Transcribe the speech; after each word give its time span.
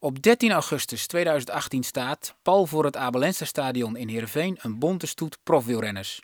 Op 0.00 0.22
13 0.22 0.52
augustus 0.52 1.06
2018 1.06 1.82
staat, 1.82 2.34
pal 2.42 2.66
voor 2.66 2.84
het 2.84 2.96
Abelense 2.96 3.44
stadion 3.44 3.96
in 3.96 4.08
Heerenveen, 4.08 4.58
een 4.60 4.78
bonte 4.78 5.06
stoet 5.06 5.38
profwielrenners. 5.42 6.22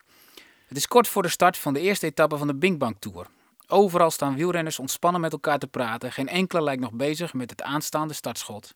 Het 0.66 0.76
is 0.76 0.86
kort 0.86 1.08
voor 1.08 1.22
de 1.22 1.28
start 1.28 1.56
van 1.56 1.74
de 1.74 1.80
eerste 1.80 2.06
etappe 2.06 2.36
van 2.36 2.46
de 2.46 2.54
Binkbank 2.54 2.98
Tour. 2.98 3.26
Overal 3.66 4.10
staan 4.10 4.34
wielrenners 4.34 4.78
ontspannen 4.78 5.20
met 5.20 5.32
elkaar 5.32 5.58
te 5.58 5.66
praten. 5.66 6.12
Geen 6.12 6.28
enkele 6.28 6.62
lijkt 6.62 6.80
nog 6.80 6.92
bezig 6.92 7.32
met 7.32 7.50
het 7.50 7.62
aanstaande 7.62 8.14
startschot. 8.14 8.74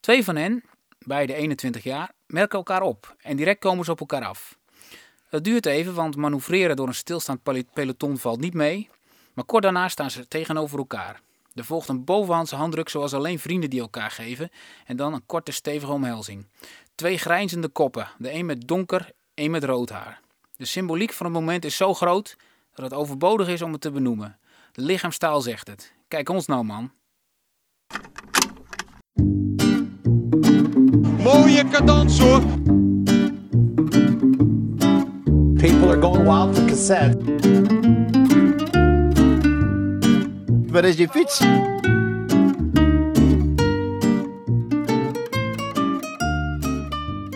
Twee 0.00 0.24
van 0.24 0.36
hen, 0.36 0.64
beide 0.98 1.34
21 1.34 1.82
jaar, 1.82 2.12
merken 2.26 2.58
elkaar 2.58 2.82
op 2.82 3.16
en 3.20 3.36
direct 3.36 3.60
komen 3.60 3.84
ze 3.84 3.90
op 3.90 4.00
elkaar 4.00 4.24
af. 4.24 4.58
Het 5.28 5.44
duurt 5.44 5.66
even, 5.66 5.94
want 5.94 6.16
manoeuvreren 6.16 6.76
door 6.76 6.88
een 6.88 6.94
stilstaand 6.94 7.42
peloton 7.72 8.18
valt 8.18 8.40
niet 8.40 8.54
mee. 8.54 8.90
Maar 9.32 9.44
kort 9.44 9.62
daarna 9.62 9.88
staan 9.88 10.10
ze 10.10 10.28
tegenover 10.28 10.78
elkaar. 10.78 11.20
Er 11.54 11.64
volgt 11.64 11.88
een 11.88 12.04
bovenhandse 12.04 12.56
handdruk 12.56 12.88
zoals 12.88 13.14
alleen 13.14 13.38
vrienden 13.38 13.70
die 13.70 13.80
elkaar 13.80 14.10
geven. 14.10 14.50
En 14.84 14.96
dan 14.96 15.12
een 15.12 15.26
korte 15.26 15.52
stevige 15.52 15.92
omhelzing. 15.92 16.46
Twee 16.94 17.18
grijnzende 17.18 17.68
koppen, 17.68 18.08
de 18.18 18.32
een 18.32 18.46
met 18.46 18.68
donker, 18.68 19.10
een 19.34 19.50
met 19.50 19.64
rood 19.64 19.90
haar. 19.90 20.20
De 20.56 20.64
symboliek 20.64 21.12
van 21.12 21.26
het 21.26 21.34
moment 21.34 21.64
is 21.64 21.76
zo 21.76 21.94
groot 21.94 22.36
dat 22.74 22.84
het 22.84 22.94
overbodig 22.94 23.48
is 23.48 23.62
om 23.62 23.72
het 23.72 23.80
te 23.80 23.90
benoemen. 23.90 24.38
De 24.72 24.82
lichaamstaal 24.82 25.40
zegt 25.40 25.66
het. 25.66 25.92
Kijk 26.08 26.28
ons 26.28 26.46
nou, 26.46 26.64
man. 26.64 26.92
Mooie 31.18 31.68
cadans 31.68 32.18
hoor. 32.18 32.42
People 35.56 35.88
are 35.88 36.00
going 36.00 36.24
wild 36.24 36.56
for 36.56 36.64
cassette. 36.64 38.03
Waar 40.74 40.84
is 40.84 40.96
je 40.96 41.08
fiets? 41.08 41.38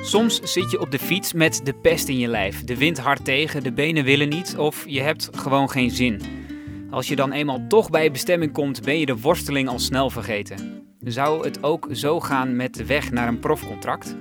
Soms 0.08 0.40
zit 0.42 0.70
je 0.70 0.80
op 0.80 0.90
de 0.90 0.98
fiets 0.98 1.32
met 1.32 1.60
de 1.64 1.74
pest 1.74 2.08
in 2.08 2.18
je 2.18 2.28
lijf. 2.28 2.64
De 2.64 2.76
wind 2.76 2.98
hard 2.98 3.24
tegen, 3.24 3.62
de 3.62 3.72
benen 3.72 4.04
willen 4.04 4.28
niet 4.28 4.56
of 4.56 4.84
je 4.88 5.00
hebt 5.00 5.28
gewoon 5.32 5.70
geen 5.70 5.90
zin. 5.90 6.20
Als 6.90 7.08
je 7.08 7.16
dan 7.16 7.32
eenmaal 7.32 7.66
toch 7.68 7.90
bij 7.90 8.04
je 8.04 8.10
bestemming 8.10 8.52
komt, 8.52 8.82
ben 8.82 8.98
je 8.98 9.06
de 9.06 9.20
worsteling 9.20 9.68
al 9.68 9.78
snel 9.78 10.10
vergeten. 10.10 10.86
Zou 11.00 11.44
het 11.44 11.62
ook 11.62 11.88
zo 11.92 12.20
gaan 12.20 12.56
met 12.56 12.74
de 12.74 12.86
weg 12.86 13.10
naar 13.10 13.28
een 13.28 13.38
profcontract? 13.38 14.16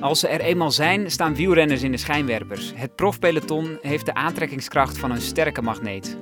Als 0.00 0.20
ze 0.20 0.28
er 0.28 0.40
eenmaal 0.40 0.70
zijn, 0.70 1.10
staan 1.10 1.34
wielrenners 1.34 1.82
in 1.82 1.92
de 1.92 1.96
schijnwerpers. 1.96 2.72
Het 2.74 2.94
profpeloton 2.96 3.78
heeft 3.82 4.06
de 4.06 4.14
aantrekkingskracht 4.14 4.98
van 4.98 5.10
een 5.10 5.20
sterke 5.20 5.62
magneet. 5.62 6.16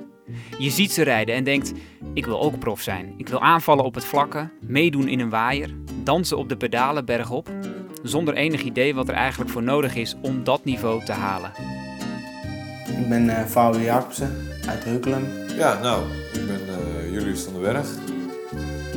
Je 0.57 0.69
ziet 0.69 0.91
ze 0.91 1.03
rijden 1.03 1.35
en 1.35 1.43
denkt: 1.43 1.71
ik 2.13 2.25
wil 2.25 2.41
ook 2.41 2.59
prof 2.59 2.81
zijn. 2.81 3.13
Ik 3.17 3.27
wil 3.27 3.41
aanvallen 3.41 3.85
op 3.85 3.95
het 3.95 4.05
vlakke, 4.05 4.49
meedoen 4.61 5.07
in 5.07 5.19
een 5.19 5.29
waaier, 5.29 5.69
dansen 6.03 6.37
op 6.37 6.49
de 6.49 6.57
pedalen 6.57 7.05
bergop, 7.05 7.49
zonder 8.03 8.33
enig 8.33 8.61
idee 8.61 8.95
wat 8.95 9.07
er 9.07 9.13
eigenlijk 9.13 9.51
voor 9.51 9.63
nodig 9.63 9.95
is 9.95 10.15
om 10.21 10.43
dat 10.43 10.65
niveau 10.65 11.05
te 11.05 11.11
halen. 11.11 11.51
Ik 12.99 13.09
ben 13.09 13.25
uh, 13.25 13.45
Fabio 13.45 13.81
Jacobsen 13.81 14.35
uit 14.67 14.83
Heukelum. 14.83 15.27
Ja, 15.57 15.79
nou, 15.81 16.03
ik 16.33 16.45
ben 16.47 16.61
uh, 16.67 17.11
Julius 17.11 17.41
van 17.41 17.53
der 17.53 17.61
Berg. 17.61 17.87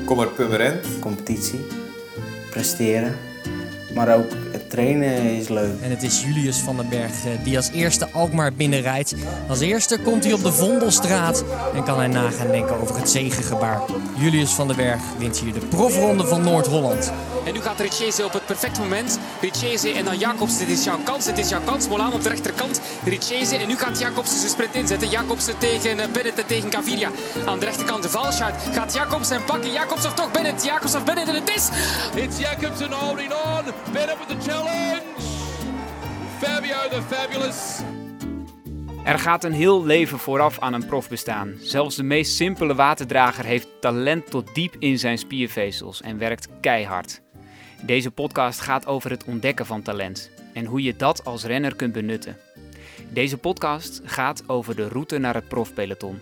Kom 0.05 0.21
uit 0.21 0.35
Purmerend. 0.35 0.87
Competitie, 1.01 1.61
presteren, 2.51 3.17
maar 3.95 4.17
ook 4.17 4.31
het 4.53 4.71
trainen 4.71 5.37
is 5.37 5.49
leuk. 5.49 5.81
En 5.83 5.91
het 5.91 6.03
is 6.03 6.23
Julius 6.23 6.59
van 6.59 6.77
den 6.77 6.89
Berg 6.89 7.25
eh, 7.25 7.45
die 7.45 7.57
als 7.57 7.71
eerste 7.71 8.09
Alkmaar 8.13 8.53
binnenrijdt. 8.53 9.15
Als 9.49 9.61
eerste 9.61 9.99
komt 9.99 10.25
hij 10.25 10.33
op 10.33 10.43
de 10.43 10.53
Vondelstraat 10.53 11.45
en 11.75 11.85
kan 11.85 11.99
hij 11.99 12.09
na 12.09 12.31
gaan 12.31 12.51
denken 12.51 12.81
over 12.81 12.97
het 12.97 13.11
zegengebaar. 13.11 13.81
Julius 14.19 14.51
van 14.51 14.67
den 14.67 14.77
Berg 14.77 15.01
wint 15.19 15.39
hier 15.39 15.53
de 15.53 15.67
profronde 15.67 16.27
van 16.27 16.43
Noord-Holland. 16.43 17.13
En 17.47 17.53
nu 17.53 17.61
gaat 17.61 17.81
Richese 17.81 18.25
op 18.25 18.33
het 18.33 18.47
perfect 18.47 18.79
moment. 18.79 19.19
Richese 19.41 19.93
en 19.93 20.05
dan 20.05 20.19
Jacobs. 20.19 20.59
Dit 20.59 20.69
is 20.69 20.85
jouw 20.85 20.99
kans. 21.05 21.27
Het 21.27 21.39
is 21.39 21.49
jouw 21.49 21.61
kans. 21.65 21.89
Molaan 21.89 22.13
op 22.13 22.23
de 22.23 22.29
rechterkant. 22.29 22.81
Richese. 23.05 23.57
En 23.57 23.69
nu 23.69 23.77
gaat 23.77 23.99
Jacobs 23.99 24.39
zijn 24.39 24.51
sprint 24.51 24.75
inzetten. 24.75 25.09
Jacobsen 25.09 25.59
tegen 25.59 25.99
eh, 25.99 26.09
Bennett 26.13 26.39
en 26.39 26.47
tegen 26.47 26.73
Gaviria. 26.73 27.11
Aan 27.47 27.59
de 27.59 27.65
rechterkant 27.65 28.03
de 28.03 28.09
Valschuit. 28.09 28.55
Gaat 28.73 28.95
Jacobs 28.95 29.31
en 29.31 29.45
pakken. 29.45 29.73
Jacobs 29.73 30.07
of 30.07 30.15
toch 30.15 30.33
Bennett. 30.33 30.65
Jacobs 30.65 30.95
of 30.95 31.05
Bennett. 31.05 31.29
En 31.29 31.35
het 31.35 31.49
is... 31.49 31.69
It's 32.15 32.39
Jacobsen 32.39 32.93
holding 32.93 33.33
on. 33.33 33.65
Bennett 33.93 34.19
with 34.19 34.41
the 34.41 34.51
challenge. 34.51 35.03
Fabio 36.39 36.77
the 36.91 37.03
Fabulous. 37.15 37.57
Er 39.05 39.19
gaat 39.19 39.45
een 39.45 39.53
heel 39.53 39.85
leven 39.85 40.19
vooraf 40.19 40.59
aan 40.59 40.73
een 40.73 40.87
profbestaan. 40.87 41.55
Zelfs 41.61 41.97
de 41.97 42.03
meest 42.03 42.35
simpele 42.35 42.75
waterdrager 42.75 43.45
heeft 43.45 43.69
talent 43.81 44.31
tot 44.31 44.55
diep 44.55 44.77
in 44.79 44.99
zijn 44.99 45.19
spiervezels 45.19 46.01
en 46.01 46.19
werkt 46.19 46.49
keihard. 46.61 47.24
Deze 47.87 48.11
podcast 48.11 48.61
gaat 48.61 48.87
over 48.87 49.11
het 49.11 49.25
ontdekken 49.25 49.67
van 49.67 49.83
talent 49.83 50.31
en 50.53 50.65
hoe 50.65 50.83
je 50.83 50.97
dat 50.97 51.25
als 51.25 51.45
renner 51.45 51.77
kunt 51.77 51.93
benutten. 51.93 52.37
Deze 53.13 53.39
podcast 53.39 54.01
gaat 54.05 54.49
over 54.49 54.77
de 54.77 54.89
route 54.89 55.19
naar 55.19 55.35
het 55.35 55.49
profpeloton. 55.49 56.21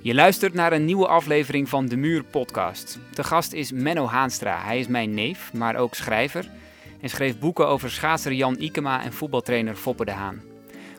Je 0.00 0.14
luistert 0.14 0.54
naar 0.54 0.72
een 0.72 0.84
nieuwe 0.84 1.06
aflevering 1.06 1.68
van 1.68 1.86
De 1.86 1.96
Muur 1.96 2.24
Podcast. 2.24 2.98
De 3.14 3.24
gast 3.24 3.52
is 3.52 3.72
Menno 3.72 4.06
Haanstra. 4.06 4.64
Hij 4.64 4.78
is 4.78 4.86
mijn 4.86 5.14
neef, 5.14 5.52
maar 5.52 5.76
ook 5.76 5.94
schrijver. 5.94 6.50
En 7.00 7.08
schreef 7.08 7.38
boeken 7.38 7.68
over 7.68 7.90
schaatser 7.90 8.32
Jan 8.32 8.56
Ikema 8.58 9.02
en 9.02 9.12
voetbaltrainer 9.12 9.76
Foppe 9.76 10.04
de 10.04 10.12
Haan. 10.12 10.42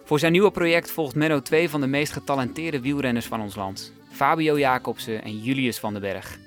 Voor 0.03 0.19
zijn 0.19 0.31
nieuwe 0.31 0.52
project 0.52 0.91
volgt 0.91 1.16
Menno 1.16 1.41
twee 1.41 1.69
van 1.69 1.81
de 1.81 1.88
meest 1.88 2.13
getalenteerde 2.13 2.81
wielrenners 2.81 3.25
van 3.25 3.41
ons 3.41 3.56
land. 3.56 3.94
Fabio 4.12 4.59
Jacobsen 4.59 5.23
en 5.23 5.40
Julius 5.40 5.79
van 5.79 5.94
den 5.94 6.02
Berg. 6.02 6.38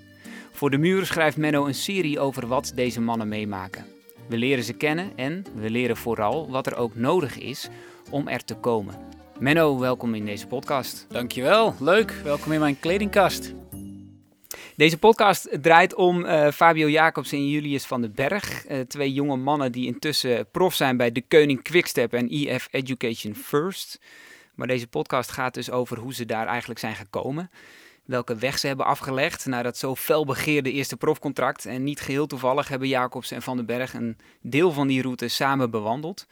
Voor 0.58 0.70
de 0.70 0.78
muur 0.78 1.06
schrijft 1.06 1.36
Menno 1.36 1.66
een 1.66 1.74
serie 1.74 2.20
over 2.20 2.46
wat 2.46 2.72
deze 2.74 3.00
mannen 3.00 3.28
meemaken. 3.28 3.86
We 4.28 4.36
leren 4.36 4.64
ze 4.64 4.72
kennen 4.72 5.12
en 5.16 5.44
we 5.54 5.70
leren 5.70 5.96
vooral 5.96 6.50
wat 6.50 6.66
er 6.66 6.76
ook 6.76 6.94
nodig 6.94 7.38
is 7.38 7.68
om 8.10 8.28
er 8.28 8.44
te 8.44 8.54
komen. 8.54 8.94
Menno, 9.38 9.78
welkom 9.78 10.14
in 10.14 10.24
deze 10.24 10.46
podcast. 10.46 11.06
Dankjewel, 11.08 11.74
leuk. 11.80 12.10
Welkom 12.10 12.52
in 12.52 12.60
mijn 12.60 12.78
kledingkast. 12.78 13.54
Deze 14.76 14.98
podcast 14.98 15.48
draait 15.62 15.94
om 15.94 16.24
uh, 16.24 16.50
Fabio 16.50 16.88
Jacobs 16.88 17.32
en 17.32 17.48
Julius 17.48 17.86
van 17.86 18.00
den 18.00 18.14
Berg. 18.14 18.70
Uh, 18.70 18.80
twee 18.80 19.12
jonge 19.12 19.36
mannen 19.36 19.72
die 19.72 19.86
intussen 19.86 20.50
prof 20.50 20.74
zijn 20.74 20.96
bij 20.96 21.12
de 21.12 21.24
Koning 21.28 21.62
Quickstep 21.62 22.12
en 22.12 22.28
EF 22.28 22.68
Education 22.70 23.34
First. 23.34 24.00
Maar 24.54 24.66
deze 24.66 24.86
podcast 24.86 25.30
gaat 25.30 25.54
dus 25.54 25.70
over 25.70 25.98
hoe 25.98 26.14
ze 26.14 26.24
daar 26.24 26.46
eigenlijk 26.46 26.80
zijn 26.80 26.94
gekomen 26.94 27.50
welke 28.08 28.36
weg 28.36 28.58
ze 28.58 28.66
hebben 28.66 28.86
afgelegd 28.86 29.46
naar 29.46 29.62
dat 29.62 29.76
zo 29.76 29.94
felbegeerde 29.94 30.72
eerste 30.72 30.96
profcontract. 30.96 31.66
En 31.66 31.84
niet 31.84 32.00
geheel 32.00 32.26
toevallig 32.26 32.68
hebben 32.68 32.88
Jacobs 32.88 33.30
en 33.30 33.42
Van 33.42 33.56
den 33.56 33.66
Berg 33.66 33.94
een 33.94 34.16
deel 34.40 34.72
van 34.72 34.86
die 34.86 35.02
route 35.02 35.28
samen 35.28 35.70
bewandeld. 35.70 36.26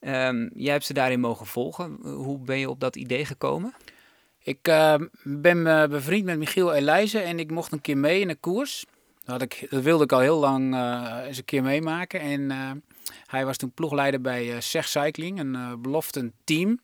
Um, 0.00 0.50
jij 0.54 0.72
hebt 0.72 0.84
ze 0.84 0.92
daarin 0.92 1.20
mogen 1.20 1.46
volgen. 1.46 1.98
Hoe 2.02 2.38
ben 2.38 2.58
je 2.58 2.70
op 2.70 2.80
dat 2.80 2.96
idee 2.96 3.24
gekomen? 3.24 3.74
Ik 4.38 4.68
uh, 4.68 4.94
ben 5.22 5.58
uh, 5.58 5.84
bevriend 5.84 6.24
met 6.24 6.38
Michiel 6.38 6.74
Elijzen 6.74 7.24
en 7.24 7.38
ik 7.38 7.50
mocht 7.50 7.72
een 7.72 7.80
keer 7.80 7.98
mee 7.98 8.20
in 8.20 8.28
een 8.28 8.40
koers. 8.40 8.84
Dat, 9.24 9.42
ik, 9.42 9.66
dat 9.70 9.82
wilde 9.82 10.04
ik 10.04 10.12
al 10.12 10.20
heel 10.20 10.38
lang 10.38 10.74
uh, 10.74 11.18
eens 11.26 11.38
een 11.38 11.44
keer 11.44 11.62
meemaken. 11.62 12.20
En 12.20 12.50
hij 13.26 13.44
was 13.44 13.56
toen 13.56 13.72
ploegleider 13.72 14.20
bij 14.20 14.60
Sech 14.60 14.88
Cycling, 14.88 15.40
een 15.40 15.82
belofte 15.82 16.32
team 16.44 16.80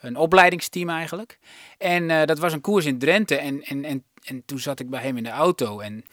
een 0.00 0.16
opleidingsteam 0.16 0.88
eigenlijk. 0.88 1.38
En 1.78 2.08
uh, 2.08 2.24
dat 2.24 2.38
was 2.38 2.52
een 2.52 2.60
koers 2.60 2.84
in 2.84 2.98
Drenthe. 2.98 3.36
En, 3.36 3.62
en, 3.62 3.84
en, 3.84 4.04
en 4.22 4.42
toen 4.44 4.58
zat 4.58 4.80
ik 4.80 4.90
bij 4.90 5.02
hem 5.02 5.16
in 5.16 5.22
de 5.22 5.30
auto. 5.30 5.80
En 5.80 6.04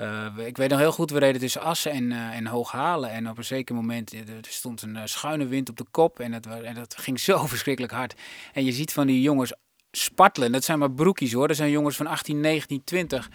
uh, 0.00 0.26
ik 0.36 0.56
weet 0.56 0.70
nog 0.70 0.78
heel 0.78 0.92
goed, 0.92 1.10
we 1.10 1.18
reden 1.18 1.40
tussen 1.40 1.62
Assen 1.62 1.92
en, 1.92 2.10
uh, 2.10 2.36
en 2.36 2.46
Hooghalen. 2.46 3.10
En 3.10 3.28
op 3.28 3.38
een 3.38 3.44
zeker 3.44 3.74
moment 3.74 4.12
er 4.12 4.24
stond 4.40 4.82
een 4.82 5.08
schuine 5.08 5.46
wind 5.46 5.68
op 5.68 5.76
de 5.76 5.86
kop. 5.90 6.20
En 6.20 6.30
dat, 6.30 6.46
en 6.46 6.74
dat 6.74 6.96
ging 6.98 7.20
zo 7.30 7.46
verschrikkelijk 7.46 7.92
hard. 7.92 8.14
En 8.52 8.64
je 8.64 8.72
ziet 8.72 8.92
van 8.92 9.06
die 9.06 9.20
jongens 9.20 9.52
spartelen. 9.90 10.52
Dat 10.52 10.64
zijn 10.64 10.78
maar 10.78 10.90
broekjes 10.92 11.32
hoor. 11.32 11.48
Dat 11.48 11.56
zijn 11.56 11.70
jongens 11.70 11.96
van 11.96 12.06
18, 12.06 12.40
19, 12.40 12.84
20. 12.84 13.30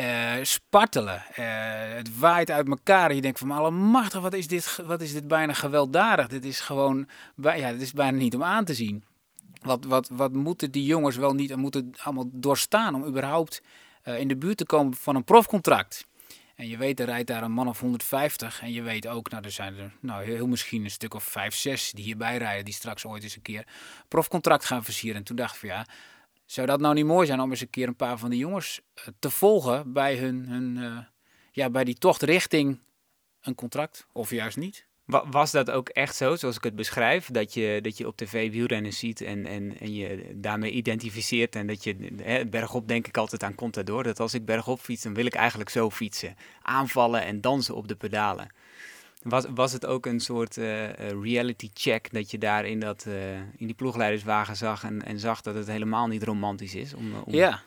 Uh, 0.00 0.34
spartelen. 0.42 1.22
Uh, 1.30 1.44
het 1.94 2.18
waait 2.18 2.50
uit 2.50 2.68
elkaar. 2.68 3.14
Je 3.14 3.20
denkt 3.20 3.38
van 3.38 3.50
allemachtig, 3.50 4.20
wat 4.20 4.32
is 4.32 4.46
dit, 4.46 4.78
wat 4.86 5.00
is 5.00 5.12
dit 5.12 5.28
bijna 5.28 5.52
gewelddadig. 5.52 6.28
Dit 6.28 6.44
is 6.44 6.60
gewoon, 6.60 7.08
ja, 7.36 7.72
dit 7.72 7.80
is 7.80 7.92
bijna 7.92 8.16
niet 8.18 8.34
om 8.34 8.42
aan 8.42 8.64
te 8.64 8.74
zien. 8.74 9.04
Wat, 9.62 9.84
wat, 9.84 10.08
wat 10.12 10.32
moeten 10.32 10.70
die 10.70 10.84
jongens 10.84 11.16
wel 11.16 11.34
niet 11.34 11.56
moeten 11.56 11.92
allemaal 12.02 12.28
doorstaan 12.32 12.94
om 12.94 13.04
überhaupt 13.04 13.62
uh, 14.04 14.18
in 14.18 14.28
de 14.28 14.36
buurt 14.36 14.56
te 14.56 14.66
komen 14.66 14.94
van 14.94 15.16
een 15.16 15.24
profcontract. 15.24 16.06
En 16.54 16.68
je 16.68 16.76
weet, 16.76 17.00
er 17.00 17.06
rijdt 17.06 17.26
daar 17.26 17.42
een 17.42 17.52
man 17.52 17.68
of 17.68 17.80
150. 17.80 18.62
En 18.62 18.72
je 18.72 18.82
weet 18.82 19.06
ook, 19.06 19.30
nou, 19.30 19.44
er 19.44 19.50
zijn 19.50 19.78
er 19.78 19.92
nou, 20.00 20.24
heel, 20.24 20.34
heel 20.34 20.46
misschien 20.46 20.84
een 20.84 20.90
stuk 20.90 21.14
of 21.14 21.24
5, 21.24 21.54
6 21.54 21.90
die 21.92 22.04
hierbij 22.04 22.36
rijden. 22.36 22.64
Die 22.64 22.74
straks 22.74 23.04
ooit 23.04 23.22
eens 23.22 23.36
een 23.36 23.42
keer 23.42 23.66
profcontract 24.08 24.64
gaan 24.64 24.84
versieren. 24.84 25.18
En 25.18 25.24
toen 25.24 25.36
dacht 25.36 25.54
ik 25.54 25.60
van 25.60 25.68
ja, 25.68 25.86
zou 26.54 26.66
dat 26.66 26.80
nou 26.80 26.94
niet 26.94 27.04
mooi 27.04 27.26
zijn 27.26 27.40
om 27.40 27.50
eens 27.50 27.60
een 27.60 27.70
keer 27.70 27.88
een 27.88 27.96
paar 27.96 28.18
van 28.18 28.30
die 28.30 28.38
jongens 28.38 28.80
eh, 28.94 29.04
te 29.18 29.30
volgen 29.30 29.92
bij 29.92 30.16
hun, 30.16 30.48
hun 30.48 30.76
uh, 30.76 30.98
ja, 31.52 31.70
bij 31.70 31.84
die 31.84 31.98
tocht 31.98 32.22
richting 32.22 32.78
een 33.40 33.54
contract? 33.54 34.06
Of 34.12 34.30
juist 34.30 34.56
niet? 34.56 34.86
Wa- 35.04 35.28
was 35.28 35.50
dat 35.50 35.70
ook 35.70 35.88
echt 35.88 36.16
zo, 36.16 36.36
zoals 36.36 36.56
ik 36.56 36.64
het 36.64 36.76
beschrijf? 36.76 37.26
Dat 37.26 37.54
je, 37.54 37.78
dat 37.82 37.98
je 37.98 38.06
op 38.06 38.16
tv 38.16 38.50
wielrennen 38.50 38.92
ziet 38.92 39.20
en, 39.20 39.46
en, 39.46 39.78
en 39.78 39.94
je 39.94 40.32
daarmee 40.34 40.70
identificeert. 40.70 41.56
En 41.56 41.66
dat 41.66 41.84
je, 41.84 42.14
hè, 42.22 42.46
bergop 42.46 42.88
denk 42.88 43.06
ik 43.06 43.16
altijd 43.16 43.42
aan 43.42 43.54
Contador. 43.54 44.02
Dat 44.02 44.20
als 44.20 44.34
ik 44.34 44.44
bergop 44.44 44.80
fiets, 44.80 45.02
dan 45.02 45.14
wil 45.14 45.26
ik 45.26 45.34
eigenlijk 45.34 45.70
zo 45.70 45.90
fietsen. 45.90 46.34
Aanvallen 46.62 47.22
en 47.22 47.40
dansen 47.40 47.74
op 47.74 47.88
de 47.88 47.96
pedalen. 47.96 48.48
Was, 49.24 49.44
was 49.54 49.72
het 49.72 49.86
ook 49.86 50.06
een 50.06 50.20
soort 50.20 50.56
eh, 50.56 50.88
eh, 50.88 51.22
reality 51.22 51.70
check 51.74 52.12
dat 52.12 52.30
je 52.30 52.38
daar 52.38 52.66
in, 52.66 52.80
dat, 52.80 53.04
eh, 53.06 53.36
in 53.36 53.66
die 53.66 53.74
ploegleiderswagen 53.74 54.56
zag 54.56 54.84
en, 54.84 55.02
en 55.02 55.18
zag 55.18 55.40
dat 55.40 55.54
het 55.54 55.66
helemaal 55.66 56.06
niet 56.06 56.22
romantisch 56.22 56.74
is? 56.74 56.94
Om, 56.94 57.14
om... 57.24 57.32
Ja, 57.34 57.62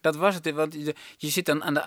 dat 0.00 0.16
was 0.16 0.34
het. 0.34 0.50
Want 0.50 0.74
je, 1.16 1.28
zit 1.28 1.46
dan 1.46 1.64
aan 1.64 1.74
de, 1.74 1.84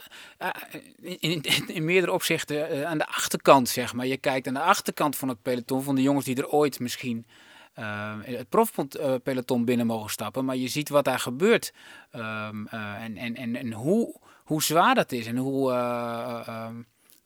in, 1.20 1.42
in, 1.68 1.86
meerdere 1.86 2.14
opzichten 2.14 2.88
aan 2.88 2.98
de 2.98 3.08
achterkant, 3.08 3.70
zeg 3.70 3.94
maar. 3.94 4.06
Je 4.08 4.18
kijkt 4.18 4.48
aan 4.48 4.54
de 4.54 4.60
achterkant 4.60 5.16
van 5.16 5.28
het 5.28 5.42
peloton 5.42 5.84
van 5.84 5.96
de 5.96 6.02
jongens 6.02 6.26
die 6.26 6.36
er 6.36 6.50
ooit 6.50 6.80
misschien 6.80 7.26
eh, 7.74 8.16
het 8.22 8.50
profpeloton 8.50 9.66
binnen 9.66 9.86
mogen 9.86 10.10
stappen. 10.10 10.46
Maar 10.46 10.56
je 10.56 10.68
ziet 10.68 10.90
wat 10.90 11.06
daar 11.06 11.20
gebeurt 11.20 11.74
Ehm, 12.12 12.66
eh, 12.66 13.04
en, 13.04 13.18
en, 13.18 13.36
en, 13.36 13.56
en 13.56 13.74
hoe, 13.74 14.16
hoe 14.44 14.64
zwaar 14.64 14.96
dat 14.96 15.12
is 15.12 15.28
en 15.28 15.38
hoe... 15.38 15.72
eh, 15.72 15.78
eh, 15.78 16.48
ehm, 16.48 16.82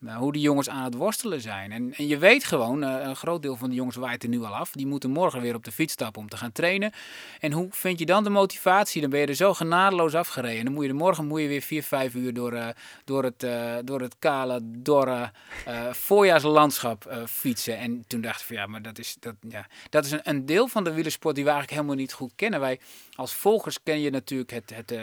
hoe 0.07 0.31
die 0.31 0.41
jongens 0.41 0.69
aan 0.69 0.83
het 0.83 0.95
worstelen 0.95 1.41
zijn. 1.41 1.71
En, 1.71 1.93
en 1.93 2.07
je 2.07 2.17
weet 2.17 2.43
gewoon, 2.43 2.83
eh, 2.83 3.07
een 3.07 3.15
groot 3.15 3.41
deel 3.41 3.55
van 3.55 3.69
de 3.69 3.75
jongens 3.75 3.95
waait 3.95 4.23
er 4.23 4.29
nu 4.29 4.43
al 4.43 4.55
af. 4.55 4.71
Die 4.71 4.87
moeten 4.87 5.09
morgen 5.09 5.41
weer 5.41 5.55
op 5.55 5.63
de 5.63 5.71
fiets 5.71 5.93
stappen 5.93 6.21
om 6.21 6.29
te 6.29 6.37
gaan 6.37 6.51
trainen. 6.51 6.91
En 7.39 7.51
hoe 7.51 7.67
vind 7.71 7.99
je 7.99 8.05
dan 8.05 8.23
de 8.23 8.29
motivatie? 8.29 9.01
Dan 9.01 9.09
ben 9.09 9.19
je 9.19 9.25
er 9.25 9.35
zo 9.35 9.53
genadeloos 9.53 10.15
afgereden. 10.15 10.57
En 10.57 10.65
dan 10.65 10.73
moet 10.73 10.85
je 10.85 10.93
morgen 10.93 11.25
moet 11.25 11.41
je 11.41 11.47
weer 11.47 11.61
vier, 11.61 11.83
vijf 11.83 12.13
uur 12.13 12.33
door, 12.33 12.53
eh, 12.53 12.67
door, 13.05 13.23
het, 13.23 13.43
eh, 13.43 13.75
door 13.83 14.01
het 14.01 14.15
kale, 14.19 14.59
dorre 14.63 15.31
eh, 15.65 15.93
voorjaarslandschap 15.93 17.25
fietsen. 17.27 17.77
En 17.77 18.03
toen 18.07 18.21
dacht 18.21 18.39
ik 18.39 18.47
van 18.47 18.55
ja, 18.55 18.67
maar 18.67 18.81
dat 18.81 18.99
is, 18.99 19.17
dat, 19.19 19.35
ja, 19.49 19.67
dat 19.89 20.05
is 20.05 20.11
een, 20.11 20.21
een 20.23 20.45
deel 20.45 20.67
van 20.67 20.83
de 20.83 20.93
wielersport 20.93 21.35
die 21.35 21.43
we 21.43 21.49
eigenlijk 21.49 21.79
helemaal 21.79 22.01
niet 22.01 22.13
goed 22.13 22.31
kennen. 22.35 22.59
Wij 22.59 22.79
als 23.15 23.33
volgers 23.33 23.83
ken 23.83 23.99
je 23.99 24.09
natuurlijk 24.09 24.51
het, 24.51 24.75
het, 24.75 24.91
eh, 24.91 24.99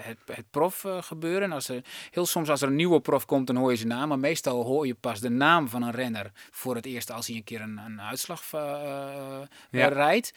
het, 0.00 0.18
het 0.32 0.50
prof 0.50 0.84
eh, 0.84 1.02
gebeuren. 1.02 1.42
En 1.42 1.52
Als 1.52 1.68
er, 1.68 1.84
heel 2.10 2.26
soms 2.26 2.48
als 2.50 2.62
er 2.62 2.68
een 2.68 2.76
nieuwe 2.76 3.00
prof 3.00 3.24
komt, 3.26 3.46
dan 3.46 3.56
hoor 3.56 3.70
je 3.70 3.76
zijn 3.76 3.88
naam. 3.88 4.08
Maar 4.08 4.18
meestal 4.18 4.64
hoor 4.64 4.86
je 4.86 4.94
pas 4.94 5.20
de 5.20 5.28
naam 5.28 5.68
van 5.68 5.82
een 5.82 5.90
renner 5.92 6.30
voor 6.50 6.74
het 6.74 6.86
eerst 6.86 7.10
als 7.12 7.26
hij 7.26 7.36
een 7.36 7.44
keer 7.44 7.60
een, 7.60 7.78
een 7.78 8.00
uitslag 8.00 8.42
eh, 8.52 8.60
Ja. 9.70 9.88
rijdt. 9.88 10.32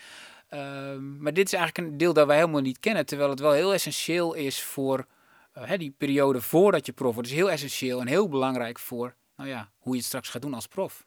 Ehm, 0.49 1.17
maar 1.21 1.33
dit 1.33 1.45
is 1.45 1.53
eigenlijk 1.53 1.87
een 1.91 1.97
deel 1.97 2.13
dat 2.13 2.27
wij 2.27 2.37
helemaal 2.37 2.61
niet 2.61 2.79
kennen. 2.79 3.05
Terwijl 3.05 3.29
het 3.29 3.39
wel 3.39 3.51
heel 3.51 3.73
essentieel 3.73 4.33
is 4.33 4.61
voor 4.63 5.05
hè, 5.53 5.77
die 5.77 5.95
periode 5.97 6.41
voordat 6.41 6.85
je 6.85 6.91
prof 6.91 7.13
wordt. 7.13 7.29
Het 7.29 7.37
is 7.37 7.43
heel 7.43 7.51
essentieel 7.53 7.99
en 7.99 8.07
heel 8.07 8.29
belangrijk 8.29 8.79
voor 8.79 9.15
nou 9.35 9.49
ja, 9.49 9.69
hoe 9.77 9.91
je 9.91 9.97
het 9.97 10.07
straks 10.07 10.29
gaat 10.29 10.41
doen 10.41 10.53
als 10.53 10.67
prof. 10.67 11.05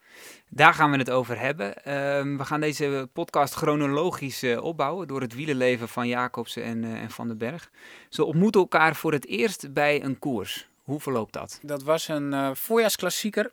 Daar 0.49 0.75
gaan 0.75 0.91
we 0.91 0.97
het 0.97 1.11
over 1.11 1.39
hebben. 1.41 1.85
Ehm, 1.85 2.37
we 2.37 2.45
gaan 2.45 2.61
deze 2.61 3.09
podcast 3.13 3.55
chronologisch 3.55 4.43
eh, 4.43 4.63
opbouwen 4.63 5.07
door 5.07 5.21
het 5.21 5.35
wielerleven 5.35 5.89
van 5.89 6.09
Jacobsen 6.09 6.63
en, 6.63 6.85
eh, 6.85 7.03
en 7.03 7.11
Van 7.11 7.29
den 7.29 7.39
Berg. 7.39 7.71
Ze 8.09 8.25
ontmoeten 8.25 8.61
elkaar 8.61 8.97
voor 8.97 9.13
het 9.13 9.27
eerst 9.27 9.73
bij 9.73 10.05
een 10.05 10.19
koers. 10.19 10.69
Hoe 10.83 11.01
verloopt 11.01 11.33
dat? 11.33 11.59
Dat 11.63 11.83
was 11.83 12.09
een 12.09 12.33
eh, 12.33 12.51
voorjaarsklassieker. 12.55 13.53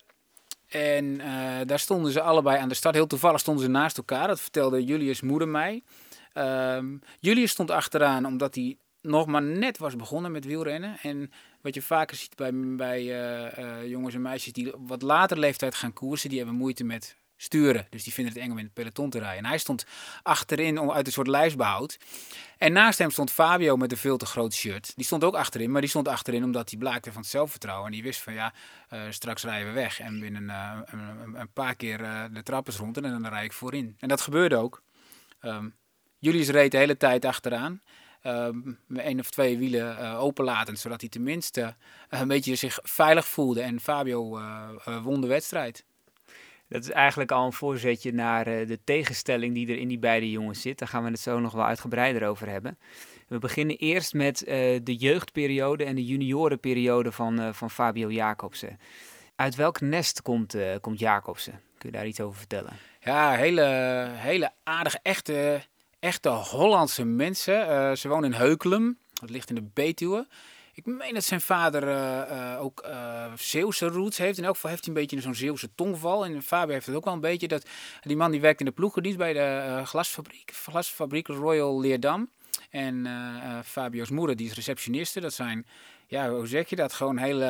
En 0.68 1.18
daar 1.68 1.80
stonden 1.80 2.12
ze 2.12 2.22
allebei 2.22 2.58
aan 2.58 2.70
de 2.70 2.76
start. 2.76 2.96
Heel 2.96 3.08
toevallig 3.08 3.40
stonden 3.40 3.64
ze 3.64 3.70
naast 3.70 3.98
elkaar. 3.98 4.28
Dat 4.28 4.42
vertelde 4.42 4.84
Julius 4.84 5.22
moeder 5.22 5.48
mij. 5.48 5.84
Ehm, 6.34 6.98
Julius 7.20 7.52
stond 7.52 7.72
achteraan 7.72 8.26
omdat 8.26 8.56
hij 8.56 8.78
nog 9.02 9.26
maar 9.26 9.42
net 9.42 9.78
was 9.78 9.96
begonnen 9.96 10.32
met 10.32 10.46
wielrennen. 10.46 10.98
En 11.02 11.32
wat 11.64 11.74
je 11.74 11.82
vaker 11.82 12.18
ziet 12.18 12.36
bij, 12.36 12.52
bij 12.54 13.00
eh, 13.00 13.58
eh, 13.58 13.90
jongens 13.90 14.16
en 14.16 14.22
meisjes 14.22 14.54
die 14.54 14.74
wat 14.78 15.02
later 15.02 15.40
leeftijd 15.40 15.76
gaan 15.76 15.94
koersen, 15.94 16.30
die 16.30 16.38
hebben 16.38 16.56
moeite 16.56 16.84
met 16.84 17.18
sturen. 17.38 17.88
Dus 17.90 18.04
die 18.04 18.14
vinden 18.14 18.34
het 18.34 18.42
eng 18.42 18.52
om 18.52 18.58
in 18.58 18.64
het 18.64 18.74
peloton 18.74 19.10
te 19.10 19.20
rijden. 19.20 19.38
En 19.38 19.46
hij 19.46 19.58
stond 19.58 19.86
achterin 20.24 20.80
om, 20.80 20.92
uit 20.92 21.06
een 21.06 21.12
soort 21.12 21.28
lijstbehoud. 21.28 21.98
En 22.58 22.74
naast 22.74 22.98
hem 22.98 23.12
stond 23.12 23.32
Fabio 23.32 23.76
met 23.78 23.92
een 23.92 23.98
veel 23.98 24.18
te 24.18 24.26
groot 24.26 24.54
shirt. 24.54 24.92
Die 24.96 25.06
stond 25.06 25.24
ook 25.24 25.36
achterin, 25.36 25.72
maar 25.72 25.82
die 25.82 25.90
stond 25.90 26.08
achterin 26.08 26.44
omdat 26.44 26.70
hij 26.70 26.80
blaakte 26.80 27.12
van 27.12 27.22
het 27.22 27.30
zelfvertrouwen. 27.30 27.86
En 27.86 27.92
die 27.92 28.04
wist 28.04 28.22
van 28.22 28.34
ja, 28.34 28.54
eh, 28.90 29.02
straks 29.10 29.44
rijden 29.44 29.68
we 29.68 29.74
weg. 29.74 30.00
En 30.00 30.20
binnen 30.20 30.50
een, 30.50 31.36
een, 31.36 31.52
paar 31.54 31.76
keer 31.76 31.98
de 32.34 32.44
trappers 32.44 32.78
rond 32.78 32.98
en 32.98 33.04
dan 33.04 33.28
rijd 33.28 33.46
ik 33.46 33.54
voorin. 33.54 33.96
En 34.00 34.08
dat 34.08 34.22
gebeurde 34.22 34.56
ook. 34.56 34.82
Ehm 35.40 35.68
Julius 36.24 36.50
reed 36.50 36.72
de 36.72 36.78
hele 36.78 36.98
tijd 36.98 37.26
achteraan. 37.26 37.82
Ehm, 38.24 38.58
met 38.88 39.06
één 39.06 39.20
of 39.20 39.30
twee 39.30 39.58
wielen 39.58 39.98
eh 39.98 40.24
openlatend, 40.24 40.80
zodat 40.80 41.02
hij 41.02 41.10
tenminste 41.10 41.76
eh, 42.10 42.20
een 42.20 42.28
beetje 42.28 42.56
zich 42.56 42.80
veilig 42.82 43.28
voelde. 43.28 43.62
En 43.62 43.80
Fabio 43.80 44.38
eh, 44.38 45.04
won 45.04 45.22
de 45.22 45.28
wedstrijd. 45.28 45.86
Dat 46.68 46.84
is 46.84 46.90
eigenlijk 46.90 47.32
al 47.32 47.46
een 47.46 47.54
voorzetje 47.54 48.14
naar 48.14 48.44
de 48.44 48.80
tegenstelling 48.84 49.54
die 49.54 49.68
er 49.68 49.78
in 49.78 49.88
die 49.88 50.00
beide 50.00 50.32
jongens 50.32 50.62
zit. 50.62 50.80
Daar 50.80 50.88
gaan 50.88 51.04
we 51.04 51.10
het 51.10 51.20
zo 51.20 51.40
nog 51.40 51.54
wel 51.54 51.66
uitgebreider 51.66 52.28
over 52.28 52.50
hebben. 52.50 52.78
We 53.28 53.38
beginnen 53.38 53.78
eerst 53.78 54.14
met 54.14 54.38
de 54.84 54.96
jeugdperiode 54.98 55.84
en 55.84 55.96
de 55.96 56.06
juniorenperiode 56.06 57.12
van, 57.12 57.54
van 57.54 57.70
Fabio 57.70 58.12
Jacobsen. 58.12 58.80
Uit 59.36 59.56
welk 59.56 59.82
nest 59.82 60.22
komt, 60.22 60.56
komt 60.82 61.00
Jacobsen? 61.00 61.62
Kun 61.78 61.90
je 61.92 61.98
daar 61.98 62.08
iets 62.08 62.20
over 62.20 62.38
vertellen? 62.38 62.74
Ja, 63.00 63.32
hele, 63.32 63.64
hele 64.12 64.52
aardige, 64.64 65.00
echte, 65.02 65.62
echte 66.04 66.30
Hollandse 66.30 67.06
mensen. 67.06 67.68
Eh, 67.68 67.96
ze 67.96 68.08
wonen 68.08 68.32
in 68.34 68.40
Heukelum, 68.40 68.98
dat 69.14 69.30
ligt 69.30 69.50
in 69.50 69.56
de 69.56 69.70
Betuwe. 69.74 70.28
Ik 70.74 70.86
meen 70.86 71.14
dat 71.14 71.24
zijn 71.24 71.42
vader 71.42 71.88
eh, 71.88 72.54
eh, 72.54 72.62
ook 72.62 72.80
eh 72.80 73.26
Zeeuwse 73.36 73.88
roots 73.88 74.18
heeft. 74.18 74.38
In 74.38 74.44
elk 74.44 74.56
geval 74.56 74.70
heeft 74.70 74.86
hij 74.86 74.94
een 74.94 75.02
beetje 75.02 75.22
zo'n 75.22 75.36
Zeeuwse 75.36 75.70
tongval. 75.76 76.26
En 76.26 76.42
Fabio 76.42 76.74
heeft 76.74 76.86
het 76.86 76.96
ook 76.96 77.06
wel 77.06 77.14
een 77.14 77.20
beetje. 77.20 77.48
Dat, 77.48 77.66
die 78.02 78.18
man 78.18 78.32
die 78.32 78.42
werkt 78.42 78.60
in 78.60 78.66
de 78.66 78.72
ploegendienst 78.72 79.18
bij 79.18 79.34
de 79.34 79.82
glasfabriek, 79.86 80.52
glasfabriek 80.54 81.28
Royal 81.28 81.80
Leerdam. 81.80 82.30
En 82.70 83.08
Fabio's 83.66 84.10
moeder, 84.10 84.36
die 84.36 84.48
is 84.48 84.54
receptioniste. 84.54 85.20
Dat 85.20 85.34
zijn, 85.34 85.66
ja, 86.08 86.30
hoe 86.30 86.48
zeg 86.48 86.70
je 86.70 86.76
dat? 86.76 86.94
Gewoon 86.94 87.18
hele 87.18 87.46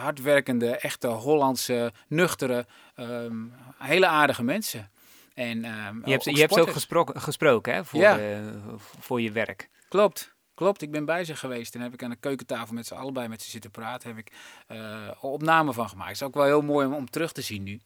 hardwerkende, 0.00 0.76
echte 0.76 1.06
Hollandse, 1.06 1.92
nuchtere, 2.08 2.66
ehm, 2.94 3.36
hele 3.78 4.06
aardige 4.06 4.42
mensen. 4.42 4.90
En, 5.38 5.64
ehm, 5.64 5.96
Je 6.04 6.10
hebt, 6.10 6.28
ook 6.28 6.34
je 6.34 6.40
hebt 6.40 6.52
ze 6.54 6.60
ook 6.60 6.70
gesproken, 6.70 7.20
gesproken 7.20 7.74
hè, 7.74 7.84
voor, 7.84 8.00
Ja. 8.00 8.40
voor 9.00 9.20
je 9.20 9.32
werk. 9.32 9.68
Klopt. 9.88 10.36
Klopt, 10.54 10.82
ik 10.82 10.90
ben 10.90 11.04
bij 11.04 11.24
ze 11.24 11.36
geweest 11.36 11.74
en 11.74 11.80
heb 11.80 11.92
ik 11.92 12.02
aan 12.02 12.10
de 12.10 12.16
keukentafel 12.16 12.74
met 12.74 12.86
ze 12.86 12.94
allebei 12.94 13.28
met 13.28 13.42
ze 13.42 13.50
zitten 13.50 13.70
praten. 13.70 14.08
Heb 14.08 14.18
ik 14.18 14.32
eh 14.66 15.08
opnamen 15.20 15.74
van 15.74 15.88
gemaakt. 15.88 16.10
is 16.10 16.22
ook 16.22 16.34
wel 16.34 16.44
heel 16.44 16.60
mooi 16.62 16.86
om, 16.86 16.94
om 16.94 17.10
terug 17.10 17.32
te 17.32 17.40
zien 17.42 17.62
nu. 17.62 17.80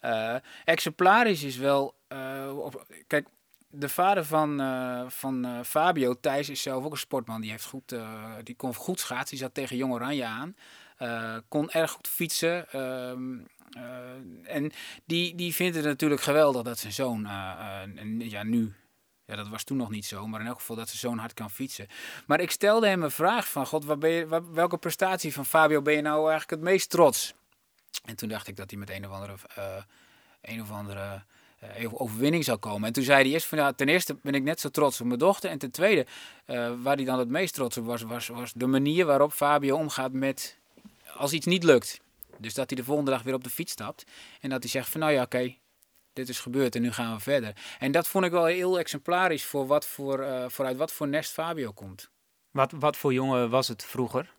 Eh, 0.00 0.34
exemplarisch 0.64 1.42
is 1.42 1.56
wel. 1.56 1.94
eh, 2.08 2.58
op- 2.58 2.86
kijk, 3.06 3.26
de 3.70 3.88
vader 3.88 4.24
van, 4.24 4.58
van 5.10 5.64
Fabio, 5.64 6.14
Thijs, 6.20 6.48
is 6.48 6.62
zelf 6.62 6.84
ook 6.84 6.92
een 6.92 6.98
sportman. 6.98 7.40
Die, 7.40 7.50
heeft 7.50 7.64
goed, 7.64 7.94
die 8.42 8.54
kon 8.56 8.74
goed 8.74 9.00
schaatsen. 9.00 9.36
Die 9.36 9.38
zat 9.44 9.54
tegen 9.54 9.76
Jong 9.76 9.92
Oranje 9.92 10.24
aan. 10.24 10.56
Kon 11.48 11.70
erg 11.70 11.90
goed 11.90 12.08
fietsen. 12.08 12.70
ehm, 12.70 13.34
eh, 13.38 13.44
en 14.42 14.72
die, 15.04 15.34
die 15.34 15.54
vindt 15.54 15.76
het 15.76 15.84
natuurlijk 15.84 16.20
geweldig 16.20 16.62
dat 16.62 16.78
zijn 16.78 16.92
zoon 16.92 17.26
eh, 17.26 17.82
eh, 17.82 18.30
ja, 18.30 18.42
nu 18.42 18.74
ja, 19.26 19.36
dat 19.36 19.48
was 19.48 19.64
toen 19.64 19.76
nog 19.76 19.90
niet 19.90 20.06
zo, 20.06 20.26
maar 20.26 20.40
in 20.40 20.46
elk 20.46 20.58
geval 20.58 20.76
dat 20.76 20.88
ze 20.88 20.96
zo'n 20.96 21.18
hard 21.18 21.34
kan 21.34 21.50
fietsen. 21.50 21.86
Maar 22.26 22.40
ik 22.40 22.50
stelde 22.50 22.86
hem 22.86 23.02
een 23.02 23.10
vraag 23.10 23.48
van, 23.48 23.66
god, 23.66 23.84
waar 23.84 23.98
ben 23.98 24.10
je, 24.10 24.42
welke 24.52 24.76
prestatie 24.76 25.32
van 25.32 25.46
Fabio 25.46 25.82
ben 25.82 25.94
je 25.94 26.02
nou 26.02 26.18
eigenlijk 26.18 26.50
het 26.50 26.60
meest 26.60 26.90
trots? 26.90 27.34
En 28.04 28.16
toen 28.16 28.28
dacht 28.28 28.48
ik 28.48 28.56
dat 28.56 28.70
hij 28.70 28.78
met 28.78 28.90
een 28.90 29.06
of 29.06 29.12
andere, 29.12 29.34
eh, 29.54 29.82
een 30.40 30.60
of 30.60 30.70
andere 30.70 31.22
eh, 31.58 32.02
overwinning 32.02 32.44
zou 32.44 32.58
komen. 32.58 32.86
En 32.86 32.92
toen 32.92 33.04
zei 33.04 33.22
hij 33.22 33.32
eerst 33.32 33.46
van, 33.46 33.58
ja, 33.58 33.72
ten 33.72 33.88
eerste 33.88 34.16
ben 34.22 34.34
ik 34.34 34.42
net 34.42 34.60
zo 34.60 34.68
trots 34.68 35.00
op 35.00 35.06
mijn 35.06 35.18
dochter. 35.18 35.50
En 35.50 35.58
ten 35.58 35.70
tweede, 35.70 36.06
eh, 36.44 36.72
waar 36.82 36.96
hij 36.96 37.04
dan 37.04 37.18
het 37.18 37.28
meest 37.28 37.54
trots 37.54 37.76
op 37.76 37.84
was, 37.84 38.02
was, 38.02 38.28
was 38.28 38.52
de 38.52 38.66
manier 38.66 39.06
waarop 39.06 39.32
Fabio 39.32 39.76
omgaat 39.76 40.12
met, 40.12 40.58
als 41.16 41.32
iets 41.32 41.46
niet 41.46 41.64
lukt. 41.64 42.00
Dus 42.38 42.54
dat 42.54 42.70
hij 42.70 42.78
de 42.78 42.84
volgende 42.84 43.10
dag 43.10 43.22
weer 43.22 43.34
op 43.34 43.44
de 43.44 43.50
fiets 43.50 43.72
stapt. 43.72 44.04
En 44.40 44.50
dat 44.50 44.62
hij 44.62 44.70
zegt 44.70 44.88
van, 44.88 45.00
nou 45.00 45.12
ja, 45.12 45.22
oké, 45.22 45.54
dit 46.12 46.28
is 46.28 46.40
gebeurd 46.40 46.74
en 46.74 46.82
nu 46.82 46.92
gaan 46.92 47.14
we 47.14 47.20
verder. 47.20 47.52
En 47.78 47.92
dat 47.92 48.08
vond 48.08 48.24
ik 48.24 48.30
wel 48.30 48.44
heel 48.44 48.78
exemplarisch 48.78 49.44
voor 49.44 49.66
wat 49.66 49.86
voor, 49.86 50.20
eh, 50.20 50.44
vooruit 50.48 50.76
wat 50.76 50.92
voor 50.92 51.08
nest 51.08 51.32
Fabio 51.32 51.72
komt. 51.72 52.10
Wat, 52.50 52.72
wat 52.78 52.96
voor 52.96 53.12
jongen 53.12 53.50
was 53.50 53.68
het 53.68 53.84
vroeger? 53.84 54.32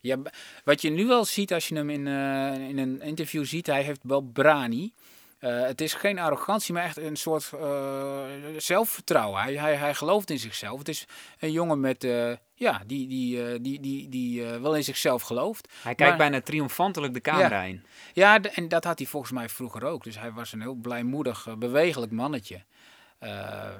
Ja, 0.00 0.18
wat 0.64 0.82
je 0.82 0.90
nu 0.90 1.06
wel 1.06 1.24
ziet 1.24 1.52
als 1.52 1.68
je 1.68 1.74
hem 1.74 1.90
in, 1.90 2.06
eh, 2.06 2.68
in 2.68 2.78
een 2.78 3.00
interview 3.00 3.44
ziet, 3.44 3.66
hij 3.66 3.82
heeft 3.82 4.00
wel 4.02 4.20
brani. 4.20 4.92
Eh, 5.38 5.60
het 5.62 5.80
is 5.80 5.94
geen 5.94 6.18
arrogantie, 6.18 6.74
maar 6.74 6.84
echt 6.84 6.96
een 6.96 7.16
soort 7.16 7.50
eh, 7.52 8.24
zelfvertrouwen. 8.56 9.42
Hij, 9.42 9.54
hij, 9.56 9.74
hij 9.74 9.94
gelooft 9.94 10.30
in 10.30 10.38
zichzelf. 10.38 10.78
Het 10.78 10.88
is 10.88 11.04
een 11.38 11.52
jongen 11.52 11.80
met, 11.80 12.04
eh, 12.04 12.32
ja, 12.54 12.82
die, 12.86 13.08
die, 13.08 13.60
die, 13.60 13.80
die, 13.80 14.08
die 14.08 14.44
wel 14.44 14.76
in 14.76 14.84
zichzelf 14.84 15.22
gelooft. 15.22 15.68
Hij 15.82 15.94
kijkt 15.94 16.18
Maar- 16.18 16.30
bijna 16.30 16.40
triomfantelijk 16.44 17.14
de 17.14 17.20
camera 17.20 17.62
in. 17.62 17.84
Ja, 18.12 18.40
en 18.42 18.68
dat 18.68 18.84
had 18.84 18.98
hij 18.98 19.06
volgens 19.06 19.32
mij 19.32 19.48
vroeger 19.48 19.84
ook. 19.84 20.04
Dus 20.04 20.18
hij 20.18 20.32
was 20.32 20.52
een 20.52 20.60
heel 20.60 20.74
blijmoedig, 20.74 21.58
bewegelijk 21.58 22.12
mannetje. 22.12 22.64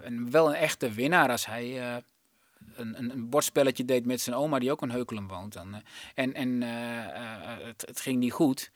En 0.03 0.31
wel 0.31 0.49
een 0.49 0.55
echte 0.55 0.91
winnaar 0.91 1.31
als 1.31 1.47
hij 1.47 1.83
een, 2.75 2.99
een, 2.99 3.11
een 3.11 3.29
bordspelletje 3.29 3.85
deed 3.85 4.07
met 4.07 4.21
zijn 4.21 4.37
oma, 4.37 4.59
die 4.59 4.71
ook 4.71 4.83
in 4.83 4.91
Heukelum 4.91 5.29
woont. 5.29 5.53
Dan, 5.53 5.83
en 6.15 6.35
en 6.35 6.63
het, 6.63 7.85
het 7.87 8.01
ging 8.01 8.19
niet 8.19 8.33
goed. 8.33 8.71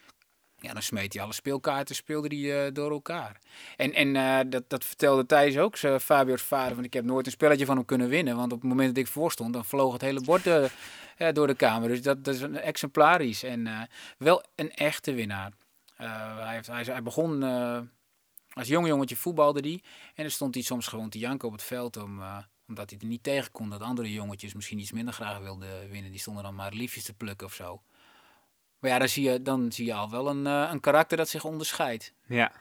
Ja, 0.63 0.73
dan 0.73 0.83
smeet 0.83 1.13
hij 1.13 1.23
alle 1.23 1.33
speelkaarten, 1.33 1.95
speelde 1.95 2.37
hij 2.37 2.67
eh, 2.67 2.73
door 2.73 2.91
elkaar. 2.91 3.39
En, 3.77 3.93
en 3.93 4.17
eh, 4.17 4.39
dat, 4.47 4.65
dat 4.69 4.85
vertelde 4.85 5.27
Thijs 5.27 5.59
ook, 5.59 5.77
zijn 5.77 6.01
Fabio's 6.01 6.43
vader. 6.43 6.75
Want 6.75 6.87
ik 6.87 6.93
heb 6.93 7.05
nooit 7.05 7.27
een 7.27 7.33
spelletje 7.33 7.67
van 7.67 7.77
hem 7.77 7.85
kunnen 7.85 8.09
winnen. 8.09 8.37
Want 8.37 8.53
op 8.53 8.61
het 8.61 8.69
moment 8.69 8.95
dat 8.95 9.05
ik 9.05 9.11
voor 9.11 9.33
stond, 9.33 9.53
dan 9.53 9.65
vloog 9.65 9.93
het 9.93 10.03
hele 10.03 10.21
bord 10.21 10.47
eh, 10.47 10.65
eh, 11.17 11.35
door 11.35 11.47
de 11.47 11.55
kamer. 11.55 11.89
Dus 11.89 12.03
dat, 12.03 12.25
dat 12.25 12.35
is 12.35 12.41
een 12.41 12.59
exemplarisch 12.59 13.43
en 13.43 13.67
eh, 13.67 13.81
wel 14.19 14.45
een 14.55 14.71
echte 14.71 15.13
winnaar. 15.15 15.53
Eh, 16.03 16.39
hij, 16.39 16.55
heeft, 16.55 16.67
hij, 16.67 16.83
hij 16.83 17.03
begon 17.03 17.43
eh, 17.43 17.81
als 18.53 18.69
jong 18.69 18.87
jongetje 18.87 19.17
voetbalde 19.17 19.61
hij. 19.61 19.83
En 20.15 20.23
dan 20.23 20.31
stond 20.31 20.55
hij 20.55 20.63
soms 20.63 20.87
gewoon 20.87 21.09
te 21.09 21.19
janken 21.19 21.49
op 21.49 21.55
het 21.55 21.63
veld 21.63 21.97
om, 21.97 22.21
eh, 22.21 22.39
omdat 22.69 22.91
hij 22.91 22.99
er 22.99 23.07
niet 23.07 23.23
tegen 23.23 23.53
kon 23.53 23.71
dat 23.71 23.81
andere 23.81 24.13
jongetjes 24.13 24.55
misschien 24.55 24.79
iets 24.79 24.93
minder 24.93 25.15
graag 25.15 25.39
wilden 25.39 25.89
winnen. 25.91 26.11
Die 26.11 26.21
stonden 26.21 26.43
dan 26.43 26.55
maar 26.55 26.73
liefjes 26.73 27.05
te 27.05 27.15
plukken 27.15 27.47
of 27.47 27.55
zo. 27.55 27.83
Maar 28.83 28.91
ja, 28.91 28.99
dan 28.99 29.09
zie 29.09 29.31
je, 29.31 29.43
dan 29.43 29.73
zie 29.73 29.87
je 29.87 29.95
al 29.95 30.11
wel 30.11 30.29
een, 30.29 30.47
eh, 30.47 30.69
een 30.73 30.81
karakter 30.81 31.17
dat 31.17 31.29
zich 31.29 31.45
onderscheidt. 31.45 32.13
Ja. 32.27 32.53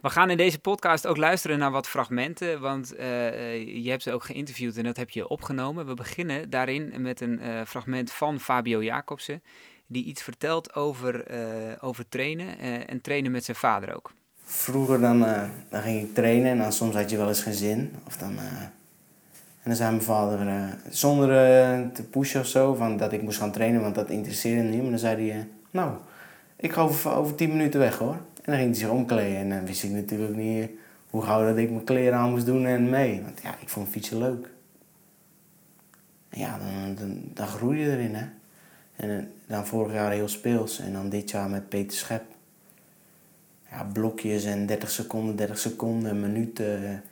We 0.00 0.10
gaan 0.10 0.30
in 0.30 0.36
deze 0.36 0.58
podcast 0.58 1.06
ook 1.06 1.16
luisteren 1.16 1.58
naar 1.58 1.70
wat 1.70 1.88
fragmenten, 1.88 2.60
want 2.60 2.94
eh, 2.94 3.28
eh, 3.28 3.84
je 3.84 3.90
hebt 3.90 4.02
ze 4.02 4.12
ook 4.12 4.24
geïnterviewd 4.24 4.76
en 4.76 4.84
dat 4.84 4.96
heb 4.96 5.10
je 5.10 5.28
opgenomen. 5.28 5.86
We 5.86 5.94
beginnen 5.94 6.50
daarin 6.50 7.02
met 7.02 7.20
een 7.20 7.40
eh, 7.40 7.60
fragment 7.66 8.12
van 8.12 8.40
Fabio 8.40 8.82
Jacobsen, 8.82 9.42
die 9.86 10.04
iets 10.04 10.22
vertelt 10.22 10.74
over, 10.74 11.26
eh, 11.26 11.40
over 11.80 12.08
trainen 12.08 12.58
eh, 12.58 12.90
en 12.90 13.00
trainen 13.00 13.30
met 13.30 13.44
zijn 13.44 13.56
vader 13.56 13.94
ook. 13.94 14.12
Vroeger 14.44 15.00
dan, 15.00 15.24
eh, 15.26 15.48
dan 15.70 15.82
ging 15.82 16.02
ik 16.02 16.14
trainen 16.14 16.50
en 16.50 16.58
dan 16.58 16.72
soms 16.72 16.94
had 16.94 17.10
je 17.10 17.16
wel 17.16 17.28
eens 17.28 17.42
geen 17.42 17.54
zin. 17.54 17.94
Of 18.06 18.16
dan, 18.16 18.38
eh, 18.38 18.62
en 19.62 19.66
dan 19.66 19.76
zei 19.76 19.90
mijn 19.90 20.02
vader, 20.02 20.48
eh, 20.48 20.64
zonder 20.88 21.28
eh, 21.30 21.88
te 21.88 22.02
pushen 22.02 22.40
of 22.40 22.46
zo, 22.46 22.74
van 22.74 22.96
dat 22.96 23.12
ik 23.12 23.22
moest 23.22 23.38
gaan 23.38 23.52
trainen, 23.52 23.80
want 23.80 23.94
dat 23.94 24.10
interesseerde 24.10 24.60
hem 24.60 24.70
niet. 24.70 24.80
Maar 24.80 24.90
dan 24.90 24.98
zei 24.98 25.30
hij, 25.30 25.38
eh, 25.38 25.44
nou, 25.70 25.92
ik 26.56 26.72
ga 26.72 26.80
over, 26.80 27.12
over 27.12 27.34
tien 27.34 27.48
minuten 27.48 27.80
weg 27.80 27.98
hoor. 27.98 28.14
En 28.14 28.42
dan 28.44 28.54
ging 28.54 28.70
hij 28.70 28.78
zich 28.78 28.88
omkleden 28.88 29.36
en 29.36 29.48
dan 29.48 29.64
wist 29.64 29.82
ik 29.82 29.90
natuurlijk 29.90 30.36
niet 30.36 30.70
hoe 31.10 31.22
gauw 31.22 31.46
dat 31.46 31.56
ik 31.56 31.70
mijn 31.70 31.84
kleren 31.84 32.18
aan 32.18 32.30
moest 32.30 32.46
doen 32.46 32.66
en 32.66 32.90
mee. 32.90 33.22
Want 33.22 33.40
ja, 33.42 33.54
ik 33.60 33.68
vond 33.68 33.88
fietsen 33.88 34.18
leuk. 34.18 34.48
En 36.28 36.38
ja, 36.38 36.58
dan, 36.58 36.94
dan, 36.94 37.22
dan 37.34 37.46
groei 37.46 37.78
je 37.78 37.90
erin 37.90 38.14
hè. 38.14 38.26
En 38.96 39.32
dan 39.46 39.66
vorig 39.66 39.92
jaar 39.92 40.12
heel 40.12 40.28
speels 40.28 40.78
en 40.78 40.92
dan 40.92 41.08
dit 41.08 41.30
jaar 41.30 41.48
met 41.48 41.68
Peter 41.68 41.96
Schep 41.96 42.22
ja, 43.70 43.84
blokjes 43.92 44.44
en 44.44 44.66
30 44.66 44.90
seconden, 44.90 45.36
30 45.36 45.58
seconden, 45.58 46.34
eh 46.54 47.09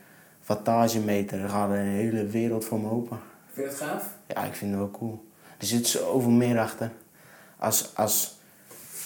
wattagemeter. 0.48 1.38
Daar 1.38 1.48
gaat 1.48 1.70
een 1.70 1.76
hele 1.76 2.26
wereld 2.26 2.64
voor 2.64 2.80
me 2.80 2.90
open. 2.90 3.18
Vind 3.52 3.66
je 3.66 3.72
het 3.72 3.82
gaaf? 3.82 4.04
Ja, 4.26 4.44
ik 4.44 4.54
vind 4.54 4.70
het 4.70 4.80
wel 4.80 4.90
cool. 4.90 5.24
Er 5.58 5.66
zit 5.66 5.86
zoveel 5.86 6.30
meer 6.30 6.58
achter. 6.58 6.90
Als, 7.58 7.90
als 7.94 8.38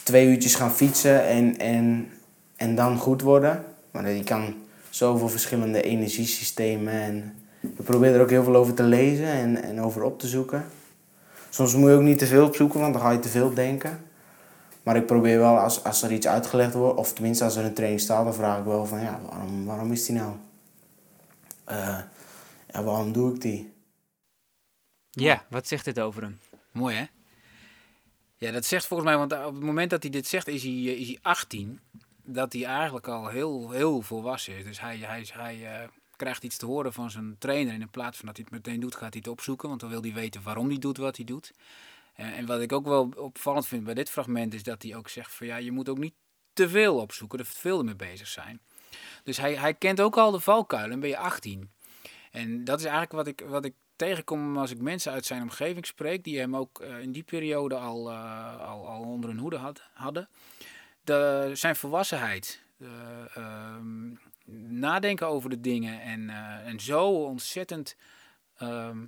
twee 0.02 0.26
uurtjes 0.26 0.54
gaan 0.54 0.72
fietsen 0.72 1.26
en, 1.26 1.58
en, 1.58 2.08
en 2.56 2.74
dan 2.74 2.98
goed 2.98 3.22
worden. 3.22 3.64
Maar 3.90 4.10
je 4.10 4.24
kan 4.24 4.54
zoveel 4.90 5.28
verschillende 5.28 5.82
energiesystemen. 5.82 6.92
En 6.92 7.34
ik 7.60 7.84
probeer 7.84 8.14
er 8.14 8.20
ook 8.20 8.30
heel 8.30 8.44
veel 8.44 8.56
over 8.56 8.74
te 8.74 8.82
lezen 8.82 9.26
en, 9.26 9.62
en 9.62 9.80
over 9.80 10.02
op 10.02 10.18
te 10.18 10.28
zoeken. 10.28 10.64
Soms 11.50 11.74
moet 11.74 11.90
je 11.90 11.96
ook 11.96 12.02
niet 12.02 12.18
te 12.18 12.26
veel 12.26 12.46
opzoeken, 12.46 12.80
want 12.80 12.92
dan 12.92 13.02
ga 13.02 13.10
je 13.10 13.18
te 13.18 13.28
veel 13.28 13.54
denken. 13.54 13.98
Maar 14.82 14.96
ik 14.96 15.06
probeer 15.06 15.38
wel, 15.38 15.58
als, 15.58 15.84
als 15.84 16.02
er 16.02 16.12
iets 16.12 16.26
uitgelegd 16.26 16.74
wordt, 16.74 16.98
of 16.98 17.12
tenminste 17.12 17.44
als 17.44 17.56
er 17.56 17.64
een 17.64 17.74
training 17.74 18.00
staat, 18.00 18.24
dan 18.24 18.34
vraag 18.34 18.58
ik 18.58 18.64
wel 18.64 18.86
van 18.86 19.00
ja, 19.00 19.20
waarom, 19.28 19.64
waarom 19.64 19.92
is 19.92 20.06
die 20.06 20.14
nou? 20.14 20.32
Eh, 21.64 22.00
ja, 22.72 22.82
waarom 22.82 23.12
doe 23.12 23.34
ik 23.34 23.40
die? 23.40 23.72
Ja, 25.10 25.46
wat 25.48 25.66
zegt 25.66 25.84
dit 25.84 26.00
over 26.00 26.22
hem? 26.22 26.38
Mooi 26.72 26.96
hè? 26.96 27.04
Ja, 28.36 28.50
dat 28.50 28.64
zegt 28.64 28.86
volgens 28.86 29.08
mij, 29.08 29.18
want 29.18 29.32
op 29.32 29.54
het 29.54 29.64
moment 29.64 29.90
dat 29.90 30.02
hij 30.02 30.10
dit 30.10 30.26
zegt, 30.26 30.48
is 30.48 30.62
hij, 30.62 30.72
eh, 30.72 31.00
is 31.00 31.06
hij 31.06 31.18
18. 31.22 31.80
Dat 32.24 32.52
hij 32.52 32.64
eigenlijk 32.64 33.08
al 33.08 33.28
heel, 33.28 33.70
heel 33.70 34.02
volwassen 34.02 34.56
is. 34.56 34.64
Dus 34.64 34.80
hij, 34.80 34.98
hij, 34.98 35.26
hij 35.32 35.80
eh, 35.80 35.88
krijgt 36.16 36.44
iets 36.44 36.56
te 36.56 36.66
horen 36.66 36.92
van 36.92 37.10
zijn 37.10 37.38
trainer. 37.38 37.74
En 37.74 37.80
in 37.80 37.90
plaats 37.90 38.16
van 38.16 38.26
dat 38.26 38.36
hij 38.36 38.46
het 38.50 38.54
meteen 38.54 38.80
doet, 38.80 38.94
gaat 38.94 39.12
hij 39.12 39.22
het 39.24 39.28
opzoeken. 39.28 39.68
Want 39.68 39.80
dan 39.80 39.90
wil 39.90 40.02
hij 40.02 40.12
weten 40.12 40.42
waarom 40.42 40.68
hij 40.68 40.78
doet 40.78 40.96
wat 40.96 41.16
hij 41.16 41.24
doet. 41.24 41.52
En, 42.14 42.34
en 42.34 42.46
wat 42.46 42.60
ik 42.60 42.72
ook 42.72 42.84
wel 42.84 43.12
opvallend 43.16 43.66
vind 43.66 43.84
bij 43.84 43.94
dit 43.94 44.10
fragment, 44.10 44.54
is 44.54 44.62
dat 44.62 44.82
hij 44.82 44.96
ook 44.96 45.08
zegt 45.08 45.34
van 45.34 45.46
ja, 45.46 45.56
je 45.56 45.72
moet 45.72 45.88
ook 45.88 45.98
niet 45.98 46.14
te 46.52 46.68
veel 46.68 46.96
opzoeken, 47.00 47.38
er 47.38 47.44
veel 47.44 47.78
ermee 47.78 47.96
bezig 47.96 48.26
zijn. 48.26 48.60
Dus 49.24 49.36
hij, 49.36 49.54
hij 49.54 49.74
kent 49.74 50.00
ook 50.00 50.16
al 50.16 50.30
de 50.30 50.40
valkuilen, 50.40 50.92
en 50.92 51.00
ben 51.00 51.08
je 51.08 51.16
18. 51.16 51.70
En 52.30 52.64
dat 52.64 52.78
is 52.78 52.84
eigenlijk 52.84 53.12
wat 53.12 53.26
ik, 53.26 53.42
wat 53.48 53.64
ik 53.64 53.74
tegenkom 53.96 54.58
als 54.58 54.70
ik 54.70 54.80
mensen 54.80 55.12
uit 55.12 55.24
zijn 55.24 55.42
omgeving 55.42 55.86
spreek, 55.86 56.24
die 56.24 56.38
hem 56.38 56.56
ook 56.56 56.80
eh, 56.80 57.00
in 57.00 57.12
die 57.12 57.22
periode 57.22 57.74
al, 57.74 58.10
eh, 58.10 58.68
al, 58.68 58.88
al 58.88 59.02
onder 59.02 59.30
hun 59.30 59.38
hoede 59.38 59.56
had, 59.56 59.82
hadden. 59.92 60.28
De, 61.04 61.50
zijn 61.52 61.76
volwassenheid, 61.76 62.62
ehm, 63.34 64.10
nadenken 64.78 65.26
over 65.26 65.50
de 65.50 65.60
dingen 65.60 66.00
en, 66.00 66.30
eh, 66.30 66.66
en 66.66 66.80
zo 66.80 67.08
ontzettend 67.08 67.96
ehm, 68.56 68.98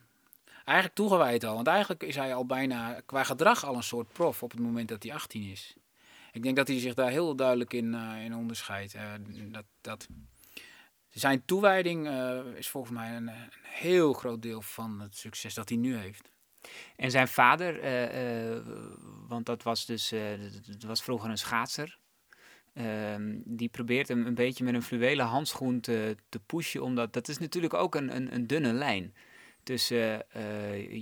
eigenlijk 0.65 0.97
toegewijd 0.97 1.45
al. 1.45 1.55
Want 1.55 1.67
eigenlijk 1.67 2.03
is 2.03 2.17
hij 2.17 2.35
al 2.35 2.47
bijna 2.47 3.01
qua 3.07 3.25
gedrag 3.25 3.65
al 3.65 3.77
een 3.77 3.83
soort 3.83 4.13
prof 4.13 4.43
op 4.43 4.51
het 4.51 4.61
moment 4.61 4.89
dat 4.89 5.03
hij 5.03 5.13
18 5.13 5.43
is. 5.43 5.77
Ik 6.35 6.43
denk 6.43 6.57
dat 6.57 6.69
hij 6.69 6.79
zich 6.79 6.95
daar 6.95 7.11
heel 7.11 7.37
duidelijk 7.37 7.73
in, 7.73 7.95
eh, 7.95 8.25
in 8.25 8.35
onderscheidt. 8.35 8.95
Eh, 8.95 9.13
dat, 9.51 9.65
dat 9.81 10.09
zijn 11.09 11.45
toewijding 11.45 12.07
eh, 12.07 12.41
is 12.55 12.69
volgens 12.69 12.93
mij 12.93 13.17
een, 13.17 13.29
een 13.29 13.51
heel 13.63 14.13
groot 14.13 14.43
deel 14.43 14.63
van 14.63 15.01
het 15.01 15.17
succes 15.17 15.55
dat 15.55 15.69
hij 15.69 15.79
nu 15.79 15.97
heeft. 15.97 16.31
En 16.97 17.11
zijn 17.11 17.29
vader, 17.29 17.81
want 19.29 19.47
dat 19.47 19.63
was 19.63 19.87
dus, 19.87 20.13
was 20.87 21.03
vroeger 21.03 21.31
een 21.31 21.39
schaatser. 21.39 21.99
Ehm, 22.73 23.41
die 23.45 23.69
probeert 23.69 24.09
hem 24.09 24.27
een 24.27 24.35
beetje 24.35 24.65
met 24.65 24.75
een 24.75 24.83
fluwelen 24.83 25.27
handschoen 25.27 25.81
te, 25.81 26.17
te 26.29 26.39
pushen, 26.39 26.83
omdat 26.83 27.13
dat 27.13 27.29
is 27.29 27.39
natuurlijk 27.39 27.75
ook 27.75 27.95
een, 27.95 28.17
een, 28.17 28.35
een 28.35 28.47
dunne 28.47 28.73
lijn. 28.73 29.15
Tussen 29.63 30.27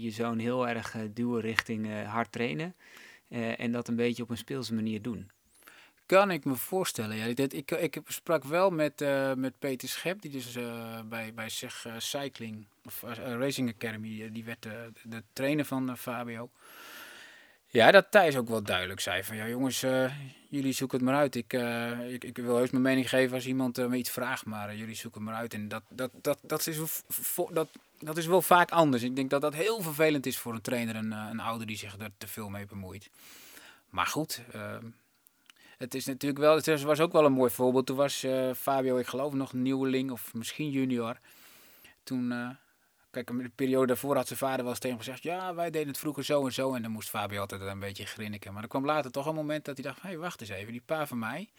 je 0.01 0.11
zoon 0.11 0.39
heel 0.39 0.69
erg 0.69 0.97
duwen 1.13 1.41
richting 1.41 2.05
hard 2.05 2.33
trainen 2.33 2.75
eh, 3.33 3.61
en 3.61 3.73
dat 3.73 3.89
een 3.89 3.97
beetje 3.97 4.23
op 4.23 4.31
een 4.31 4.37
speelse 4.37 4.75
manier 4.75 5.03
doen. 5.03 5.31
Kan 6.07 6.31
ik 6.31 6.45
me 6.45 6.55
voorstellen. 6.55 7.17
Ja. 7.17 7.25
Ik, 7.25 7.39
ik, 7.53 7.71
ik 7.71 8.01
sprak 8.07 8.45
wel 8.45 8.71
met, 8.71 9.01
eh, 9.01 9.35
met 9.35 9.59
Peter 9.59 9.89
Schep, 9.89 10.23
die 10.23 10.31
dus 10.31 10.57
eh, 10.57 11.01
bij, 11.09 11.35
bij 11.35 11.51
eh, 11.61 11.93
Cycling, 11.99 12.67
of 12.85 13.03
Racing 13.17 13.75
Academy, 13.75 14.31
die 14.33 14.45
werd 14.45 14.63
de 15.03 15.23
trainer 15.33 15.65
van 15.65 15.97
Fabio. 15.97 16.51
Ja, 17.67 17.91
dat 17.91 18.11
Thijs 18.11 18.37
ook 18.37 18.49
wel 18.49 18.63
duidelijk 18.63 19.01
zei 19.01 19.25
van, 19.25 19.37
ja 19.37 19.49
jongens, 19.49 19.81
jullie 20.49 20.73
zoeken 20.73 20.99
het 20.99 21.07
maar 21.07 21.17
uit. 21.17 21.35
Ik, 21.35 21.53
ik, 22.09 22.25
ik 22.25 22.37
wil 22.37 22.57
heus 22.57 22.71
mijn 22.71 22.83
mening 22.83 23.09
geven 23.09 23.35
als 23.35 23.47
iemand 23.47 23.77
me 23.77 23.97
iets 23.97 24.11
vraagt, 24.11 24.47
maar 24.47 24.77
jullie 24.77 24.95
zoeken 24.95 25.21
het 25.21 25.31
maar 25.31 25.41
uit. 25.41 25.55
En 25.55 25.69
dat, 25.69 25.83
dat, 25.89 26.11
dat, 26.23 26.39
dat, 26.43 26.67
is, 26.67 26.81
dat, 27.53 27.69
dat 28.05 28.17
is 28.17 28.27
wel 28.27 28.43
vaak 28.43 28.71
anders. 28.71 29.03
Ik 29.03 29.17
denk 29.17 29.31
dat 29.31 29.41
dat 29.41 29.55
heel 29.55 29.81
vervelend 29.81 30.27
is 30.27 30.39
voor 30.39 30.55
een 30.55 30.61
trainer, 30.61 30.97
een, 30.97 31.13
eh, 31.13 31.27
een 31.31 31.41
ouder 31.41 31.67
die 31.67 31.77
zich 31.77 31.99
er 31.99 32.11
te 32.19 32.27
veel 32.27 32.49
mee 32.49 32.67
bemoeit. 32.67 33.11
Maar 33.91 34.07
goed, 34.07 34.43
ehm, 34.53 34.87
het 35.79 35.95
is 35.95 36.07
natuurlijk 36.07 36.41
wel, 36.41 36.55
het 36.57 36.83
was 36.83 37.01
ook 37.01 37.13
wel 37.13 37.25
een 37.25 37.33
mooi 37.33 37.51
voorbeeld. 37.51 37.87
Toen 37.87 37.97
was 37.97 38.23
eh, 38.23 38.51
Fabio, 38.57 38.97
ik 38.97 39.07
geloof 39.07 39.33
nog 39.33 39.53
nieuweling 39.53 40.11
of 40.11 40.35
misschien 40.35 40.71
junior. 40.71 41.19
Toen, 42.03 42.33
eh, 42.33 42.49
kijk, 43.11 43.27
de 43.27 43.51
periode 43.55 43.87
daarvoor 43.87 44.17
had 44.17 44.27
zijn 44.27 44.39
vader 44.39 44.61
wel 44.61 44.69
eens 44.69 44.79
tegen 44.79 44.97
hem 44.97 45.07
gezegd: 45.07 45.23
Ja, 45.23 45.55
wij 45.55 45.71
deden 45.71 45.89
het 45.89 45.99
vroeger 45.99 46.25
zo 46.25 46.45
en 46.45 46.53
zo. 46.53 46.75
En 46.75 46.83
dan 46.83 46.91
moest 46.91 47.09
Fabio 47.09 47.41
altijd 47.41 47.61
een 47.61 47.79
beetje 47.79 48.07
grinniken. 48.07 48.53
Maar 48.53 48.63
er 48.63 48.69
kwam 48.69 48.85
later 48.85 49.11
toch 49.11 49.27
een 49.27 49.35
moment 49.35 49.65
dat 49.65 49.77
hij 49.77 49.85
dacht: 49.85 50.03
Hé, 50.03 50.09
hey, 50.09 50.19
wacht 50.19 50.41
eens 50.41 50.51
even, 50.51 50.73
die 50.73 50.83
pa 50.87 51.07
van 51.07 51.19
mij. 51.19 51.51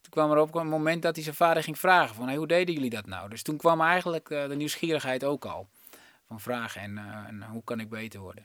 Toen 0.00 0.10
kwam 0.10 0.30
er 0.30 0.36
ook 0.36 0.54
een 0.54 0.68
moment 0.68 1.02
dat 1.02 1.14
hij 1.14 1.24
zijn 1.24 1.36
vader 1.36 1.62
ging 1.62 1.78
vragen: 1.78 2.14
van, 2.14 2.26
hey, 2.26 2.36
Hoe 2.36 2.46
deden 2.46 2.74
jullie 2.74 2.90
dat 2.90 3.06
nou? 3.06 3.28
Dus 3.28 3.42
toen 3.42 3.56
kwam 3.56 3.80
eigenlijk 3.80 4.28
de 4.28 4.54
nieuwsgierigheid 4.56 5.24
ook 5.24 5.44
al. 5.44 5.68
Van 6.30 6.40
vragen 6.40 6.80
en, 6.80 6.98
eh, 6.98 7.28
en 7.28 7.42
hoe 7.42 7.64
kan 7.64 7.80
ik 7.80 7.88
beter 7.88 8.20
worden? 8.20 8.44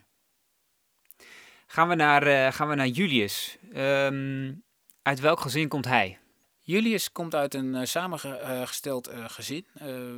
Gaan 1.68 1.88
we 1.88 1.96
naar, 1.96 2.24
eh, 2.24 2.52
gaan 2.52 2.70
we 2.70 2.76
naar 2.76 2.88
Julius. 2.88 3.58
Ehm, 3.74 4.54
uit 5.02 5.20
welk 5.20 5.40
gezin 5.40 5.68
komt 5.68 5.86
hij? 5.86 6.18
Julius 6.60 7.12
komt 7.12 7.36
uit 7.36 7.54
een 7.54 7.76
eh, 7.76 7.86
samengesteld 7.86 9.10
gezin. 9.14 9.66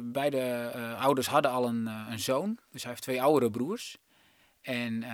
Beide 0.04 0.72
ouders 1.00 1.28
hadden 1.28 1.52
al 1.52 1.68
een, 1.68 1.86
een 1.86 2.20
zoon, 2.20 2.60
dus 2.72 2.82
hij 2.82 2.92
heeft 2.92 3.04
twee 3.04 3.22
oudere 3.22 3.52
broers. 3.52 3.98
En 4.62 5.06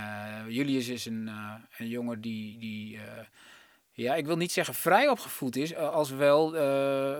Julius 0.47 0.87
is 0.87 1.05
een, 1.05 1.27
een 1.77 1.87
jongen 1.87 2.21
die, 2.21 2.59
die 2.59 2.99
ja, 3.91 4.15
ik 4.15 4.25
wil 4.25 4.37
niet 4.37 4.51
zeggen 4.51 4.73
vrij 4.73 5.07
opgevoed 5.07 5.55
is, 5.55 5.75
als 5.75 6.09
wel 6.09 6.53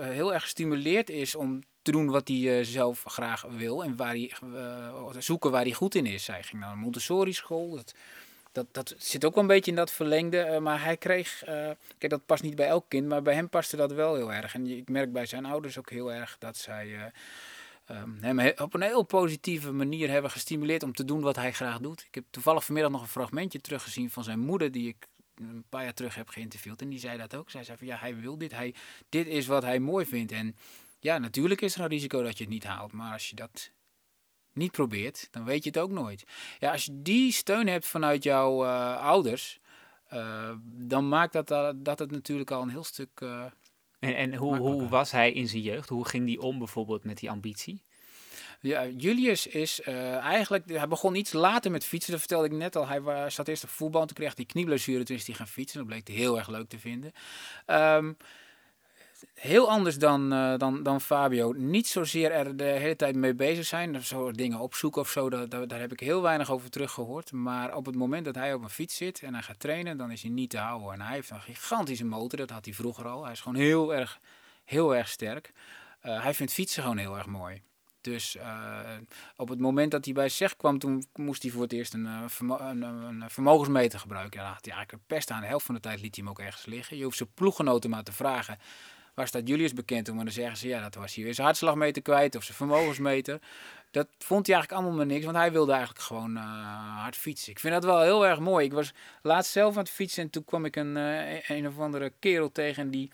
heel 0.02 0.34
erg 0.34 0.42
gestimuleerd 0.42 1.10
is 1.10 1.34
om 1.34 1.62
te 1.84 1.90
doen 1.90 2.06
wat 2.10 2.28
hij 2.28 2.58
eh, 2.58 2.64
zelf 2.64 3.04
graag 3.06 3.42
wil 3.42 3.84
en 3.84 3.96
waar 3.96 4.08
hij, 4.08 4.32
eh, 4.54 5.16
zoeken 5.18 5.50
waar 5.50 5.62
hij 5.62 5.72
goed 5.72 5.94
in 5.94 6.06
is. 6.06 6.26
Hij 6.26 6.42
ging 6.42 6.62
naar 6.62 6.72
een 6.72 6.78
Montessori 6.78 7.32
school. 7.32 7.70
Dat, 7.76 7.94
dat, 8.52 8.66
dat 8.72 8.94
zit 8.98 9.24
ook 9.24 9.34
wel 9.34 9.42
een 9.42 9.48
beetje 9.48 9.70
in 9.70 9.76
dat 9.76 9.90
verlengde. 9.90 10.38
eh, 10.38 10.60
maar 10.60 10.82
hij 10.84 10.96
kreeg, 10.96 11.42
kijk 11.98 12.10
dat 12.10 12.26
past 12.26 12.42
niet 12.42 12.54
bij 12.54 12.66
elk 12.66 12.84
kind, 12.88 13.08
maar 13.08 13.22
bij 13.22 13.34
hem 13.34 13.48
paste 13.48 13.76
dat 13.76 13.92
wel 13.92 14.14
heel 14.14 14.32
erg. 14.32 14.54
En 14.54 14.66
ik 14.66 14.88
merk 14.88 15.12
bij 15.12 15.26
zijn 15.26 15.44
ouders 15.44 15.78
ook 15.78 15.90
heel 15.90 16.12
erg 16.12 16.36
dat 16.38 16.56
zij 16.56 16.94
eh, 16.94 17.02
ehm, 17.96 18.10
hem 18.20 18.38
he- 18.38 18.62
op 18.62 18.74
een 18.74 18.82
heel 18.82 19.02
positieve 19.02 19.72
manier 19.72 20.10
hebben 20.10 20.30
gestimuleerd 20.30 20.82
om 20.82 20.92
te 20.92 21.04
doen 21.04 21.20
wat 21.20 21.36
hij 21.36 21.52
graag 21.52 21.78
doet. 21.78 22.00
Ik 22.08 22.14
heb 22.14 22.24
toevallig 22.30 22.64
vanmiddag 22.64 22.92
nog 22.92 23.00
een 23.02 23.08
fragmentje 23.08 23.60
teruggezien 23.60 24.10
van 24.10 24.24
zijn 24.24 24.38
moeder, 24.38 24.72
die 24.72 24.88
ik 24.88 25.06
een 25.34 25.64
paar 25.68 25.82
jaar 25.82 25.94
terug 25.94 26.14
heb 26.14 26.28
geïnterviewd. 26.28 26.80
En 26.80 26.88
die 26.88 26.98
zei 26.98 27.18
dat 27.18 27.34
ook. 27.34 27.50
Zij 27.50 27.64
zei 27.64 27.78
van 27.78 27.86
ja, 27.86 27.96
hij 27.96 28.16
wil 28.16 28.38
dit. 28.38 28.52
Hij, 28.52 28.74
dit 29.08 29.26
is 29.26 29.46
wat 29.46 29.62
hij 29.62 29.78
mooi 29.78 30.06
vindt. 30.06 30.32
En 30.32 30.56
ja, 31.04 31.18
natuurlijk 31.18 31.60
is 31.60 31.74
er 31.74 31.80
een 31.80 31.88
risico 31.88 32.22
dat 32.22 32.38
je 32.38 32.44
het 32.44 32.52
niet 32.52 32.64
haalt. 32.64 32.92
Maar 32.92 33.12
als 33.12 33.28
je 33.30 33.36
dat 33.36 33.70
niet 34.52 34.72
probeert, 34.72 35.28
dan 35.30 35.44
weet 35.44 35.62
je 35.64 35.70
het 35.70 35.78
ook 35.78 35.90
nooit. 35.90 36.24
Ja, 36.58 36.72
als 36.72 36.84
je 36.84 37.02
die 37.02 37.32
steun 37.32 37.66
hebt 37.66 37.86
vanuit 37.86 38.22
jouw 38.22 38.64
eh, 38.64 38.96
ouders, 39.00 39.58
eh, 40.08 40.50
dan 40.64 41.08
maakt 41.08 41.32
dat, 41.32 41.50
uh, 41.50 41.70
dat 41.76 41.98
het 41.98 42.10
natuurlijk 42.10 42.50
al 42.50 42.62
een 42.62 42.68
heel 42.68 42.84
stuk. 42.84 43.20
eh, 43.20 43.44
En, 43.98 44.16
en 44.16 44.34
hoe, 44.34 44.56
hoe 44.56 44.88
was 44.88 45.10
hij 45.10 45.32
in 45.32 45.48
zijn 45.48 45.62
jeugd? 45.62 45.88
Hoe 45.88 46.08
ging 46.08 46.26
die 46.26 46.40
om 46.40 46.58
bijvoorbeeld 46.58 47.04
met 47.04 47.18
die 47.18 47.30
ambitie? 47.30 47.82
Ja, 48.60 48.86
Julius 48.86 49.46
is 49.46 49.80
eh, 49.80 50.16
eigenlijk, 50.16 50.68
hij 50.68 50.88
begon 50.88 51.14
iets 51.14 51.32
later 51.32 51.70
met 51.70 51.84
fietsen, 51.84 52.10
dat 52.10 52.20
vertelde 52.20 52.46
ik 52.46 52.52
net 52.52 52.76
al. 52.76 52.86
Hij 52.88 53.00
wa- 53.00 53.30
zat 53.30 53.48
eerst 53.48 53.64
op 53.64 53.68
voetbal, 53.70 54.06
toen 54.06 54.16
kreeg 54.16 54.36
hij 54.36 54.44
knieblessure, 54.44 55.04
toen 55.04 55.16
is 55.16 55.26
hij 55.26 55.34
gaan 55.36 55.48
fietsen. 55.48 55.78
Dat 55.78 55.86
bleek 55.86 56.06
hij 56.06 56.16
heel 56.16 56.38
erg 56.38 56.48
leuk 56.48 56.68
te 56.68 56.78
vinden. 56.78 57.12
Ehm, 57.66 58.12
heel 59.34 59.70
anders 59.70 59.98
dan, 59.98 60.32
eh, 60.32 60.58
dan, 60.58 60.82
dan 60.82 61.00
Fabio. 61.00 61.52
Niet 61.52 61.86
zozeer 61.86 62.30
er 62.30 62.56
de 62.56 62.64
hele 62.64 62.96
tijd 62.96 63.16
mee 63.16 63.34
bezig 63.34 63.64
zijn, 63.64 64.02
zo 64.02 64.30
dingen 64.30 64.58
opzoeken 64.58 65.00
of 65.00 65.10
zo, 65.10 65.30
daar, 65.30 65.48
daar, 65.48 65.68
daar 65.68 65.80
heb 65.80 65.92
ik 65.92 66.00
heel 66.00 66.22
weinig 66.22 66.50
over 66.50 66.70
teruggehoord. 66.70 67.32
Maar 67.32 67.76
op 67.76 67.86
het 67.86 67.94
moment 67.94 68.24
dat 68.24 68.34
hij 68.34 68.54
op 68.54 68.62
een 68.62 68.70
fiets 68.70 68.96
zit 68.96 69.22
en 69.22 69.34
hij 69.34 69.42
gaat 69.42 69.60
trainen, 69.60 69.96
dan 69.96 70.10
is 70.10 70.22
hij 70.22 70.30
niet 70.30 70.50
te 70.50 70.58
houden. 70.58 70.92
En 70.92 71.00
hij 71.00 71.14
heeft 71.14 71.30
een 71.30 71.40
gigantische 71.40 72.04
motor, 72.04 72.38
dat 72.38 72.50
had 72.50 72.64
hij 72.64 72.74
vroeger 72.74 73.06
al. 73.06 73.22
Hij 73.22 73.32
is 73.32 73.40
gewoon 73.40 73.58
heel 73.58 73.94
erg, 73.94 74.20
heel 74.64 74.96
erg 74.96 75.08
sterk. 75.08 75.52
Eh, 76.00 76.22
hij 76.22 76.34
vindt 76.34 76.52
fietsen 76.52 76.82
gewoon 76.82 76.98
heel 76.98 77.16
erg 77.16 77.26
mooi. 77.26 77.62
Dus 78.00 78.36
eh, 78.36 78.80
op 79.36 79.48
het 79.48 79.58
moment 79.58 79.90
dat 79.90 80.04
hij 80.04 80.14
bij 80.14 80.28
SEG 80.28 80.56
kwam, 80.56 80.78
toen 80.78 81.06
moest 81.14 81.42
hij 81.42 81.50
voor 81.50 81.62
het 81.62 81.72
eerst 81.72 81.94
een, 81.94 82.04
een, 82.04 82.82
een, 82.82 83.22
een 83.22 83.30
vermogensmeter 83.30 83.98
gebruiken. 83.98 84.38
En 84.38 84.44
dan 84.44 84.54
had 84.54 84.64
hij 84.64 84.74
eigenlijk 84.74 85.06
pest 85.06 85.30
aan. 85.30 85.40
De 85.40 85.46
helft 85.46 85.66
van 85.66 85.74
de 85.74 85.80
tijd 85.80 86.00
liet 86.00 86.16
hij 86.16 86.24
hem 86.24 86.32
ook 86.32 86.40
ergens 86.40 86.66
liggen. 86.66 86.96
Je 86.96 87.04
hoeft 87.04 87.16
zijn 87.16 87.34
ploeggenoten 87.34 87.90
maar 87.90 88.02
te 88.02 88.12
vragen. 88.12 88.58
Waar 89.14 89.26
staat 89.26 89.48
Julius 89.48 89.72
bekend 89.72 90.08
om? 90.08 90.18
En 90.18 90.24
dan 90.24 90.34
zeggen 90.34 90.56
ze, 90.56 90.68
ja, 90.68 90.82
dat 90.82 90.94
was 90.94 91.14
hij 91.14 91.24
weer 91.24 91.34
zijn 91.34 91.46
hartslagmeter 91.46 92.02
kwijt 92.02 92.36
of 92.36 92.44
zijn 92.44 92.56
vermogensmeter. 92.56 93.40
Dat 93.90 94.08
vond 94.18 94.46
hij 94.46 94.54
eigenlijk 94.54 94.72
allemaal 94.72 95.04
maar 95.04 95.14
niks, 95.14 95.24
want 95.24 95.36
hij 95.36 95.52
wilde 95.52 95.72
eigenlijk 95.72 96.04
gewoon 96.04 96.36
eh, 96.36 96.42
hard 97.02 97.16
fietsen. 97.16 97.52
Ik 97.52 97.58
vind 97.58 97.74
dat 97.74 97.84
wel 97.84 98.00
heel 98.00 98.26
erg 98.26 98.38
mooi. 98.38 98.66
Ik 98.66 98.72
was 98.72 98.92
laatst 99.22 99.52
zelf 99.52 99.72
aan 99.72 99.82
het 99.82 99.90
fietsen 99.90 100.22
en 100.22 100.30
toen 100.30 100.44
kwam 100.44 100.64
ik 100.64 100.76
een, 100.76 100.96
eh, 100.96 101.50
een 101.50 101.66
of 101.66 101.78
andere 101.78 102.12
kerel 102.18 102.52
tegen 102.52 102.82
en 102.82 102.90
die... 102.90 103.10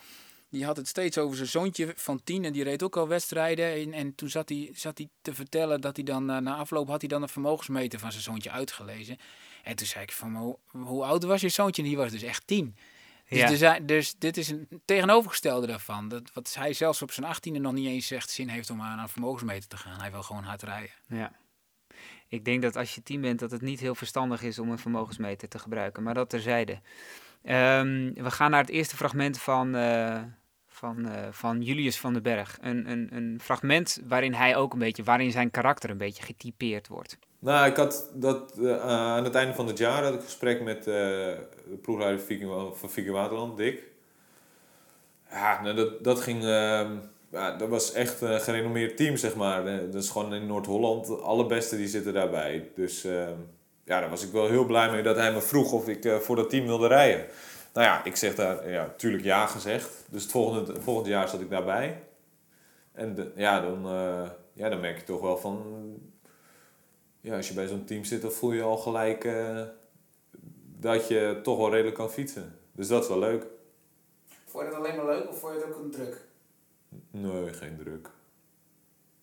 Die 0.51 0.65
had 0.65 0.77
het 0.77 0.89
steeds 0.89 1.19
over 1.19 1.37
zijn 1.37 1.49
zoontje 1.49 1.93
van 1.97 2.21
tien 2.25 2.45
en 2.45 2.53
die 2.53 2.65
reed 2.65 2.83
ook 2.83 2.97
al 2.97 3.09
wedstrijden. 3.09 3.73
En, 3.73 3.93
en 3.93 4.15
toen 4.15 4.29
zat 4.29 4.49
hij, 4.49 4.71
zat 4.75 4.99
hij 4.99 5.09
te 5.23 5.35
vertellen 5.35 5.81
dat 5.81 5.97
hij 5.97 6.05
dan 6.05 6.31
eh, 6.31 6.37
na 6.37 6.57
afloop 6.57 6.89
had 6.89 7.01
hij 7.01 7.09
dan 7.09 7.23
een 7.23 7.29
vermogensmeter 7.29 7.99
van 7.99 8.11
zijn 8.11 8.23
zoontje 8.23 8.51
uitgelezen. 8.51 9.17
En 9.63 9.77
toen 9.77 9.87
zei 9.87 10.05
ik 10.05 10.13
van, 10.13 10.33
"Maar 10.33 10.43
hoe, 10.43 10.57
hoe 10.71 11.05
oud 11.05 11.25
was 11.25 11.41
je 11.41 11.49
zoontje? 11.49 11.83
En 11.83 11.89
die 11.89 11.97
was 11.97 12.11
dus 12.11 12.23
echt 12.23 12.47
tien. 12.47 12.77
Dus, 13.31 13.59
Ja. 13.59 13.79
dus 13.81 14.15
dit 14.19 14.37
is 14.37 14.49
een 14.49 14.69
tegenovergestelde 14.85 15.67
daarvan. 15.67 16.09
Dat, 16.09 16.31
wat 16.33 16.55
hij 16.55 16.73
zelfs 16.73 17.03
op 17.03 17.13
zijn 17.13 17.27
achttiende 17.27 17.59
nog 17.59 17.73
niet 17.73 17.87
eens 17.87 18.07
zegt 18.07 18.31
zin 18.31 18.49
heeft 18.49 18.71
om 18.71 18.81
aan 18.81 18.99
een 18.99 19.09
vermogensmeter 19.09 19.69
te 19.69 19.77
gaan. 19.77 20.01
Hij 20.01 20.11
wil 20.11 20.23
gewoon 20.23 20.45
hard 20.45 20.63
rijden. 20.63 20.91
Ja. 21.09 21.33
Ik 22.29 22.45
denk 22.45 22.63
dat 22.63 22.77
als 22.77 22.95
je 22.95 23.03
tien 23.03 23.21
bent, 23.21 23.39
dat 23.39 23.51
het 23.51 23.61
niet 23.61 23.81
heel 23.81 23.95
verstandig 23.95 24.43
is 24.43 24.59
om 24.59 24.71
een 24.71 24.79
vermogensmeter 24.79 25.49
te 25.49 25.59
gebruiken. 25.59 26.03
Maar 26.03 26.15
dat 26.15 26.31
terzijde. 26.31 26.81
Ehm, 27.43 28.13
we 28.15 28.31
gaan 28.31 28.51
naar 28.51 28.61
het 28.61 28.71
eerste 28.71 28.97
fragment 28.97 29.39
van, 29.41 29.75
eh, 29.75 30.23
van, 30.69 31.09
eh, 31.09 31.29
van 31.31 31.63
Julius 31.63 31.99
van 31.99 32.13
den 32.13 32.23
Berg. 32.23 32.59
Een, 32.61 32.91
een, 32.91 33.17
een 33.17 33.41
fragment 33.43 34.01
waarin 34.05 34.35
hij 34.35 34.57
ook 34.57 34.73
een 34.73 34.79
beetje, 34.79 35.03
waarin 35.03 35.31
zijn 35.31 35.51
karakter 35.51 35.91
een 35.91 35.99
beetje 35.99 36.23
getypeerd 36.23 36.89
wordt. 36.89 37.19
Nou, 37.41 37.71
ik 37.71 37.77
had 37.77 38.11
dat 38.15 38.53
eh, 38.59 38.81
aan 38.81 39.25
het 39.25 39.35
einde 39.35 39.55
van 39.55 39.67
het 39.67 39.79
jaar 39.79 40.03
had 40.03 40.13
ik 40.13 40.19
een 40.19 40.25
gesprek 40.25 40.63
met 40.63 40.79
eh, 40.79 40.85
de 40.85 41.79
ploegleider 41.83 42.21
van 42.75 42.91
Viking 42.91 43.13
Waterland, 43.13 43.57
Dick. 43.57 43.83
Ja, 45.31 45.63
nou, 45.63 45.75
dat, 45.77 46.05
dat 46.05 46.21
ging. 46.21 46.45
ehm, 46.45 46.97
ja, 47.31 47.57
dat 47.57 47.69
was 47.69 47.93
echt 47.93 48.21
een 48.21 48.41
gerenommeerd 48.41 48.97
team, 48.97 49.17
zeg 49.17 49.35
maar. 49.37 49.67
Eh, 49.67 49.79
Dat 49.93 50.03
is 50.03 50.11
gewoon 50.11 50.35
in 50.35 50.47
Noord-Holland. 50.47 51.07
De 51.07 51.15
allerbeste 51.17 51.77
die 51.77 51.89
zitten 51.89 52.13
daarbij. 52.13 52.71
Dus 52.75 53.05
ehm, 53.05 53.35
ja, 53.85 54.01
daar 54.01 54.11
was 54.11 54.25
ik 54.25 54.33
wel 54.33 54.49
heel 54.49 54.65
blij 54.67 54.91
mee 54.91 55.03
dat 55.03 55.17
hij 55.17 55.33
me 55.33 55.41
vroeg 55.41 55.73
of 55.73 55.89
ik 55.89 56.05
eh, 56.05 56.17
voor 56.17 56.37
dat 56.37 56.51
team 56.51 56.67
wilde 56.67 56.87
rijden. 56.87 57.27
Nou 57.73 57.87
ja, 57.87 58.05
ik 58.05 58.17
zeg 58.17 58.35
daar, 58.35 58.71
ja, 58.71 58.95
tuurlijk 58.97 59.25
ja 59.25 59.47
gezegd. 59.47 60.05
Dus 60.09 60.23
het 60.23 60.31
volgende, 60.33 60.81
volgend 60.81 61.07
jaar 61.07 61.29
zat 61.29 61.41
ik 61.41 61.51
daarbij. 61.51 62.03
En 62.93 63.33
ja, 63.37 63.61
dan, 63.61 63.87
eh, 63.87 64.31
ja, 64.53 64.69
dan 64.69 64.81
merk 64.81 64.99
je 64.99 65.05
toch 65.05 65.21
wel 65.21 65.37
van 65.39 65.63
ja, 67.21 67.37
als 67.37 67.49
je 67.49 67.55
bij 67.55 67.67
zo'n 67.67 67.85
team 67.85 68.05
zit, 68.05 68.23
dan 68.23 68.31
voel 68.33 68.53
je 68.53 68.63
al 68.63 68.77
gelijk 68.77 69.25
eh, 69.25 69.63
dat 70.79 71.09
je 71.09 71.41
toch 71.43 71.57
wel 71.57 71.71
redelijk 71.71 71.97
kan 71.97 72.11
fietsen. 72.11 72.59
Dus 72.73 72.89
dat 72.89 73.03
is 73.03 73.09
wel 73.09 73.19
leuk. 73.19 73.47
Vond 74.47 74.65
je 74.65 74.71
dat 74.71 74.79
alleen 74.79 74.97
maar 74.97 75.07
leuk 75.07 75.29
of 75.29 75.39
vond 75.39 75.55
je 75.55 75.61
het 75.61 75.69
ook 75.69 75.83
een 75.83 75.91
druk? 75.91 76.25
Nee, 77.11 77.53
geen 77.53 77.77
druk. 77.77 78.11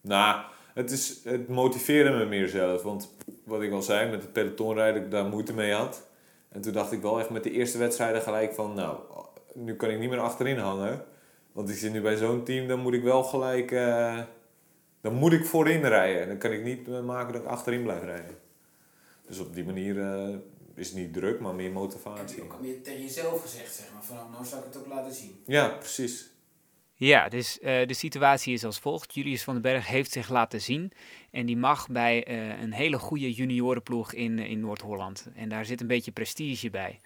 Nou, 0.02 0.46
het, 0.74 0.92
is, 0.92 1.24
het 1.24 1.48
motiveerde 1.48 2.10
me 2.10 2.26
meer 2.26 2.48
zelf. 2.48 2.84
Want 2.84 3.16
wat 3.44 3.62
ik 3.62 3.72
al 3.72 3.82
zei, 3.82 4.10
met 4.10 4.22
het 4.22 4.34
pelotonrijden, 4.34 4.96
dat 4.96 5.04
ik 5.04 5.12
daar 5.12 5.26
moeite 5.26 5.54
mee 5.54 5.74
had. 5.74 6.08
En 6.50 6.62
toen 6.62 6.74
dacht 6.74 6.92
ik 6.92 7.02
wel 7.02 7.20
echt 7.20 7.30
met 7.30 7.44
de 7.44 7.52
eerste 7.52 7.78
wedstrijden 7.78 8.22
gelijk 8.22 8.54
van... 8.54 8.74
Nou, 8.74 8.98
nu 9.54 9.76
kan 9.76 9.90
ik 9.90 10.00
niet 10.00 10.10
meer 10.10 10.20
achterin 10.20 10.58
hangen. 10.58 11.06
Want 11.52 11.70
ik 11.70 11.76
zit 11.76 11.92
nu 11.92 12.02
bij 12.02 12.16
zo'n 12.16 12.44
team, 12.44 12.68
dan 12.68 12.80
moet 12.80 12.94
ik 12.94 13.04
wel 13.04 13.24
gelijk... 13.24 13.72
eh, 13.72 14.20
dan 15.10 15.15
moet 15.15 15.34
ik 15.34 15.46
voorin 15.46 15.86
rijden. 15.86 16.28
Dan 16.28 16.38
kan 16.38 16.52
ik 16.52 16.63
niet 16.63 16.88
eh, 16.88 17.02
maken 17.04 17.34
dat 17.34 17.41
ik 17.41 17.48
achterin 17.48 17.84
blijf 17.84 18.04
rijden. 18.04 18.38
Dus 19.28 19.39
op 19.39 19.54
die 19.54 19.65
manier 19.65 20.02
eh, 20.02 20.36
is 20.76 20.88
het 20.88 20.98
niet 20.98 21.13
druk, 21.13 21.39
maar 21.39 21.56
meer 21.56 21.72
motivatie. 21.72 22.41
al 22.41 22.60
meer 22.62 22.82
tegen 22.82 23.02
jezelf 23.02 23.41
gezegd, 23.41 23.76
zeg 23.76 23.86
maar. 23.93 24.04
Van 24.04 24.32
nou 24.32 24.46
zal 24.46 24.60
ik 24.60 24.65
het 24.65 24.78
ook 24.78 24.88
laten 24.88 25.13
zien. 25.13 25.43
Ja, 25.46 25.67
precies. 25.67 26.32
Ja, 26.93 27.30
dus 27.30 27.60
eh, 27.60 27.88
de 27.88 27.93
situatie 27.93 28.54
is 28.54 28.63
als 28.63 28.80
volgt. 28.80 29.13
Julius 29.13 29.43
van 29.43 29.54
den 29.54 29.63
Berg 29.63 29.88
heeft 29.88 30.12
zich 30.12 30.30
laten 30.30 30.62
zien. 30.62 30.91
En 31.32 31.46
die 31.46 31.58
mag 31.58 31.88
bij 31.88 32.24
eh, 32.24 32.62
een 32.62 32.74
hele 32.74 32.98
goede 33.00 33.34
juniorenploeg 33.34 34.13
in, 34.13 34.39
in 34.39 34.60
Noord-Holland. 34.60 35.28
En 35.36 35.50
daar 35.50 35.65
zit 35.65 35.82
een 35.82 35.88
beetje 35.88 36.12
prestige 36.12 36.70
bij. 36.70 37.00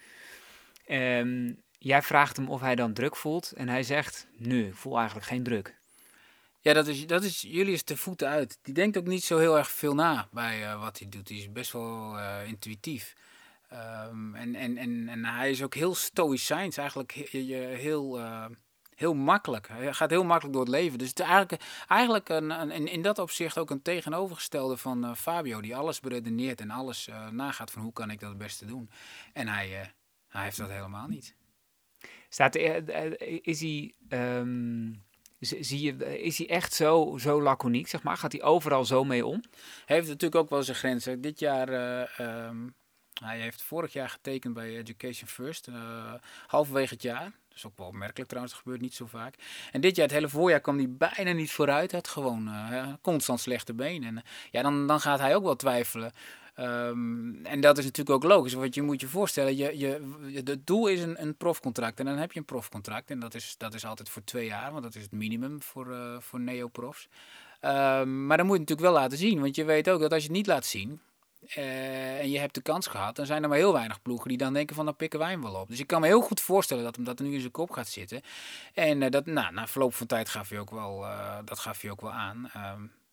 Ehm, 0.86 1.54
jij 1.78 2.02
vraagt 2.02 2.38
hem 2.38 2.50
of 2.50 2.62
hij 2.62 2.76
dan 2.76 2.94
druk 2.94 3.16
voelt. 3.16 3.52
En 3.52 3.70
hij 3.70 3.84
zegt, 3.84 4.28
nee, 4.38 4.68
ik 4.68 4.76
voel 4.76 4.98
eigenlijk 4.98 5.28
geen 5.28 5.44
druk. 5.44 5.81
Ja, 6.64 6.74
dat 6.74 6.88
is, 6.88 7.08
dat 7.08 7.24
is 7.24 7.42
Julius 7.42 7.84
te 7.84 7.98
voeten 7.98 8.28
uit. 8.28 8.60
Die 8.62 8.74
denkt 8.74 8.98
ook 8.98 9.06
niet 9.08 9.24
zo 9.24 9.38
heel 9.38 9.58
erg 9.58 9.70
veel 9.72 9.94
na 9.94 10.28
bij 10.32 10.66
eh, 10.66 10.80
wat 10.80 11.00
hij 11.00 11.10
doet. 11.10 11.28
Die 11.28 11.40
is 11.40 11.52
best 11.52 11.72
wel 11.72 12.18
eh, 12.20 12.48
intuïtief. 12.48 13.14
Ehm, 13.70 14.36
en, 14.36 14.56
en, 14.56 14.78
en, 14.78 15.10
en 15.10 15.26
hij 15.26 15.50
is 15.50 15.64
ook 15.64 15.76
heel 15.76 15.96
stoïcijns, 15.96 16.78
eigenlijk 16.78 17.14
he- 17.14 17.38
je- 17.38 17.56
heel, 17.56 18.20
eh, 18.20 18.46
heel 18.96 19.14
makkelijk. 19.14 19.68
Hij 19.68 19.94
gaat 19.94 20.10
heel 20.10 20.24
makkelijk 20.24 20.54
door 20.54 20.64
het 20.66 20.74
leven. 20.74 20.98
Dus 20.98 21.10
het 21.10 21.20
is 21.20 21.26
eigenlijk, 21.26 21.62
eigenlijk 21.88 22.30
een, 22.30 22.50
een, 22.50 22.88
in, 22.88 23.02
dat 23.02 23.20
opzicht 23.20 23.58
ook 23.58 23.70
een 23.70 23.82
tegenovergestelde 23.82 24.78
van 24.78 25.16
Fabio, 25.18 25.62
die 25.62 25.76
alles 25.76 26.00
beredeneert 26.00 26.62
en 26.62 26.70
alles 26.70 27.10
nagaat 27.32 27.72
van 27.72 27.82
hoe 27.82 27.94
kan 27.94 28.10
ik 28.12 28.20
dat 28.20 28.30
het 28.30 28.38
beste 28.38 28.66
doen. 28.66 28.90
En 29.34 29.48
hij, 29.48 29.94
hij 30.28 30.44
heeft 30.44 30.58
dat 30.58 30.70
helemaal 30.70 31.08
niet. 31.08 31.36
Staat, 32.30 32.56
is, 32.56 33.60
hij, 33.62 33.94
ehm, 34.10 34.94
zie 35.42 35.82
je, 35.82 36.22
is 36.22 36.38
hij 36.38 36.50
echt 36.50 36.74
zo, 36.74 37.18
zo 37.20 37.42
laconiek, 37.42 37.88
zeg 37.88 38.04
maar? 38.04 38.18
Gaat 38.18 38.32
hij 38.32 38.44
overal 38.44 38.86
zo 38.86 39.04
mee 39.04 39.26
om? 39.26 39.44
Hij 39.86 39.96
heeft 39.96 40.08
natuurlijk 40.08 40.42
ook 40.42 40.50
wel 40.50 40.64
zijn 40.64 40.78
grenzen. 40.78 41.22
Dit 41.22 41.40
jaar, 41.40 41.70
eh, 41.70 42.20
ehm, 42.20 42.58
hij 43.24 43.40
heeft 43.40 43.62
vorig 43.62 43.94
jaar 43.94 44.10
getekend 44.10 44.54
bij 44.54 44.78
Education 44.78 45.28
First, 45.28 45.68
eh, 45.68 46.14
halverwege 46.48 46.94
het 46.94 47.04
jaar. 47.04 47.24
Dat 47.24 47.58
is 47.58 47.66
ook 47.66 47.78
wel 47.78 47.88
opmerkelijk 47.88 48.30
trouwens, 48.30 48.54
dat 48.54 48.64
gebeurt 48.64 48.82
niet 48.82 48.94
zo 48.94 49.06
vaak. 49.06 49.36
En 49.72 49.82
dit 49.82 49.96
jaar, 49.96 50.06
het 50.06 50.16
hele 50.16 50.30
voorjaar, 50.30 50.60
kwam 50.60 50.78
hij 50.78 50.90
bijna 50.90 51.32
niet 51.32 51.52
vooruit. 51.52 51.92
Had 51.92 52.08
gewoon 52.08 52.48
eh, 52.48 52.88
constant 53.02 53.40
slechte 53.40 53.74
benen. 53.74 54.08
En 54.08 54.18
eh, 54.18 54.24
ja, 54.52 54.62
dan, 54.62 54.88
dan 54.88 55.00
gaat 55.00 55.20
hij 55.20 55.36
ook 55.36 55.44
wel 55.44 55.56
twijfelen. 55.56 56.12
Ehm, 56.56 57.46
en 57.46 57.62
dat 57.62 57.78
is 57.78 57.84
natuurlijk 57.86 58.16
ook 58.24 58.32
logisch, 58.32 58.54
want 58.54 58.76
je 58.76 58.82
moet 58.82 59.02
je 59.02 59.08
voorstellen, 59.08 59.56
je, 59.58 59.78
je, 59.78 60.16
je- 60.28 60.42
het 60.44 60.68
doel 60.68 60.88
is 60.88 61.02
een, 61.02 61.22
een 61.22 61.36
profcontract. 61.38 62.00
En 62.00 62.06
dan 62.06 62.18
heb 62.18 62.32
je 62.32 62.40
een 62.40 62.46
profcontract. 62.46 63.10
En 63.10 63.20
dat 63.20 63.34
is, 63.34 63.56
dat 63.58 63.74
is 63.74 63.86
altijd 63.86 64.10
voor 64.10 64.24
twee 64.24 64.46
jaar, 64.46 64.72
want 64.72 64.84
dat 64.84 64.96
is 64.96 65.02
het 65.02 65.12
minimum 65.12 65.62
voor, 65.62 65.92
eh 65.94 66.16
voor 66.20 66.40
neoprofs. 66.40 67.08
Ehm, 67.60 68.26
maar 68.26 68.38
dan 68.38 68.46
moet 68.46 68.56
je 68.56 68.62
het 68.62 68.70
natuurlijk 68.70 68.82
wel 68.82 69.02
laten 69.04 69.18
zien. 69.18 69.40
Want 69.42 69.56
je 69.56 69.64
weet 69.64 69.90
ook 69.90 70.00
dat 70.00 70.12
als 70.14 70.22
je 70.22 70.28
het 70.28 70.38
niet 70.38 70.48
laat 70.48 70.66
zien. 70.66 71.02
eh, 71.48 72.20
en 72.20 72.30
je 72.30 72.40
hebt 72.40 72.54
de 72.56 72.62
kans 72.62 72.88
gehad, 72.88 73.16
dan 73.16 73.26
zijn 73.26 73.44
er 73.44 73.50
maar 73.50 73.58
heel 73.58 73.74
weinig 73.74 74.02
ploegen 74.02 74.28
die 74.30 74.38
dan 74.38 74.54
denken 74.54 74.76
van 74.76 74.86
dan 74.86 74.96
pikken 74.96 75.20
wij 75.20 75.30
hem 75.30 75.42
wel 75.42 75.54
op. 75.56 75.68
Dus 75.70 75.80
ik 75.80 75.88
kan 75.88 76.02
me 76.02 76.08
heel 76.08 76.22
goed 76.22 76.40
voorstellen 76.42 76.84
dat 76.84 76.96
hem 76.96 77.06
dat 77.06 77.20
nu 77.20 77.34
in 77.34 77.40
zijn 77.40 77.52
kop 77.52 77.72
gaat 77.72 77.88
zitten. 77.88 78.22
En 78.74 79.02
eh, 79.04 79.10
dat, 79.10 79.26
nou, 79.26 79.54
na 79.54 79.68
verloop 79.68 79.94
van 79.94 80.08
tijd 80.08 80.30
gaf 80.30 80.50
hij 80.50 80.60
ook 80.60 80.72
wel, 80.72 81.06
dat 81.46 81.60
gaf 81.60 81.82
hij 81.82 81.92
ook 81.92 82.02
wel 82.02 82.12
aan. 82.12 82.52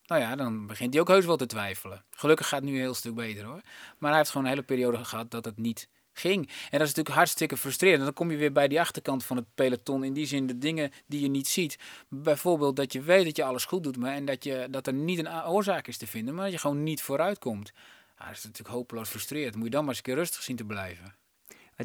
Nou 0.08 0.20
ja, 0.20 0.36
dan 0.36 0.66
begint 0.66 0.92
hij 0.92 1.02
ook 1.02 1.08
heus 1.08 1.24
wel 1.24 1.36
te 1.36 1.46
twijfelen. 1.46 2.04
Gelukkig 2.10 2.48
gaat 2.48 2.60
het 2.60 2.68
nu 2.68 2.74
een 2.74 2.80
heel 2.80 2.94
stuk 2.94 3.14
beter 3.14 3.44
hoor. 3.44 3.60
Maar 3.98 4.10
hij 4.10 4.18
heeft 4.18 4.30
gewoon 4.30 4.46
een 4.46 4.52
hele 4.52 4.64
periode 4.64 5.04
gehad 5.04 5.30
dat 5.30 5.44
het 5.44 5.58
niet 5.58 5.88
ging. 6.12 6.46
En 6.46 6.78
dat 6.78 6.80
is 6.80 6.94
natuurlijk 6.94 7.14
hartstikke 7.14 7.56
frustrerend. 7.56 8.04
Dan 8.04 8.12
kom 8.12 8.30
je 8.30 8.36
weer 8.36 8.52
bij 8.52 8.68
die 8.68 8.80
achterkant 8.80 9.24
van 9.24 9.36
het 9.36 9.46
peloton. 9.54 10.04
In 10.04 10.12
die 10.12 10.26
zin 10.26 10.46
de 10.46 10.58
dingen 10.58 10.92
die 11.06 11.20
je 11.20 11.28
niet 11.28 11.48
ziet. 11.48 11.78
Bijvoorbeeld 12.08 12.76
dat 12.76 12.92
je 12.92 13.02
weet 13.02 13.24
dat 13.24 13.36
je 13.36 13.44
alles 13.44 13.64
goed 13.64 13.82
doet. 13.82 13.96
Maar 13.96 14.12
en 14.12 14.24
dat, 14.24 14.44
je, 14.44 14.66
dat 14.70 14.86
er 14.86 14.92
niet 14.92 15.18
een 15.18 15.44
oorzaak 15.44 15.86
is 15.86 15.96
te 15.96 16.06
vinden. 16.06 16.34
Maar 16.34 16.44
dat 16.44 16.52
je 16.52 16.58
gewoon 16.58 16.82
niet 16.82 17.02
vooruit 17.02 17.38
komt. 17.38 17.72
Dat 18.18 18.30
is 18.30 18.44
natuurlijk 18.44 18.74
hopeloos 18.74 19.08
frustrerend. 19.08 19.54
Moet 19.54 19.64
je 19.64 19.70
dan 19.70 19.80
maar 19.80 19.88
eens 19.88 19.98
een 19.98 20.04
keer 20.04 20.14
rustig 20.14 20.42
zien 20.42 20.56
te 20.56 20.64
blijven. 20.64 21.14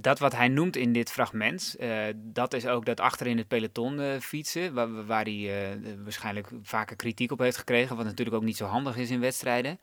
Dat 0.02 0.20
wat 0.20 0.36
hij 0.36 0.48
noemt 0.48 0.76
in 0.76 0.94
dit 0.94 1.12
fragment, 1.12 1.76
eh, 1.80 2.04
dat 2.16 2.54
is 2.54 2.68
ook 2.68 2.86
dat 2.86 3.00
achter 3.00 3.28
in 3.28 3.38
het 3.38 3.48
peloton 3.48 4.00
eh, 4.00 4.20
fietsen, 4.20 4.74
waar, 4.74 5.06
waar 5.06 5.24
hij 5.24 5.72
eh, 5.72 5.78
waarschijnlijk 6.04 6.48
vaker 6.62 6.96
kritiek 6.96 7.32
op 7.32 7.40
heeft 7.40 7.58
gekregen, 7.58 7.96
wat 7.96 8.06
natuurlijk 8.06 8.38
ook 8.38 8.44
niet 8.44 8.58
zo 8.58 8.66
handig 8.66 8.98
is 8.98 9.10
in 9.10 9.20
wedstrijden. 9.20 9.80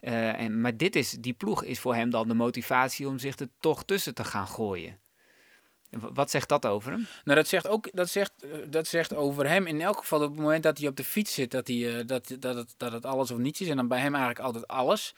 En, 0.00 0.60
maar 0.60 0.76
dit 0.76 0.96
is, 0.96 1.10
die 1.10 1.32
ploeg 1.32 1.64
is 1.64 1.80
voor 1.80 1.94
hem 1.94 2.10
dan 2.10 2.28
de 2.28 2.34
motivatie 2.34 3.08
om 3.08 3.18
zich 3.18 3.38
er 3.38 3.48
toch 3.60 3.84
tussen 3.84 4.14
te 4.14 4.24
gaan 4.24 4.46
gooien. 4.46 4.98
Wat 5.90 6.30
zegt 6.30 6.48
dat 6.48 6.66
over 6.66 6.92
hem? 6.92 7.06
Nou, 7.24 7.38
dat 7.38 7.48
zegt 7.48 7.68
ook 7.68 7.88
dat 7.92 8.08
zegt, 8.08 8.32
dat 8.68 8.86
zegt 8.86 9.14
over 9.14 9.48
hem 9.48 9.66
in 9.66 9.80
elk 9.80 9.98
geval 9.98 10.22
op 10.22 10.30
het 10.30 10.40
moment 10.40 10.62
dat 10.62 10.78
hij 10.78 10.88
op 10.88 10.96
de 10.96 11.04
fiets 11.04 11.34
zit, 11.34 11.50
dat, 11.50 11.68
hij, 11.68 12.04
dat, 12.04 12.36
dat, 12.38 12.56
het, 12.56 12.74
dat 12.76 12.92
het 12.92 13.06
alles 13.06 13.30
of 13.30 13.38
niets 13.38 13.60
is. 13.60 13.68
En 13.68 13.76
dan 13.76 13.88
bij 13.88 14.00
hem 14.00 14.14
eigenlijk 14.14 14.44
altijd 14.44 14.68
alles. 14.68 15.14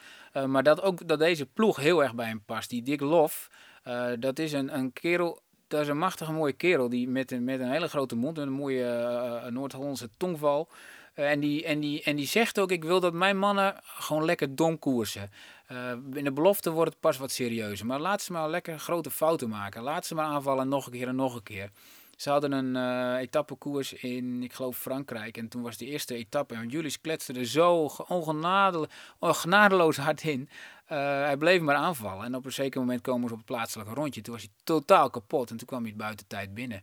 Maar 0.46 0.62
dat 0.62 0.83
ook 0.83 1.09
dat 1.09 1.18
deze 1.18 1.46
ploeg 1.46 1.76
heel 1.76 2.02
erg 2.02 2.14
bij 2.14 2.26
hem 2.26 2.42
past. 2.44 2.70
Die 2.70 2.83
Dick 2.83 3.00
Lof, 3.00 3.48
eh, 3.84 4.06
dat 4.18 4.38
is 4.38 4.52
een, 4.52 4.74
een 4.74 4.92
kerel, 4.92 5.40
dat 5.68 5.80
is 5.80 5.88
een 5.88 5.98
machtige 5.98 6.32
mooie 6.32 6.52
kerel. 6.52 6.88
Die 6.88 7.08
met 7.08 7.32
een, 7.32 7.44
met 7.44 7.60
een 7.60 7.70
hele 7.70 7.88
grote 7.88 8.16
mond 8.16 8.38
en 8.38 8.46
een 8.46 8.52
mooie 8.52 8.84
eh, 8.84 9.50
Noord-Hollandse 9.50 10.08
tongval. 10.16 10.68
Eh, 11.14 11.30
en, 11.30 11.40
die, 11.40 11.64
en, 11.64 11.80
die, 11.80 12.02
en 12.02 12.16
die 12.16 12.26
zegt 12.26 12.58
ook, 12.58 12.70
ik 12.70 12.84
wil 12.84 13.00
dat 13.00 13.12
mijn 13.12 13.38
mannen 13.38 13.74
gewoon 13.84 14.24
lekker 14.24 14.56
dom 14.56 14.78
koersen. 14.78 15.30
Eh, 15.66 15.90
in 16.12 16.24
de 16.24 16.32
belofte 16.32 16.70
wordt 16.70 16.90
het 16.90 17.00
pas 17.00 17.18
wat 17.18 17.30
serieuzer. 17.30 17.86
Maar 17.86 18.00
laat 18.00 18.22
ze 18.22 18.32
maar 18.32 18.50
lekker 18.50 18.78
grote 18.78 19.10
fouten 19.10 19.48
maken. 19.48 19.82
Laat 19.82 20.06
ze 20.06 20.14
maar 20.14 20.26
aanvallen 20.26 20.68
nog 20.68 20.86
een 20.86 20.92
keer 20.92 21.08
en 21.08 21.16
nog 21.16 21.34
een 21.34 21.42
keer. 21.42 21.70
Ze 22.16 22.31
hadden 22.31 22.53
een 22.53 22.77
eh 22.77 23.20
etappekoers 23.20 23.92
in, 23.92 24.42
ik 24.42 24.53
geloof, 24.53 24.79
Frankrijk. 24.79 25.37
En 25.37 25.48
toen 25.48 25.62
was 25.62 25.77
de 25.77 25.87
eerste 25.87 26.14
etappe. 26.14 26.55
En 26.55 26.68
Julius 26.68 27.00
kletste 27.00 27.33
er 27.33 27.46
zo 27.46 27.88
ge- 27.88 28.07
ongenadel- 28.09 28.87
ongenadeloos 29.18 29.96
hard 29.96 30.22
in. 30.22 30.48
Eh, 30.87 30.98
hij 30.98 31.37
bleef 31.37 31.61
maar 31.61 31.77
aanvallen. 31.77 32.24
En 32.24 32.35
op 32.35 32.44
een 32.44 32.53
zeker 32.53 32.81
moment 32.81 33.00
komen 33.00 33.27
ze 33.29 33.33
op 33.35 33.38
het 33.40 33.46
plaatselijke 33.48 33.94
rondje. 33.94 34.20
Toen 34.20 34.33
was 34.35 34.42
hij 34.42 34.53
totaal 34.64 35.11
kapot. 35.11 35.50
En 35.50 35.57
toen 35.57 35.66
kwam 35.66 35.81
hij 35.81 35.88
het 35.88 35.98
buitentijd 35.98 36.55
binnen. 36.55 36.83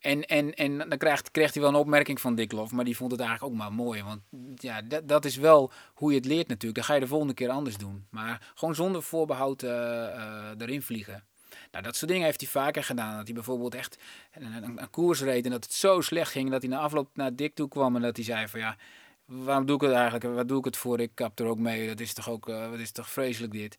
En, 0.00 0.22
en, 0.24 0.54
en 0.54 0.78
dan 0.78 0.98
krijgt, 0.98 1.30
kreeg 1.30 1.52
hij 1.52 1.62
wel 1.62 1.70
een 1.70 1.76
opmerking 1.78 2.20
van 2.20 2.34
Dick 2.34 2.52
Lof, 2.52 2.72
maar 2.72 2.84
die 2.84 2.96
vond 2.96 3.10
het 3.10 3.20
eigenlijk 3.20 3.52
ook 3.52 3.58
maar 3.58 3.72
mooi. 3.72 4.02
Want 4.02 4.20
ja, 4.62 4.82
dat, 4.82 5.08
dat 5.08 5.24
is 5.24 5.36
wel 5.36 5.72
hoe 5.94 6.10
je 6.10 6.16
het 6.16 6.26
leert 6.26 6.48
natuurlijk. 6.48 6.74
Dan 6.74 6.84
ga 6.84 6.94
je 6.94 7.00
de 7.00 7.06
volgende 7.06 7.34
keer 7.34 7.48
anders 7.50 7.76
doen. 7.76 8.06
Maar 8.10 8.52
gewoon 8.54 8.74
zonder 8.74 9.02
voorbehoud 9.02 9.62
eh, 9.62 10.04
eh, 10.06 10.50
erin 10.58 10.82
vliegen. 10.82 11.24
Nou, 11.72 11.84
dat 11.84 11.96
soort 11.96 12.10
dingen 12.10 12.26
heeft 12.26 12.40
hij 12.40 12.50
vaker 12.50 12.84
gedaan. 12.84 13.16
Dat 13.16 13.24
hij 13.24 13.34
bijvoorbeeld 13.34 13.74
echt 13.74 13.98
een, 14.32 14.64
een, 14.64 14.82
een 14.82 14.90
koers 14.90 15.20
reed 15.20 15.44
en 15.44 15.50
dat 15.50 15.64
het 15.64 15.72
zo 15.72 16.00
slecht 16.00 16.30
ging 16.30 16.50
dat 16.50 16.62
hij 16.62 16.70
na 16.70 16.78
afloop 16.78 17.08
naar 17.14 17.36
Dick 17.36 17.54
toe 17.54 17.68
kwam 17.68 17.96
en 17.96 18.02
dat 18.02 18.16
hij 18.16 18.24
zei 18.24 18.48
van 18.48 18.60
ja, 18.60 18.76
waarom 19.24 19.66
doe 19.66 19.76
ik 19.76 19.82
het 19.82 19.92
eigenlijk? 19.92 20.24
Wat 20.24 20.48
doe 20.48 20.58
ik 20.58 20.64
het 20.64 20.76
voor? 20.76 21.00
Ik 21.00 21.10
kap 21.14 21.38
er 21.38 21.46
ook 21.46 21.58
mee. 21.58 21.86
Dat 21.86 22.00
is 22.00 22.14
toch 22.14 22.28
ook, 22.28 22.46
wat 22.46 22.78
is 22.78 22.90
toch 22.90 23.10
vreselijk 23.10 23.52
dit? 23.52 23.78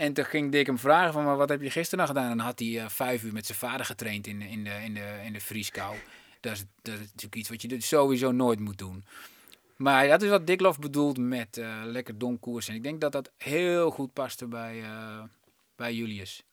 En 0.00 0.12
toen 0.12 0.24
ging 0.24 0.52
Dick 0.52 0.66
hem 0.66 0.78
vragen 0.78 1.12
van, 1.12 1.24
maar 1.24 1.36
wat 1.36 1.48
heb 1.48 1.62
je 1.62 1.70
gisteren 1.70 2.06
gedaan? 2.06 2.30
En 2.30 2.38
had 2.38 2.58
hij 2.58 2.80
eh, 2.80 2.88
vijf 2.88 3.22
uur 3.22 3.32
met 3.32 3.46
zijn 3.46 3.58
vader 3.58 3.86
getraind 3.86 4.26
in, 4.26 4.42
in, 4.42 4.64
de, 4.64 4.70
in, 4.84 4.94
de, 4.94 5.20
in 5.24 5.32
de 5.32 5.40
vrieskou. 5.40 5.96
Dat 6.40 6.52
is, 6.52 6.64
dat 6.82 6.94
is 6.94 7.00
natuurlijk 7.00 7.34
iets 7.34 7.48
wat 7.48 7.62
je 7.62 7.68
dus 7.68 7.88
sowieso 7.88 8.32
nooit 8.32 8.60
moet 8.60 8.78
doen. 8.78 9.04
Maar 9.76 10.08
dat 10.08 10.22
is 10.22 10.30
wat 10.30 10.46
Dick 10.46 10.60
Lof 10.60 10.78
bedoelt 10.78 11.18
met 11.18 11.56
eh, 11.56 11.80
lekker 11.84 12.18
dom 12.18 12.40
koers. 12.40 12.68
En 12.68 12.74
ik 12.74 12.82
denk 12.82 13.00
dat 13.00 13.12
dat 13.12 13.30
heel 13.36 13.90
goed 13.90 14.12
paste 14.12 14.46
bij, 14.46 14.82
bij 15.76 15.94
Julius. 15.94 16.44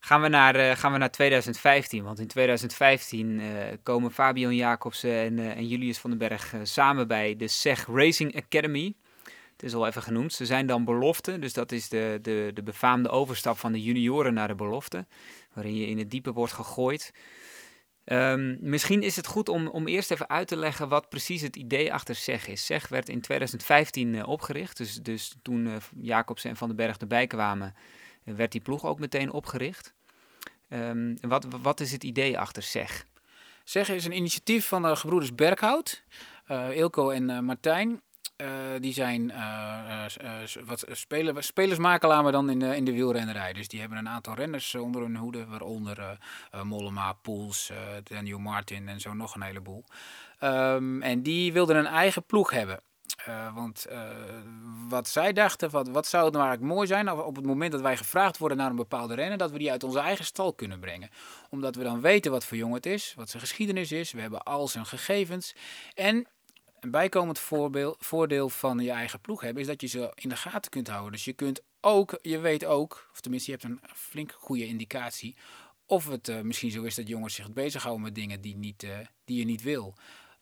Gaan 0.00 0.20
we 0.20 0.28
naar, 0.28 0.54
eh, 0.54 0.76
gaan 0.76 0.92
we 0.92 0.98
naar 0.98 1.10
2015, 1.10 2.04
want 2.04 2.18
in 2.18 2.26
2015 2.26 3.40
eh, 3.40 3.46
komen 3.82 4.10
Fabian 4.10 4.56
Jacobsen 4.56 5.12
en, 5.12 5.38
eh, 5.38 5.56
en 5.56 5.66
Julius 5.66 5.98
van 5.98 6.10
den 6.10 6.18
Berg 6.18 6.54
samen 6.62 7.08
bij 7.08 7.36
de 7.36 7.48
SEG 7.48 7.86
Racing 7.86 8.36
Academy. 8.36 8.94
Het 9.52 9.62
is 9.62 9.74
al 9.74 9.86
even 9.86 10.02
genoemd. 10.02 10.32
Ze 10.32 10.46
zijn 10.46 10.66
dan 10.66 10.84
belofte, 10.84 11.38
dus 11.38 11.52
dat 11.52 11.72
is 11.72 11.88
de, 11.88 12.18
de, 12.22 12.50
de 12.54 12.62
befaamde 12.62 13.08
overstap 13.08 13.58
van 13.58 13.72
de 13.72 13.82
junioren 13.82 14.34
naar 14.34 14.48
de 14.48 14.54
belofte, 14.54 15.06
waarin 15.54 15.76
je 15.76 15.86
in 15.86 15.98
het 15.98 16.10
diepe 16.10 16.32
wordt 16.32 16.52
gegooid. 16.52 17.12
Ehm, 18.04 18.56
misschien 18.60 19.02
is 19.02 19.16
het 19.16 19.26
goed 19.26 19.48
om, 19.48 19.68
om 19.68 19.86
eerst 19.86 20.10
even 20.10 20.28
uit 20.28 20.48
te 20.48 20.56
leggen 20.56 20.88
wat 20.88 21.08
precies 21.08 21.42
het 21.42 21.56
idee 21.56 21.92
achter 21.92 22.14
SEG 22.14 22.48
is. 22.48 22.64
SEG 22.64 22.88
werd 22.88 23.08
in 23.08 23.20
2015 23.20 24.14
eh, 24.14 24.28
opgericht, 24.28 24.76
dus, 24.76 24.94
dus 24.94 25.36
toen 25.42 25.80
Jacobsen 26.00 26.50
en 26.50 26.56
Van 26.56 26.68
den 26.68 26.76
Berg 26.76 26.96
erbij 26.96 27.26
kwamen, 27.26 27.74
werd 28.36 28.52
die 28.52 28.60
ploeg 28.60 28.84
ook 28.84 28.98
meteen 28.98 29.32
opgericht. 29.32 29.94
Ehm, 30.68 31.16
wat, 31.20 31.46
wat 31.62 31.80
is 31.80 31.92
het 31.92 32.04
idee 32.04 32.38
achter 32.38 32.62
SEG? 32.62 33.04
Zeg 33.64 33.88
is 33.88 34.04
een 34.04 34.16
initiatief 34.16 34.66
van 34.66 34.82
de 34.82 34.96
gebroeders 34.96 35.34
Berghout, 35.34 36.02
eh 36.46 36.76
Ilko 36.76 37.10
en 37.10 37.30
eh, 37.30 37.38
Martijn. 37.38 38.00
Eh, 38.38 38.48
die 38.80 38.92
zijn 38.92 39.30
eh, 39.30 40.04
eh, 40.04 40.42
eh, 40.42 40.62
wat 40.64 40.84
spelen, 40.90 41.44
spelersmakelaar, 41.44 42.32
dan 42.32 42.50
in 42.50 42.58
de, 42.58 42.76
in 42.76 42.84
de 42.84 42.92
wielrennerij. 42.92 43.52
Dus 43.52 43.68
die 43.68 43.80
hebben 43.80 43.98
een 43.98 44.08
aantal 44.08 44.34
renners 44.34 44.74
eh, 44.74 44.82
onder 44.82 45.02
hun 45.02 45.16
hoede, 45.16 45.46
waaronder 45.46 45.98
eh 45.98 46.10
eh, 46.50 46.62
Mollema, 46.62 47.12
Poels, 47.12 47.70
eh, 47.70 47.76
Daniel 48.04 48.38
Martin 48.38 48.88
en 48.88 49.00
zo 49.00 49.14
nog 49.14 49.34
een 49.34 49.42
heleboel. 49.42 49.84
Ehm, 50.38 51.02
en 51.02 51.22
die 51.22 51.52
wilden 51.52 51.76
een 51.76 51.86
eigen 51.86 52.24
ploeg 52.24 52.50
hebben. 52.50 52.80
Eh, 53.28 53.54
want 53.54 53.84
eh, 53.84 54.10
wat 54.88 55.08
zij 55.08 55.32
dachten, 55.32 55.70
wat, 55.70 55.88
wat 55.88 56.06
zou 56.06 56.24
het 56.24 56.32
nou 56.32 56.46
eigenlijk 56.46 56.74
mooi 56.74 56.86
zijn 56.86 57.10
op 57.10 57.36
het 57.36 57.46
moment 57.46 57.72
dat 57.72 57.80
wij 57.80 57.96
gevraagd 57.96 58.38
worden 58.38 58.58
naar 58.58 58.70
een 58.70 58.76
bepaalde 58.76 59.14
renner, 59.14 59.38
dat 59.38 59.50
we 59.50 59.58
die 59.58 59.70
uit 59.70 59.84
onze 59.84 59.98
eigen 59.98 60.24
stal 60.24 60.52
kunnen 60.52 60.80
brengen. 60.80 61.08
Omdat 61.50 61.74
we 61.74 61.82
dan 61.82 62.00
weten 62.00 62.30
wat 62.30 62.44
voor 62.44 62.56
jongen 62.56 62.74
het 62.74 62.86
is, 62.86 63.14
wat 63.16 63.30
zijn 63.30 63.42
geschiedenis 63.42 63.92
is, 63.92 64.12
we 64.12 64.20
hebben 64.20 64.42
al 64.42 64.68
zijn 64.68 64.86
gegevens. 64.86 65.54
En 65.94 66.26
een 66.80 66.90
bijkomend 66.90 67.38
voorbeeld, 67.38 67.96
voordeel 67.98 68.48
van 68.48 68.78
je 68.78 68.90
eigen 68.90 69.20
ploeg 69.20 69.40
hebben, 69.40 69.62
is 69.62 69.68
dat 69.68 69.80
je 69.80 69.86
ze 69.86 70.12
in 70.14 70.28
de 70.28 70.36
gaten 70.36 70.70
kunt 70.70 70.88
houden. 70.88 71.12
Dus 71.12 71.24
je 71.24 71.32
kunt 71.32 71.60
ook, 71.80 72.18
je 72.22 72.38
weet 72.38 72.64
ook, 72.64 73.08
of 73.12 73.20
tenminste 73.20 73.50
je 73.50 73.56
hebt 73.60 73.68
een 73.70 73.80
flink 73.94 74.32
goede 74.38 74.66
indicatie, 74.66 75.36
of 75.86 76.08
het 76.08 76.28
eh, 76.28 76.40
misschien 76.40 76.70
zo 76.70 76.82
is 76.82 76.94
dat 76.94 77.08
jongens 77.08 77.34
zich 77.34 77.52
bezighouden 77.52 78.04
met 78.04 78.14
dingen 78.14 78.40
die, 78.40 78.56
niet, 78.56 78.86
die 79.24 79.38
je 79.38 79.44
niet 79.44 79.62
wil. 79.62 79.94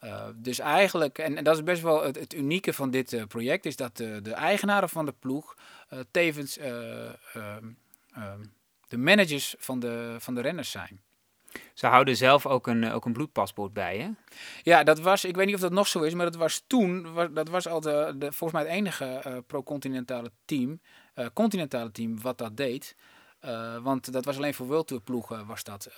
Uh, 0.04 0.26
dus 0.34 0.58
eigenlijk, 0.58 1.18
en, 1.18 1.36
en, 1.36 1.44
dat 1.44 1.56
is 1.56 1.62
best 1.62 1.82
wel 1.82 2.02
het, 2.02 2.18
het 2.18 2.34
unieke 2.34 2.72
van 2.72 2.90
dit 2.90 3.12
uh, 3.12 3.24
project, 3.24 3.66
is 3.66 3.76
dat 3.76 3.96
de, 3.96 4.22
de, 4.22 4.32
eigenaren 4.32 4.88
van 4.88 5.04
de 5.04 5.14
ploeg 5.18 5.56
uh, 5.92 5.98
tevens 6.10 6.54
de 8.88 8.96
managers 8.96 9.54
van 9.58 9.80
de, 9.80 10.16
van 10.18 10.34
de 10.34 10.40
renners 10.40 10.70
zijn. 10.70 11.00
Ze 11.74 11.86
houden 11.86 12.16
zelf 12.16 12.46
ook 12.46 12.66
een, 12.66 12.90
ook 12.90 13.04
een 13.04 13.12
bloedpaspoort 13.12 13.72
bij, 13.72 13.98
hè? 13.98 14.10
Ja, 14.62 14.82
dat 14.82 15.00
was, 15.00 15.24
ik 15.24 15.36
weet 15.36 15.46
niet 15.46 15.54
of 15.54 15.60
dat 15.60 15.72
nog 15.72 15.86
zo 15.86 16.02
is, 16.02 16.14
maar 16.14 16.26
dat 16.26 16.36
was 16.36 16.64
toen, 16.66 17.14
dat 17.34 17.48
was 17.48 17.68
al 17.68 17.80
de, 17.80 18.14
de 18.18 18.32
volgens 18.32 18.52
mij 18.52 18.62
het 18.62 18.78
enige 18.78 19.42
pro-continentale 19.46 20.30
team, 20.44 20.80
continentale 21.32 21.90
team 21.90 22.20
wat 22.20 22.38
dat 22.38 22.56
deed. 22.56 22.96
Uh, 23.46 23.76
want 23.82 24.12
dat 24.12 24.24
was 24.24 24.36
alleen 24.36 24.54
voor 24.54 24.66
World 24.66 24.86
Tour 24.86 25.02
ploegen 25.02 25.46
was 25.46 25.64
dat 25.64 25.90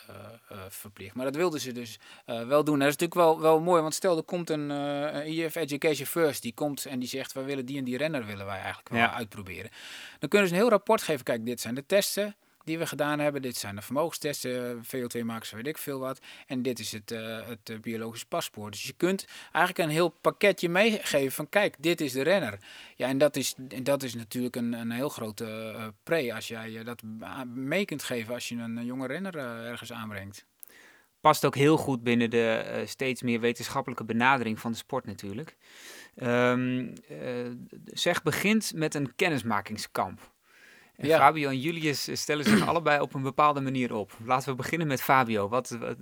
verplicht. 0.68 1.14
Maar 1.14 1.24
dat 1.24 1.36
wilden 1.36 1.60
ze 1.60 1.72
dus 1.72 1.98
wel 2.24 2.64
doen. 2.64 2.78
Dat 2.78 2.88
is 2.88 2.96
natuurlijk 2.96 3.14
wel, 3.14 3.40
wel 3.40 3.60
mooi, 3.60 3.82
want 3.82 3.94
stel 3.94 4.16
er 4.16 4.22
komt 4.22 4.50
een, 4.50 4.70
IF 5.26 5.54
Education 5.54 6.06
First, 6.06 6.42
die 6.42 6.54
komt 6.54 6.86
en 6.86 6.98
die 6.98 7.08
zegt, 7.08 7.32
we 7.32 7.42
willen 7.42 7.66
die 7.66 7.78
en 7.78 7.84
die 7.84 7.96
renner 7.96 8.26
willen 8.26 8.46
wij 8.46 8.56
eigenlijk 8.58 8.88
wel 8.88 9.00
ja. 9.00 9.12
uitproberen. 9.12 9.70
Dan 10.18 10.28
kunnen 10.28 10.48
ze 10.48 10.54
een 10.54 10.60
heel 10.60 10.70
rapport 10.70 11.02
geven, 11.02 11.24
kijk, 11.24 11.46
dit 11.46 11.60
zijn 11.60 11.74
de 11.74 11.86
testen 11.86 12.36
die 12.68 12.78
we 12.78 12.86
gedaan 12.86 13.18
hebben. 13.18 13.42
Dit 13.42 13.56
zijn 13.56 13.76
de 13.76 13.82
vermogenstesten, 13.82 14.84
VO2-max, 14.84 15.50
weet 15.50 15.66
ik 15.66 15.78
veel 15.78 15.98
wat. 15.98 16.20
En 16.46 16.62
dit 16.62 16.78
is 16.78 16.92
het, 16.92 17.10
uh, 17.10 17.46
het 17.46 17.68
uh, 17.70 17.80
biologisch 17.80 18.24
paspoort. 18.24 18.72
Dus 18.72 18.82
je 18.82 18.92
kunt 18.92 19.26
eigenlijk 19.52 19.78
een 19.78 19.94
heel 19.94 20.08
pakketje 20.08 20.68
meegeven 20.68 21.32
van 21.32 21.48
kijk, 21.48 21.76
dit 21.78 22.00
is 22.00 22.12
de 22.12 22.22
renner. 22.22 22.58
Ja, 22.96 23.08
en 23.08 23.18
dat 23.18 23.36
is, 23.36 23.54
dat 23.82 24.02
is 24.02 24.14
natuurlijk 24.14 24.56
een, 24.56 24.72
een 24.72 24.90
heel 24.90 25.08
grote 25.08 25.74
uh, 25.76 25.86
pre 26.02 26.34
als 26.34 26.48
jij 26.48 26.84
dat 26.84 27.02
mee 27.54 27.84
kunt 27.84 28.02
geven 28.02 28.34
als 28.34 28.48
je 28.48 28.56
een 28.56 28.84
jonge 28.84 29.06
renner 29.06 29.36
ergens 29.38 29.92
aanbrengt. 29.92 30.44
Past 31.20 31.44
ook 31.44 31.54
heel 31.54 31.76
goed 31.76 32.02
binnen 32.02 32.30
de 32.30 32.82
steeds 32.86 33.22
meer 33.22 33.40
wetenschappelijke 33.40 34.04
benadering 34.04 34.60
van 34.60 34.70
de 34.70 34.76
sport 34.76 35.06
natuurlijk. 35.06 35.56
Um, 36.16 36.92
zeg 37.84 38.22
begint 38.22 38.72
met 38.74 38.94
een 38.94 39.14
kennismakingskamp. 39.16 40.32
En 40.98 41.08
ja. 41.08 41.18
Fabio 41.18 41.48
en 41.48 41.60
Julius 41.60 42.08
stellen 42.12 42.44
zich 42.44 42.66
allebei 42.68 43.00
op 43.00 43.14
een 43.14 43.22
bepaalde 43.22 43.60
manier 43.60 43.94
op. 43.94 44.12
Laten 44.24 44.50
we 44.50 44.54
beginnen 44.54 44.86
met 44.86 45.02
Fabio. 45.02 45.48
Wat, 45.48 45.68
wat, 45.80 45.96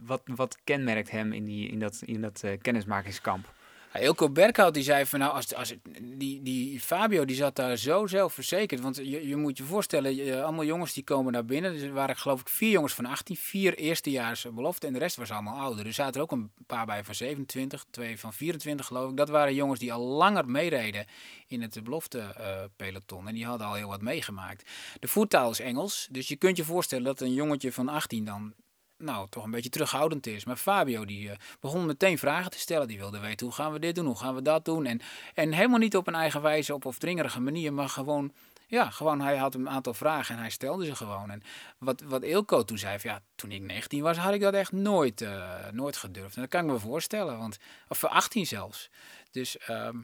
wat, 0.00 0.22
wat 0.24 0.58
kenmerkt 0.64 1.10
hem 1.10 1.32
in, 1.32 1.44
die, 1.44 1.68
in 1.68 1.78
dat, 1.78 2.02
in 2.04 2.20
dat 2.20 2.42
uh, 2.44 2.52
kennismakingskamp? 2.60 3.52
Ja, 3.92 4.00
Ilko 4.00 4.30
Berkhout 4.30 4.74
die 4.74 4.82
zei 4.82 5.06
van 5.06 5.18
nou, 5.18 5.32
als, 5.32 5.54
als, 5.54 5.74
die, 6.02 6.42
die 6.42 6.80
Fabio 6.80 7.24
die 7.24 7.36
zat 7.36 7.56
daar 7.56 7.76
zo 7.76 8.06
zelfverzekerd. 8.06 8.80
Want 8.80 8.96
je, 8.96 9.28
je 9.28 9.36
moet 9.36 9.58
je 9.58 9.64
voorstellen, 9.64 10.42
allemaal 10.42 10.64
jongens 10.64 10.92
die 10.92 11.04
komen 11.04 11.32
naar 11.32 11.44
binnen. 11.44 11.72
Dus 11.72 11.82
er 11.82 11.92
waren 11.92 12.16
geloof 12.16 12.40
ik 12.40 12.48
vier 12.48 12.70
jongens 12.70 12.94
van 12.94 13.06
18, 13.06 13.36
vier 13.36 13.74
eerstejaars 13.74 14.46
belofte 14.54 14.86
en 14.86 14.92
de 14.92 14.98
rest 14.98 15.16
was 15.16 15.30
allemaal 15.30 15.58
ouder. 15.58 15.86
Er 15.86 15.92
zaten 15.92 16.14
er 16.14 16.20
ook 16.20 16.32
een 16.32 16.50
paar 16.66 16.86
bij 16.86 17.04
van 17.04 17.14
27, 17.14 17.84
twee 17.90 18.18
van 18.18 18.32
24 18.32 18.86
geloof 18.86 19.10
ik. 19.10 19.16
Dat 19.16 19.28
waren 19.28 19.54
jongens 19.54 19.80
die 19.80 19.92
al 19.92 20.06
langer 20.06 20.48
meereden 20.48 21.06
in 21.46 21.62
het 21.62 21.84
belofte 21.84 22.18
uh, 22.18 22.62
peloton. 22.76 23.28
En 23.28 23.34
die 23.34 23.46
hadden 23.46 23.66
al 23.66 23.74
heel 23.74 23.88
wat 23.88 24.02
meegemaakt. 24.02 24.70
De 25.00 25.08
voertaal 25.08 25.50
is 25.50 25.60
Engels, 25.60 26.08
dus 26.10 26.28
je 26.28 26.36
kunt 26.36 26.56
je 26.56 26.64
voorstellen 26.64 27.04
dat 27.04 27.20
een 27.20 27.34
jongetje 27.34 27.72
van 27.72 27.88
18 27.88 28.24
dan 28.24 28.54
nou, 29.02 29.26
toch 29.30 29.44
een 29.44 29.50
beetje 29.50 29.70
terughoudend 29.70 30.26
is. 30.26 30.44
Maar 30.44 30.56
Fabio 30.56 31.04
die 31.04 31.28
uh, 31.28 31.32
begon 31.60 31.86
meteen 31.86 32.18
vragen 32.18 32.50
te 32.50 32.58
stellen. 32.58 32.88
Die 32.88 32.98
wilde 32.98 33.18
weten 33.18 33.46
hoe 33.46 33.54
gaan 33.54 33.72
we 33.72 33.78
dit 33.78 33.94
doen, 33.94 34.06
hoe 34.06 34.18
gaan 34.18 34.34
we 34.34 34.42
dat 34.42 34.64
doen. 34.64 34.86
En, 34.86 35.00
en 35.34 35.52
helemaal 35.52 35.78
niet 35.78 35.96
op 35.96 36.06
een 36.06 36.14
eigen 36.14 36.42
wijze, 36.42 36.74
op 36.74 36.84
of 36.84 36.98
dringerige 36.98 37.40
manier, 37.40 37.72
maar 37.72 37.88
gewoon 37.88 38.32
Ja, 38.66 38.90
gewoon 38.90 39.20
hij 39.20 39.36
had 39.36 39.54
een 39.54 39.68
aantal 39.68 39.94
vragen 39.94 40.34
en 40.34 40.40
hij 40.40 40.50
stelde 40.50 40.84
ze 40.84 40.94
gewoon. 40.94 41.30
En 41.30 41.42
wat, 41.78 42.00
wat 42.00 42.22
Ilko 42.22 42.64
toen 42.64 42.78
zei, 42.78 42.98
van, 42.98 43.10
ja, 43.10 43.22
toen 43.34 43.50
ik 43.50 43.62
19 43.62 44.02
was, 44.02 44.16
had 44.16 44.34
ik 44.34 44.40
dat 44.40 44.54
echt 44.54 44.72
nooit, 44.72 45.20
eh, 45.20 45.68
nooit 45.72 45.96
gedurfd. 45.96 46.34
En 46.34 46.40
dat 46.40 46.50
kan 46.50 46.64
ik 46.64 46.70
me 46.70 46.78
voorstellen, 46.78 47.38
want, 47.38 47.58
of 47.88 47.98
voor 47.98 48.08
18 48.08 48.46
zelfs. 48.46 48.90
Dus 49.30 49.58
ehm, 49.58 49.98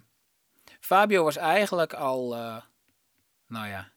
Fabio 0.80 1.24
was 1.24 1.36
eigenlijk 1.36 1.92
al, 1.94 2.34
eh, 2.34 2.56
nou 3.46 3.68
ja, 3.68 3.88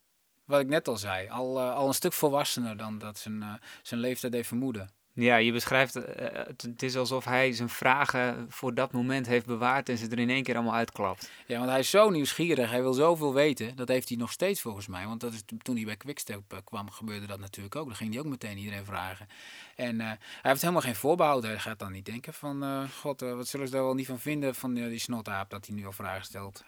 wat 0.51 0.61
ik 0.61 0.67
net 0.67 0.87
al 0.87 0.97
zei, 0.97 1.29
al, 1.29 1.59
eh, 1.59 1.75
al 1.75 1.87
een 1.87 1.93
stuk 1.93 2.13
volwassener 2.13 2.77
dan 2.77 2.97
dat 2.97 3.17
zijn, 3.17 3.41
eh, 3.41 3.53
zijn 3.81 3.99
leeftijd 3.99 4.31
deed 4.31 4.47
vermoeden. 4.47 4.89
Ja, 5.13 5.35
je 5.35 5.51
beschrijft, 5.51 5.95
eh, 5.95 6.45
het, 6.45 6.83
is 6.83 6.95
alsof 6.95 7.25
hij 7.25 7.51
zijn 7.51 7.69
vragen 7.69 8.45
voor 8.49 8.73
dat 8.73 8.91
moment 8.91 9.27
heeft 9.27 9.45
bewaard 9.45 9.89
en 9.89 9.97
ze 9.97 10.07
er 10.07 10.19
in 10.19 10.29
één 10.29 10.43
keer 10.43 10.55
allemaal 10.55 10.73
uitklapt. 10.73 11.31
Ja, 11.47 11.57
want 11.57 11.69
hij 11.69 11.79
is 11.79 11.89
zo 11.89 12.09
nieuwsgierig, 12.09 12.69
hij 12.69 12.81
wil 12.81 12.93
zoveel 12.93 13.33
weten. 13.33 13.75
Dat 13.75 13.87
heeft 13.87 14.09
hij 14.09 14.17
nog 14.17 14.31
steeds 14.31 14.61
volgens 14.61 14.87
mij. 14.87 15.05
Want 15.05 15.21
dat 15.21 15.33
is, 15.33 15.41
toen 15.57 15.75
hij 15.75 15.85
bij 15.85 15.97
Quickstep 15.97 16.61
kwam, 16.63 16.89
gebeurde 16.89 17.27
dat 17.27 17.39
natuurlijk 17.39 17.75
ook. 17.75 17.87
Dan 17.87 17.95
ging 17.95 18.11
hij 18.11 18.19
ook 18.19 18.29
meteen 18.29 18.57
iedereen 18.57 18.85
vragen. 18.85 19.27
En 19.75 19.99
hij 19.99 20.17
heeft 20.41 20.61
helemaal 20.61 20.81
geen 20.81 20.95
voorbehoud. 20.95 21.43
Hij 21.43 21.59
gaat 21.59 21.79
dan 21.79 21.91
niet 21.91 22.05
denken 22.05 22.33
van, 22.33 22.87
god, 22.99 23.21
wat 23.21 23.47
zullen 23.47 23.67
ze 23.67 23.73
daar 23.73 23.83
wel 23.83 23.93
niet 23.93 24.07
van 24.07 24.19
vinden 24.19 24.55
van 24.55 24.73
die 24.73 24.99
snotaap 24.99 25.49
dat 25.49 25.65
hij 25.65 25.75
nu 25.75 25.85
al 25.85 25.91
vragen 25.91 26.25
stelt. 26.25 26.63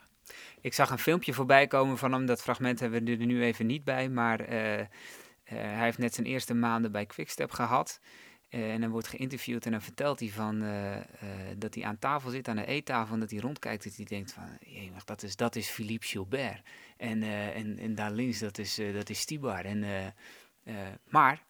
Ik 0.61 0.73
zag 0.73 0.89
een 0.89 0.97
filmpje 0.97 1.33
voorbij 1.33 1.67
komen 1.67 1.97
van 1.97 2.11
hem. 2.11 2.25
Dat 2.25 2.41
fragment 2.41 2.79
hebben 2.79 3.05
we 3.05 3.11
er 3.11 3.25
nu 3.25 3.43
even 3.43 3.65
niet 3.65 3.83
bij. 3.83 4.09
Maar 4.09 4.39
eh, 4.39 4.79
eh, 4.79 4.87
hij 5.45 5.83
heeft 5.83 5.97
net 5.97 6.13
zijn 6.13 6.27
eerste 6.27 6.53
maanden 6.53 6.91
bij 6.91 7.05
Quickstep 7.05 7.51
gehad. 7.51 7.99
Eh, 8.49 8.73
en 8.73 8.81
dan 8.81 8.89
wordt 8.89 9.07
geïnterviewd 9.07 9.65
en 9.65 9.71
dan 9.71 9.81
vertelt 9.81 10.19
hij 10.19 10.29
van, 10.29 10.59
dat 11.57 11.75
hij 11.75 11.83
aan 11.83 11.99
tafel 11.99 12.29
zit, 12.29 12.47
aan 12.47 12.55
de 12.55 12.65
eettafel. 12.65 13.13
En 13.13 13.19
dat 13.19 13.31
hij 13.31 13.39
rondkijkt 13.39 13.83
dat 13.83 13.95
hij 13.95 14.05
denkt 14.05 14.33
van, 14.33 14.57
jemig, 14.59 15.03
dat 15.03 15.23
is, 15.23 15.35
dat 15.35 15.55
is 15.55 15.69
Philippe 15.69 16.05
Gilbert. 16.05 16.61
En, 16.97 17.23
en, 17.53 17.79
en 17.79 17.95
daar 17.95 18.11
links, 18.11 18.39
dat 18.39 18.57
is, 18.57 18.79
dat 18.93 19.09
is 19.09 19.19
Stibar. 19.19 19.65
En, 19.65 20.13
maar 21.09 21.43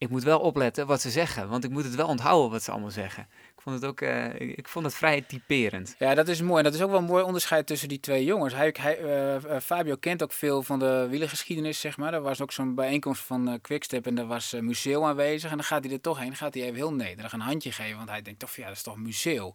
ik 0.00 0.08
moet 0.08 0.22
wel 0.22 0.40
opletten 0.40 0.86
wat 0.86 1.00
ze 1.00 1.10
zeggen. 1.10 1.48
Want 1.48 1.64
ik 1.64 1.70
moet 1.70 1.84
het 1.84 1.94
wel 1.94 2.08
onthouden 2.08 2.50
wat 2.50 2.62
ze 2.62 2.70
allemaal 2.70 2.90
zeggen. 2.90 3.28
Ik 3.72 3.80
vond 3.80 3.82
het 3.82 3.90
ook 3.90 4.00
eh, 4.00 4.48
ik- 4.48 4.56
ik 4.56 4.68
vond 4.68 4.84
het 4.84 4.94
vrij 4.94 5.20
typerend. 5.20 5.94
Ja, 5.98 6.14
dat 6.14 6.28
is 6.28 6.40
mooi. 6.42 6.58
En 6.58 6.64
dat 6.64 6.74
is 6.74 6.82
ook 6.82 6.90
wel 6.90 6.98
een 6.98 7.04
mooi 7.04 7.24
onderscheid 7.24 7.66
tussen 7.66 7.88
die 7.88 8.00
twee 8.00 8.24
jongens. 8.24 8.54
Hij, 8.54 8.74
hij, 8.80 8.98
eh, 8.98 9.34
eh, 9.56 9.60
Fabio 9.62 9.96
kent 9.96 10.22
ook 10.22 10.32
veel 10.32 10.62
van 10.62 10.78
de 10.78 11.06
wielergeschiedenis, 11.10 11.80
zeg 11.80 11.96
maar. 11.96 12.14
Er 12.14 12.20
was 12.22 12.40
ook 12.40 12.52
zo'n 12.52 12.74
bijeenkomst 12.74 13.22
van 13.22 13.48
eh, 13.48 13.54
Quickstep 13.62 14.06
en 14.06 14.14
daar 14.14 14.26
was 14.26 14.54
uh, 14.54 14.60
Museo 14.60 15.04
aanwezig. 15.04 15.50
En 15.50 15.56
dan 15.56 15.66
gaat 15.66 15.84
hij 15.84 15.92
er 15.92 16.00
toch 16.00 16.18
heen, 16.18 16.36
gaat 16.36 16.54
hij 16.54 16.62
even 16.62 16.74
heel 16.74 16.92
nederig 16.92 17.32
een 17.32 17.40
handje 17.40 17.72
geven. 17.72 17.96
Want 17.96 18.08
hij 18.08 18.22
denkt 18.22 18.40
toch 18.40 18.50
van, 18.52 18.62
ja, 18.62 18.68
dat 18.68 18.76
is 18.78 18.82
toch 18.84 18.96
Museo. 18.96 19.54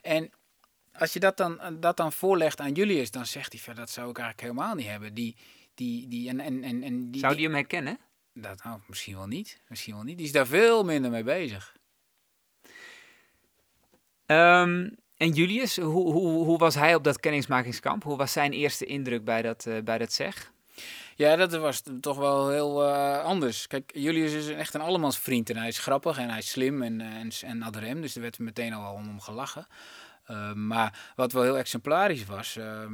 En 0.00 0.30
als 0.92 1.12
je 1.12 1.20
dat 1.20 1.36
dan, 1.36 1.60
dat 1.80 1.96
dan 1.96 2.12
voorlegt 2.12 2.60
aan 2.60 2.72
Julius, 2.72 3.10
dan 3.10 3.26
zegt 3.26 3.64
hij 3.64 3.74
dat 3.74 3.90
zou 3.90 4.10
ik 4.10 4.18
eigenlijk 4.18 4.48
helemaal 4.48 4.74
niet 4.74 4.86
hebben. 4.86 5.14
Die, 5.14 5.36
die, 5.74 6.08
die, 6.08 6.28
en, 6.28 6.40
en, 6.40 6.62
en, 6.64 6.82
en 6.82 7.10
die, 7.10 7.20
Zou 7.20 7.32
die- 7.32 7.40
die 7.40 7.46
hem 7.50 7.54
herkennen? 7.56 7.98
dat, 8.34 8.64
nou, 8.64 8.80
misschien 8.86 9.16
wel 9.16 9.26
niet. 9.26 9.60
Misschien 9.68 9.94
wel 9.94 10.02
niet. 10.02 10.16
Die 10.16 10.26
is 10.26 10.32
daar 10.32 10.46
veel 10.46 10.84
minder 10.84 11.10
mee 11.10 11.22
bezig. 11.24 11.76
Ehm, 14.28 14.88
en 15.16 15.30
Julius, 15.32 15.76
hoe, 15.76 16.12
hoe, 16.12 16.44
hoe 16.44 16.58
was 16.58 16.74
hij 16.74 16.94
op 16.94 17.04
dat 17.04 17.20
kennismakingskamp? 17.20 18.02
Hoe 18.02 18.16
was 18.16 18.32
zijn 18.32 18.52
eerste 18.52 18.84
indruk 18.84 19.24
bij 19.24 19.42
dat, 19.42 19.66
eh, 19.66 19.82
bij 19.82 19.98
dat 19.98 20.12
zeg? 20.12 20.52
Ja, 21.16 21.36
dat 21.36 21.52
was 21.52 21.82
toch 22.00 22.16
wel 22.16 22.48
heel 22.48 22.84
eh, 22.84 23.24
anders. 23.24 23.66
Kijk, 23.66 23.90
Julius 23.94 24.32
is 24.32 24.48
echt 24.48 24.74
een 24.74 24.80
allemans 24.80 25.18
vriend 25.18 25.50
en 25.50 25.56
hij 25.56 25.68
is 25.68 25.78
grappig 25.78 26.18
en 26.18 26.28
hij 26.28 26.38
is 26.38 26.50
slim 26.50 26.82
en, 26.82 27.00
eh, 27.00 27.06
en, 27.06 27.30
en 27.40 27.62
ad 27.62 27.76
rem, 27.76 28.00
dus 28.00 28.14
er 28.14 28.20
werd 28.20 28.38
meteen 28.38 28.72
al 28.72 28.94
om 28.94 29.02
hem 29.02 29.20
gelachen. 29.20 29.66
Eh, 30.24 30.52
maar 30.52 31.12
wat 31.16 31.32
wel 31.32 31.42
heel 31.42 31.58
exemplarisch 31.58 32.24
was, 32.24 32.56
ehm, 32.56 32.92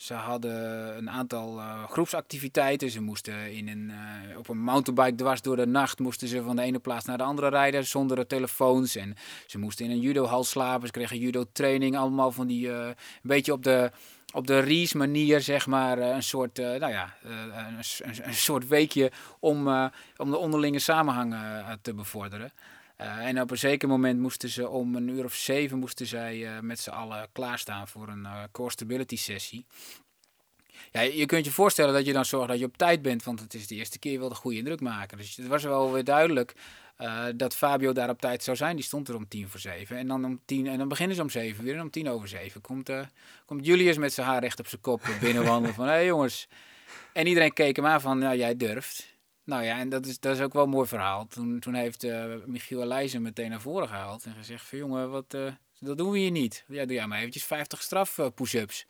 ze 0.00 0.14
hadden 0.14 0.96
een 0.96 1.10
aantal 1.10 1.58
eh, 1.58 1.84
groepsactiviteiten. 1.84 2.90
Ze 2.90 3.00
moesten 3.00 3.52
in 3.52 3.68
een, 3.68 3.90
eh, 3.90 4.38
op 4.38 4.48
een 4.48 4.58
mountainbike 4.58 5.14
dwars 5.14 5.42
door 5.42 5.56
de 5.56 5.66
nacht 5.66 5.98
moesten 5.98 6.28
ze 6.28 6.42
van 6.42 6.56
de 6.56 6.62
ene 6.62 6.78
plaats 6.78 7.04
naar 7.04 7.18
de 7.18 7.24
andere 7.24 7.48
rijden 7.48 7.86
zonder 7.86 8.26
telefoons. 8.26 8.96
En 8.96 9.14
ze 9.46 9.58
moesten 9.58 9.84
in 9.84 9.90
een 9.90 10.00
judohal 10.00 10.44
slapen, 10.44 10.86
ze 10.86 10.92
kregen 10.92 11.18
judo 11.18 11.44
training, 11.52 11.96
allemaal 11.96 12.32
van 12.32 12.46
die, 12.46 12.70
eh, 12.70 12.86
een 12.86 12.94
beetje 13.22 13.52
op 13.52 13.62
de, 13.62 13.90
op 14.32 14.46
de 14.46 14.58
Ries 14.58 14.92
manier, 14.92 15.40
zeg 15.40 15.66
maar, 15.66 15.98
een 15.98 16.22
soort, 16.22 16.56
nou 16.56 16.88
ja, 16.88 17.14
een, 17.22 18.24
een, 18.26 18.34
soort 18.34 18.68
weekje 18.68 19.12
om, 19.40 19.68
om 20.16 20.30
de 20.30 20.36
onderlinge 20.36 20.78
samenhang 20.78 21.34
te 21.82 21.94
bevorderen. 21.94 22.52
Eh, 23.00 23.26
en 23.26 23.40
op 23.40 23.50
een 23.50 23.58
zeker 23.58 23.88
moment 23.88 24.20
moesten 24.20 24.48
ze 24.48 24.68
om 24.68 24.94
een 24.94 25.08
uur 25.08 25.24
of 25.24 25.34
zeven 25.34 25.78
moesten 25.78 26.06
zij 26.06 26.46
eh, 26.46 26.60
met 26.60 26.80
z'n 26.80 26.90
allen 26.90 27.28
klaarstaan 27.32 27.88
voor 27.88 28.08
een 28.08 28.24
eh, 28.24 28.42
core 28.52 28.70
stability 28.70 29.16
sessie. 29.16 29.66
Ja, 30.92 31.00
je 31.00 31.26
kunt 31.26 31.44
je 31.44 31.50
voorstellen 31.50 31.94
dat 31.94 32.06
je 32.06 32.12
dan 32.12 32.24
zorgt 32.24 32.48
dat 32.48 32.58
je 32.58 32.64
op 32.64 32.76
tijd 32.76 33.02
bent, 33.02 33.24
want 33.24 33.40
het 33.40 33.54
is 33.54 33.66
de 33.66 33.74
eerste 33.74 33.98
keer 33.98 34.12
je 34.12 34.18
wil 34.18 34.30
een 34.30 34.36
goede 34.36 34.56
indruk 34.56 34.80
maken. 34.80 35.18
Dus 35.18 35.36
het 35.36 35.46
was 35.46 35.62
wel 35.62 35.92
weer 35.92 36.04
duidelijk 36.04 36.54
dat 37.36 37.56
Fabio 37.56 37.92
daar 37.92 38.08
op 38.08 38.20
tijd 38.20 38.42
zou 38.42 38.56
zijn. 38.56 38.76
Die 38.76 38.84
stond 38.84 39.08
er 39.08 39.14
om 39.14 39.28
tien 39.28 39.48
voor 39.48 39.60
zeven. 39.60 39.96
En 39.96 40.06
dan, 40.06 40.24
om 40.24 40.40
tien, 40.44 40.66
en 40.66 40.78
dan 40.78 40.88
beginnen 40.88 41.16
ze 41.16 41.22
om 41.22 41.30
zeven 41.30 41.64
weer. 41.64 41.74
En 41.74 41.80
om 41.80 41.90
tien 41.90 42.08
over 42.08 42.28
zeven 42.28 42.60
komt, 42.60 42.90
komt 43.46 43.66
Julius 43.66 43.96
met 43.96 44.12
zijn 44.12 44.26
haar 44.26 44.40
recht 44.40 44.58
op 44.58 44.66
zijn 44.66 44.80
kop 44.80 45.02
binnenwandelen 45.20 45.74
van... 45.74 45.84
Hé 45.84 45.90
hey, 45.90 46.06
jongens. 46.06 46.48
En 47.12 47.26
iedereen 47.26 47.52
keek 47.52 47.76
hem 47.76 47.86
aan 47.86 48.00
van, 48.00 48.18
nou 48.18 48.36
jij 48.36 48.56
durft. 48.56 49.10
Nou 49.50 49.64
ja, 49.64 49.78
en 49.78 49.88
dat 49.88 50.06
is, 50.06 50.20
dat 50.20 50.36
is 50.36 50.42
ook 50.42 50.52
wel 50.52 50.62
een 50.62 50.68
mooi 50.68 50.88
verhaal. 50.88 51.26
Toen, 51.26 51.60
toen 51.60 51.74
heeft 51.74 52.04
eh, 52.04 52.24
Michiel 52.46 52.82
Elijzen 52.82 53.22
meteen 53.22 53.50
naar 53.50 53.60
voren 53.60 53.88
gehaald 53.88 54.24
en 54.24 54.34
gezegd 54.34 54.64
van... 54.64 54.78
Jongen, 54.78 55.10
wat, 55.10 55.34
eh, 55.34 55.52
dat 55.78 55.98
doen 55.98 56.10
we 56.10 56.18
hier 56.18 56.30
niet. 56.30 56.64
Ja, 56.66 56.84
doe 56.84 56.94
jij 56.94 57.06
maar 57.06 57.18
eventjes 57.18 57.44
50 57.44 57.82
straf 57.82 58.18
eh, 58.18 58.26
push-ups. 58.34 58.86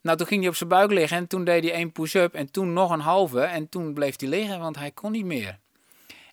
Nou, 0.00 0.16
toen 0.16 0.26
ging 0.26 0.40
hij 0.40 0.48
op 0.48 0.56
zijn 0.56 0.68
buik 0.68 0.90
liggen 0.90 1.16
en 1.16 1.26
toen 1.26 1.44
deed 1.44 1.64
hij 1.64 1.72
één 1.72 1.92
push-up 1.92 2.34
en 2.34 2.50
toen 2.50 2.72
nog 2.72 2.90
een 2.90 3.00
halve. 3.00 3.40
En 3.40 3.68
toen 3.68 3.94
bleef 3.94 4.20
hij 4.20 4.28
liggen, 4.28 4.58
want 4.58 4.76
hij 4.76 4.90
kon 4.90 5.12
niet 5.12 5.24
meer. 5.24 5.58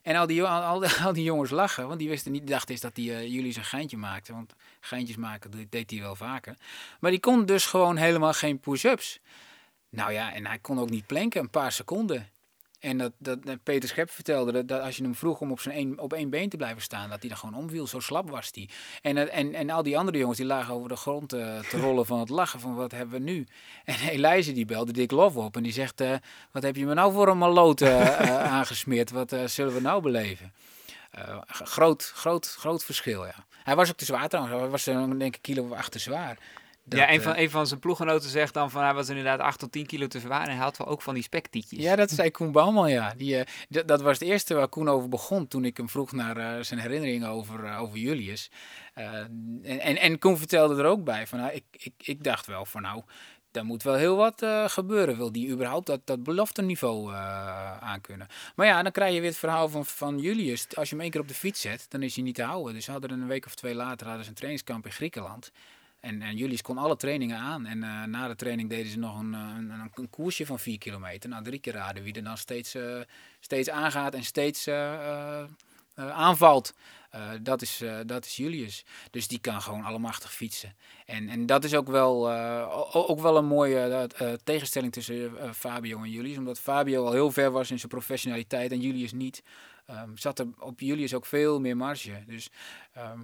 En 0.02 0.16
al 0.16 0.26
die, 0.26 0.44
al, 0.44 0.84
al, 1.04 1.12
die 1.12 1.24
jongens 1.24 1.50
lachen, 1.50 1.86
want 1.86 1.98
die 1.98 2.08
wisten 2.08 2.32
niet, 2.32 2.40
die 2.40 2.50
dachten 2.50 2.70
eens 2.70 2.80
dat 2.80 2.96
eh, 2.96 3.04
jullie 3.22 3.52
zijn 3.52 3.64
geintje 3.64 3.96
maakte. 3.96 4.32
Want 4.32 4.54
geintjes 4.80 5.16
maken 5.16 5.68
deed 5.70 5.90
hij 5.90 6.00
wel 6.00 6.16
vaker. 6.16 6.56
Maar 7.00 7.10
die 7.10 7.20
kon 7.20 7.46
dus 7.46 7.66
gewoon 7.66 7.96
helemaal 7.96 8.32
geen 8.32 8.60
push-ups. 8.60 9.20
Nou 9.88 10.12
ja, 10.12 10.32
en 10.32 10.46
hij 10.46 10.58
kon 10.58 10.78
ook 10.78 10.90
niet 10.90 11.06
planken, 11.06 11.40
een 11.40 11.50
paar 11.50 11.72
seconden. 11.72 12.28
En 12.80 12.98
dat, 12.98 13.12
dat 13.18 13.62
Peter 13.62 13.88
Schep 13.88 14.10
vertelde 14.10 14.52
dat, 14.52 14.68
dat 14.68 14.82
als 14.82 14.96
je 14.96 15.02
hem 15.02 15.14
vroeg 15.14 15.40
om 15.40 15.50
op, 15.50 15.60
zijn 15.60 15.74
één, 15.74 15.98
op 15.98 16.12
één 16.12 16.30
been 16.30 16.48
te 16.48 16.56
blijven 16.56 16.82
staan, 16.82 17.10
dat 17.10 17.20
hij 17.20 17.28
dan 17.28 17.38
gewoon 17.38 17.54
omviel. 17.54 17.86
Zo 17.86 18.00
slap 18.00 18.30
was 18.30 18.50
hij. 18.54 18.68
En, 19.02 19.16
eh, 19.16 19.38
en, 19.38 19.54
en 19.54 19.70
al 19.70 19.82
die 19.82 19.98
andere 19.98 20.18
jongens 20.18 20.38
die 20.38 20.46
lagen 20.46 20.74
over 20.74 20.88
de 20.88 20.96
grond 20.96 21.32
eh, 21.32 21.58
te 21.58 21.80
rollen 21.86 22.06
van 22.06 22.18
het 22.18 22.28
lachen 22.28 22.60
van 22.60 22.74
wat 22.74 22.92
hebben 22.92 23.18
we 23.18 23.30
nu. 23.30 23.46
En 23.84 23.94
Elijzen 23.94 24.54
die 24.54 24.64
belde 24.64 24.92
Dick 24.92 25.10
Lof 25.10 25.36
op 25.36 25.56
en 25.56 25.62
die 25.62 25.72
zegt, 25.72 26.00
eh, 26.00 26.14
wat 26.50 26.62
heb 26.62 26.76
je 26.76 26.86
me 26.86 26.94
nou 26.94 27.12
voor 27.12 27.28
een 27.28 27.38
maloot 27.38 27.80
eh, 27.80 28.40
aangesmeerd? 28.58 29.10
Wat 29.10 29.36
zullen 29.44 29.74
we 29.74 29.80
nou 29.80 30.02
beleven? 30.02 30.52
Groot, 31.46 32.12
groot, 32.14 32.46
groot 32.46 32.84
verschil, 32.84 33.24
ja. 33.24 33.44
Hij 33.64 33.76
was 33.76 33.88
ook 33.90 33.96
te 33.96 34.04
zwaar 34.04 34.28
trouwens. 34.28 34.60
Hij 34.60 34.68
was 34.70 34.84
denk 34.84 35.20
ik 35.20 35.34
een 35.34 35.40
kilo 35.40 35.64
of 35.64 35.72
acht 35.72 35.92
te 35.92 35.98
zwaar. 35.98 36.38
Dat, 36.84 36.98
ja, 36.98 37.10
een 37.10 37.18
eh, 37.18 37.24
van, 37.24 37.36
een 37.36 37.50
van 37.50 37.66
zijn 37.66 37.80
ploeggenoten 37.80 38.30
zegt 38.30 38.54
dan 38.54 38.70
van 38.70 38.82
hij 38.82 38.94
was 38.94 39.08
inderdaad 39.08 39.40
8 39.40 39.58
tot 39.58 39.72
10 39.72 39.86
kilo 39.86 40.06
te 40.06 40.20
zwaar 40.20 40.42
en 40.42 40.54
hij 40.54 40.64
had 40.64 40.76
wel 40.76 40.86
ook 40.86 41.02
van 41.02 41.14
die 41.14 41.22
spektietjes. 41.22 41.82
Ja, 41.82 41.96
dat 41.96 42.10
zei 42.10 42.30
Koen 42.30 42.52
Bouwman, 42.52 42.90
ja. 42.90 43.14
Die, 43.16 43.44
eh, 43.44 43.82
dat 43.86 44.00
was 44.00 44.18
het 44.18 44.28
eerste 44.28 44.54
waar 44.54 44.68
Koen 44.68 44.88
over 44.88 45.08
begon 45.08 45.48
toen 45.48 45.64
ik 45.64 45.76
hem 45.76 45.88
vroeg 45.88 46.12
naar 46.12 46.36
eh, 46.36 46.62
zijn 46.62 46.80
herinneringen 46.80 47.28
over, 47.28 47.64
eh, 47.64 47.80
over 47.80 47.98
Julius. 47.98 48.50
Eh, 48.94 49.14
en, 49.14 49.62
en, 49.62 49.96
en 49.96 50.18
Koen 50.18 50.38
vertelde 50.38 50.82
er 50.82 50.88
ook 50.88 51.04
bij 51.04 51.26
van, 51.26 51.38
nou, 51.38 51.52
ik, 51.52 51.64
ik, 51.70 51.92
ik 51.98 52.24
dacht 52.24 52.46
wel 52.46 52.64
van 52.64 52.82
nou, 52.82 53.02
daar 53.50 53.64
moet 53.64 53.82
wel 53.82 53.94
heel 53.94 54.16
wat 54.16 54.42
eh, 54.42 54.68
gebeuren. 54.68 55.16
Wil 55.16 55.32
die 55.32 55.48
überhaupt 55.48 55.86
dat, 55.86 56.00
dat 56.04 56.22
belofteniveau 56.22 57.12
eh 57.12 57.78
aankunnen? 57.78 58.26
Maar 58.54 58.66
ja, 58.66 58.82
dan 58.82 58.92
krijg 58.92 59.14
je 59.14 59.20
weer 59.20 59.28
het 59.28 59.38
verhaal 59.38 59.68
van, 59.68 59.86
van 59.86 60.18
Julius. 60.18 60.76
Als 60.76 60.88
je 60.88 60.94
hem 60.94 61.02
één 61.02 61.10
keer 61.10 61.20
op 61.20 61.28
de 61.28 61.34
fiets 61.34 61.60
zet, 61.60 61.86
dan 61.88 62.02
is 62.02 62.14
hij 62.14 62.24
niet 62.24 62.34
te 62.34 62.42
houden. 62.42 62.74
Dus 62.74 62.84
ze 62.84 62.90
hadden 62.90 63.10
een 63.10 63.26
week 63.26 63.46
of 63.46 63.54
twee 63.54 63.74
later 63.74 64.06
hadden 64.06 64.24
ze 64.24 64.30
een 64.30 64.36
trainingskamp 64.36 64.84
in 64.84 64.92
Griekenland. 64.92 65.52
En, 66.00 66.22
en 66.22 66.36
Julius 66.36 66.62
kon 66.62 66.78
alle 66.78 66.96
trainingen 66.96 67.36
aan. 67.38 67.66
En 67.66 67.82
eh, 67.82 68.04
na 68.04 68.28
de 68.28 68.36
training 68.36 68.68
deden 68.68 68.90
ze 68.90 68.98
nog 68.98 69.18
een, 69.18 69.34
eh, 69.34 69.40
een, 69.40 69.70
een, 69.70 69.90
een 69.94 70.10
koersje 70.10 70.46
van 70.46 70.58
4 70.58 70.78
kilometer. 70.78 71.30
Nou, 71.30 71.44
drie 71.44 71.58
keer 71.58 71.72
raden 71.72 72.02
wie 72.02 72.14
er 72.14 72.24
dan 72.24 72.36
steeds, 72.36 72.74
eh, 72.74 73.00
steeds 73.40 73.70
aangaat 73.70 74.14
en 74.14 74.24
steeds 74.24 74.68
aanvalt. 75.94 76.74
Dat, 77.42 77.62
is, 77.62 77.82
dat 78.06 78.24
is 78.24 78.36
Julius. 78.36 78.84
Dus 79.10 79.28
die 79.28 79.38
kan 79.38 79.62
gewoon 79.62 79.84
allemachtig 79.84 80.32
fietsen. 80.32 80.74
En, 81.06 81.28
en 81.28 81.46
dat 81.46 81.64
is 81.64 81.74
ook 81.74 81.88
wel, 81.88 82.32
ook 82.92 83.20
wel 83.20 83.36
een 83.36 83.46
mooie 83.46 84.08
tegenstelling 84.44 84.92
tussen 84.92 85.54
Fabio 85.54 86.02
en 86.02 86.10
Julius. 86.10 86.38
Omdat 86.38 86.60
Fabio 86.60 87.04
al 87.04 87.12
heel 87.12 87.30
ver 87.30 87.50
was 87.50 87.70
in 87.70 87.78
zijn 87.78 87.90
professionaliteit 87.90 88.72
en 88.72 88.80
Julius 88.80 89.12
niet. 89.12 89.42
ehm, 89.86 90.16
zat 90.16 90.38
er 90.38 90.46
op 90.58 90.80
Julius 90.80 91.14
ook 91.14 91.26
veel 91.26 91.60
meer 91.60 91.76
marge. 91.76 92.24
Dus 92.26 92.50
ehm, 92.92 93.20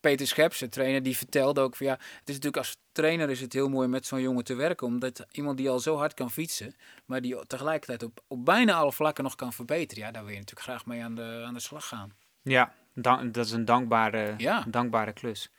Peter 0.00 0.26
Scheps, 0.26 0.58
de 0.58 0.68
trainer, 0.68 1.02
die 1.02 1.16
vertelde 1.16 1.60
ook 1.60 1.76
van 1.76 1.86
ja, 1.86 1.92
het 1.92 2.28
is 2.28 2.34
natuurlijk 2.34 2.56
als 2.56 2.76
trainer 2.92 3.30
is 3.30 3.40
het 3.40 3.52
heel 3.52 3.68
mooi 3.68 3.88
met 3.88 4.06
zo'n 4.06 4.20
jongen 4.20 4.44
te 4.44 4.54
werken, 4.54 4.86
omdat 4.86 5.26
iemand 5.30 5.56
die 5.56 5.70
al 5.70 5.78
zo 5.80 5.96
hard 5.96 6.14
kan 6.14 6.30
fietsen, 6.30 6.74
maar 7.04 7.20
die 7.20 7.46
tegelijkertijd 7.46 8.02
op, 8.02 8.20
op 8.26 8.44
bijna 8.44 8.74
alle 8.74 8.92
vlakken 8.92 9.24
nog 9.24 9.34
kan 9.34 9.52
verbeteren, 9.52 10.04
ja, 10.04 10.10
daar 10.10 10.22
wil 10.24 10.32
je 10.32 10.38
natuurlijk 10.38 10.66
graag 10.68 10.86
mee 10.86 11.02
aan 11.02 11.14
de, 11.14 11.42
aan 11.46 11.54
de 11.54 11.60
slag 11.60 11.86
gaan. 11.88 12.12
Ja, 12.42 12.72
dan- 12.94 13.32
dat 13.32 13.44
is 13.46 13.52
een 13.52 13.64
dankbare, 13.64 14.34
Ja. 14.36 14.64
dankbare 14.68 15.12
klus. 15.12 15.50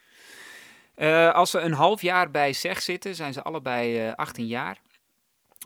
Eh, 0.94 1.32
als 1.34 1.50
ze 1.50 1.58
een 1.60 1.72
half 1.72 2.02
jaar 2.02 2.30
bij 2.30 2.52
SEG 2.52 2.82
zitten, 2.82 3.14
zijn 3.14 3.32
ze 3.32 3.42
allebei 3.42 3.98
eh 3.98 4.12
18 4.14 4.46
jaar. 4.46 4.78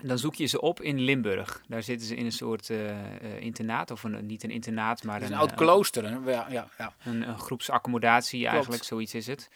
Dan 0.02 0.18
zoek 0.18 0.34
je 0.34 0.46
ze 0.46 0.60
op 0.60 0.80
in 0.80 1.00
Limburg. 1.00 1.62
Daar 1.68 1.82
zitten 1.82 2.06
ze 2.06 2.16
in 2.16 2.24
een 2.24 2.32
soort 2.32 2.70
eh, 2.70 2.90
eh, 2.90 3.40
internaat, 3.40 3.90
of 3.90 4.02
een, 4.04 4.26
niet 4.26 4.42
een 4.42 4.50
internaat, 4.50 5.02
maar 5.02 5.22
een, 5.22 5.32
een 5.32 5.38
oud 5.38 5.50
eh, 5.50 5.56
klooster. 5.56 6.04
Hè? 6.04 6.30
Ja, 6.30 6.46
ja, 6.50 6.68
ja. 6.78 6.94
een, 7.04 7.28
een 7.28 7.38
groepsaccommodatie 7.38 8.46
eigenlijk, 8.46 8.84
zoiets 8.84 9.14
is 9.14 9.26
het. 9.26 9.48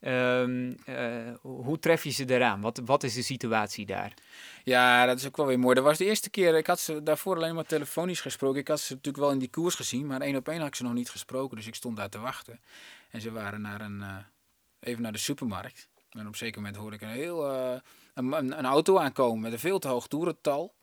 Ehm, 0.00 0.72
eh, 0.84 1.34
hoe 1.40 1.78
tref 1.78 2.04
je 2.04 2.10
ze 2.10 2.24
eraan? 2.30 2.60
Wat, 2.60 2.80
wat 2.84 3.02
is 3.02 3.14
de 3.14 3.22
situatie 3.22 3.86
daar? 3.86 4.14
Ja, 4.64 5.06
dat 5.06 5.18
is 5.18 5.26
ook 5.26 5.36
wel 5.36 5.46
weer 5.46 5.58
mooi. 5.58 5.74
Dat 5.74 5.84
was 5.84 5.98
de 5.98 6.04
eerste 6.04 6.30
keer, 6.30 6.56
ik 6.56 6.66
had 6.66 6.80
ze 6.80 7.02
daarvoor 7.02 7.36
alleen 7.36 7.54
maar 7.54 7.66
telefonisch 7.66 8.20
gesproken. 8.20 8.60
Ik 8.60 8.68
had 8.68 8.80
ze 8.80 8.94
natuurlijk 8.94 9.24
wel 9.24 9.32
in 9.32 9.38
die 9.38 9.50
koers 9.50 9.74
gezien, 9.74 10.06
maar 10.06 10.20
één 10.20 10.36
op 10.36 10.48
één 10.48 10.58
had 10.58 10.66
ik 10.66 10.74
ze 10.74 10.82
nog 10.82 10.92
niet 10.92 11.10
gesproken. 11.10 11.56
Dus 11.56 11.66
ik 11.66 11.74
stond 11.74 11.96
daar 11.96 12.08
te 12.08 12.18
wachten. 12.18 12.60
En 13.10 13.20
ze 13.20 13.32
waren 13.32 13.60
naar 13.60 13.80
een, 13.80 14.04
even 14.80 15.02
naar 15.02 15.12
de 15.12 15.18
supermarkt. 15.18 15.88
En 16.10 16.20
op 16.20 16.26
een 16.26 16.34
zeker 16.34 16.60
moment 16.60 16.76
hoorde 16.80 16.96
ik 16.96 17.02
een 17.02 17.08
heel, 17.08 17.80
een, 18.16 18.58
een, 18.58 18.64
auto 18.64 18.98
aankomen 18.98 19.40
met 19.40 19.52
een 19.52 19.58
veel 19.58 19.78
te 19.78 19.88
hoog 19.88 20.06
toerental. 20.06 20.74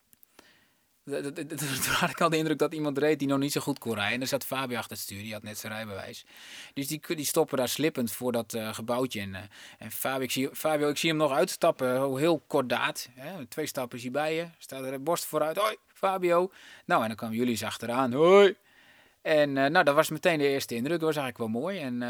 Toen 1.03 1.93
had 1.93 2.09
ik 2.09 2.21
al 2.21 2.29
de 2.29 2.37
indruk 2.37 2.57
dat 2.57 2.73
iemand 2.73 2.97
reed 2.97 3.19
die 3.19 3.27
nog 3.27 3.39
niet 3.39 3.51
zo 3.51 3.61
goed 3.61 3.79
kon 3.79 3.93
rijden. 3.93 4.13
En 4.13 4.21
er 4.21 4.27
zat 4.27 4.45
Fabio 4.45 4.77
achter 4.77 4.91
het 4.91 4.99
stuur, 4.99 5.21
die 5.21 5.33
had 5.33 5.43
net 5.43 5.57
zijn 5.57 5.73
rijbewijs. 5.73 6.25
Dus 6.73 6.87
die, 6.87 7.01
die 7.15 7.25
stoppen 7.25 7.57
daar 7.57 7.69
slippend 7.69 8.11
voor 8.11 8.31
dat 8.31 8.53
eh, 8.53 8.73
gebouwtje. 8.73 9.21
En, 9.21 9.35
eh, 9.35 9.41
en 9.77 9.91
Fabio, 9.91 10.23
ik 10.23 10.31
zie, 10.31 10.49
Fabio, 10.53 10.89
ik 10.89 10.97
zie 10.97 11.09
hem 11.09 11.17
nog 11.17 11.31
uitstappen, 11.31 12.17
heel 12.17 12.43
kordaat. 12.47 13.09
Hè? 13.13 13.45
Twee 13.45 13.65
stappen 13.65 13.97
is 13.97 14.03
hij 14.03 14.11
bij 14.11 14.35
je, 14.35 14.47
staat 14.57 14.83
er 14.83 15.03
borst 15.03 15.25
vooruit. 15.25 15.57
Hoi, 15.57 15.75
Fabio. 15.93 16.51
Nou, 16.85 17.01
en 17.01 17.07
dan 17.07 17.17
kwamen 17.17 17.35
jullie 17.35 17.51
eens 17.51 17.63
achteraan. 17.63 18.13
Hoi. 18.13 18.55
En 19.21 19.57
eh, 19.57 19.69
nou, 19.69 19.85
dat 19.85 19.95
was 19.95 20.09
meteen 20.09 20.37
de 20.37 20.47
eerste 20.47 20.75
indruk. 20.75 20.99
Dat 20.99 21.13
was 21.13 21.23
eigenlijk 21.23 21.51
wel 21.51 21.61
mooi. 21.61 21.79
En 21.79 22.01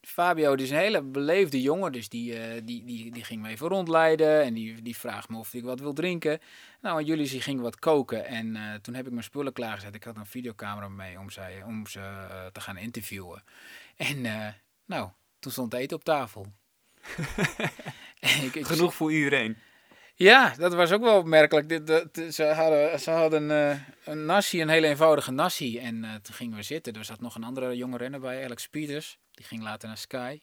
Fabio 0.00 0.56
die 0.56 0.64
is 0.64 0.70
een 0.70 0.76
hele 0.78 1.02
beleefde 1.02 1.60
jongen, 1.60 1.92
dus 1.92 2.08
die, 2.08 2.38
eh, 2.38 2.60
die, 2.64 2.84
die, 2.84 3.10
die 3.10 3.24
ging 3.24 3.42
me 3.42 3.48
even 3.48 3.68
rondleiden. 3.68 4.42
En 4.42 4.54
die, 4.54 4.82
die 4.82 4.96
vraagt 4.96 5.28
me 5.28 5.38
of 5.38 5.54
ik 5.54 5.64
wat 5.64 5.80
wil 5.80 5.92
drinken. 5.92 6.38
Nou, 6.80 6.98
en 6.98 7.04
jullie 7.04 7.28
die 7.28 7.40
gingen 7.40 7.62
wat 7.62 7.78
koken. 7.78 8.26
En 8.26 8.56
eh, 8.56 8.74
toen 8.74 8.94
heb 8.94 9.06
ik 9.06 9.12
mijn 9.12 9.24
spullen 9.24 9.52
klaargezet. 9.52 9.94
Ik 9.94 10.04
had 10.04 10.16
een 10.16 10.26
videocamera 10.26 10.88
mee 10.88 11.18
om 11.18 11.30
ze, 11.30 11.62
om 11.66 11.86
ze 11.86 12.00
eh, 12.00 12.46
te 12.46 12.60
gaan 12.60 12.76
interviewen. 12.76 13.42
En 13.96 14.22
nou, 14.86 15.08
toen 15.38 15.52
stond 15.52 15.74
eten 15.74 15.96
op 15.96 16.04
tafel. 16.04 16.46
Ik- 18.52 18.66
Genoeg 18.66 18.94
voor 18.94 19.12
iedereen. 19.12 19.56
Ja, 20.22 20.54
dat 20.56 20.74
was 20.74 20.92
ook 20.92 21.02
wel 21.02 21.18
opmerkelijk. 21.18 21.68
Dit, 21.68 21.86
dat, 21.86 22.34
ze 22.34 22.44
hadden, 22.44 23.00
ze 23.00 23.10
hadden 23.10 23.50
eh, 23.50 23.78
een 24.04 24.24
nasi, 24.24 24.60
een 24.60 24.68
hele 24.68 24.86
eenvoudige 24.86 25.30
nasi. 25.30 25.78
En 25.78 26.04
eh, 26.04 26.14
toen 26.14 26.34
gingen 26.34 26.56
we 26.56 26.62
zitten. 26.62 26.92
Er 26.92 27.04
zat 27.04 27.20
nog 27.20 27.34
een 27.34 27.44
andere 27.44 27.76
jonge 27.76 27.96
renner 27.96 28.20
bij, 28.20 28.44
Alex 28.44 28.68
Pieters. 28.68 29.18
Die 29.30 29.44
ging 29.44 29.62
later 29.62 29.88
naar 29.88 29.96
Sky. 29.96 30.40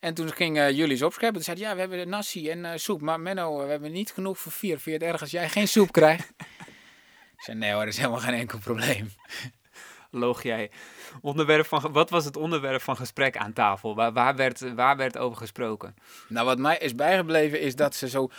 En 0.00 0.14
toen 0.14 0.32
ging 0.32 0.58
eh 0.58 0.70
jullie 0.70 0.90
eens 0.90 1.02
opscheppen. 1.02 1.34
Toen 1.34 1.54
zei 1.54 1.58
hij, 1.58 1.68
ja, 1.68 1.74
we 1.74 1.80
hebben 1.80 2.08
nasi 2.08 2.50
en 2.50 2.64
eh, 2.64 2.72
soep. 2.76 3.00
Maar 3.00 3.20
Menno, 3.20 3.58
we 3.58 3.70
hebben 3.70 3.92
niet 3.92 4.12
genoeg 4.12 4.38
voor 4.38 4.52
vier. 4.52 4.78
Vind 4.80 4.84
je 4.84 5.04
het 5.04 5.12
erg 5.12 5.20
als 5.20 5.30
jij 5.30 5.48
geen 5.48 5.68
soep 5.68 5.92
krijgt? 5.92 6.32
ik 7.36 7.42
zei, 7.42 7.58
nee 7.58 7.72
hoor, 7.72 7.84
dat 7.84 7.92
is 7.92 7.98
helemaal 7.98 8.20
geen 8.20 8.34
enkel 8.34 8.58
probleem. 8.58 9.10
Loog 10.14 10.42
jij. 10.42 10.70
Onderwerp 11.20 11.66
van, 11.66 11.92
wat 11.92 12.10
was 12.10 12.24
het 12.24 12.36
onderwerp 12.36 12.82
van 12.82 12.96
gesprek 12.96 13.36
aan 13.36 13.52
tafel? 13.52 13.94
Waar, 13.94 14.12
waar, 14.12 14.36
werd, 14.36 14.74
waar 14.74 14.96
werd 14.96 15.18
over 15.18 15.36
gesproken? 15.36 15.94
Nou, 16.28 16.46
wat 16.46 16.58
mij 16.58 16.78
is 16.78 16.94
bijgebleven 16.94 17.60
is 17.60 17.76
dat 17.76 17.94
ze 17.94 18.08
zo. 18.08 18.30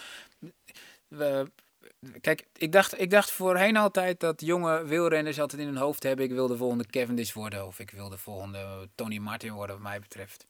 Kijk, 2.22 2.48
ik 2.58 2.72
dacht, 2.72 3.00
ik 3.00 3.10
dacht 3.10 3.32
voorheen 3.32 3.78
altijd 3.78 4.20
dat 4.20 4.42
jonge 4.42 4.86
wielrenners 4.86 5.40
altijd 5.40 5.62
in 5.62 5.68
hun 5.68 5.78
hoofd 5.78 6.04
hebben: 6.04 6.26
ik 6.26 6.32
wil 6.32 6.48
de 6.48 6.58
volgende 6.58 6.86
Cavendish 6.86 7.34
worden 7.34 7.66
of 7.66 7.80
ik 7.80 7.92
wil 7.92 8.10
de 8.10 8.18
volgende 8.18 8.90
Tony 8.96 9.18
Martin 9.18 9.54
worden, 9.54 9.76
wat 9.76 9.84
mij 9.84 10.00
betreft. 10.00 10.46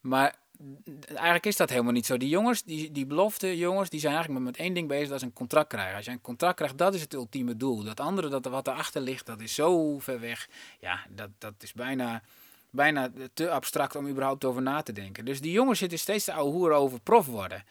Maar 0.00 0.34
eigenlijk 1.06 1.46
is 1.46 1.56
dat 1.56 1.70
helemaal 1.70 1.92
niet 1.92 2.06
zo. 2.06 2.16
Die 2.16 2.28
jongens, 2.28 2.62
die, 2.62 2.92
die 2.92 3.06
belofte 3.06 3.56
jongens, 3.56 3.90
die 3.90 4.00
zijn 4.00 4.14
eigenlijk 4.14 4.44
met 4.44 4.56
één 4.56 4.74
ding 4.74 4.88
bezig: 4.88 5.08
dat 5.08 5.16
is 5.16 5.22
een 5.22 5.32
contract 5.32 5.68
krijgen. 5.68 5.96
Als 5.96 6.04
je 6.04 6.10
een 6.10 6.20
contract 6.20 6.56
krijgt, 6.56 6.78
dat 6.78 6.94
is 6.94 7.00
het 7.00 7.14
ultieme 7.14 7.56
doel. 7.56 7.84
Dat 7.84 8.00
andere, 8.00 8.28
dat 8.28 8.44
wat 8.44 8.66
erachter 8.66 9.00
ligt, 9.00 9.26
dat 9.26 9.40
is 9.40 9.54
zo 9.54 9.98
ver 9.98 10.20
weg. 10.20 10.48
Ja, 10.80 11.06
dat, 11.08 11.30
dat 11.38 11.54
is 11.58 11.72
bijna 11.72 12.22
bijna 12.70 13.10
te 13.34 13.50
abstract 13.50 13.96
om 13.96 14.08
überhaupt 14.08 14.44
over 14.44 14.62
na 14.62 14.82
te 14.82 14.92
denken. 14.92 15.24
Dus 15.24 15.40
die 15.40 15.52
jongens 15.52 15.78
zitten 15.78 15.98
steeds 15.98 16.24
te 16.24 16.32
ouwe 16.32 16.72
over 16.72 17.00
prof 17.00 17.26
worden. 17.26 17.64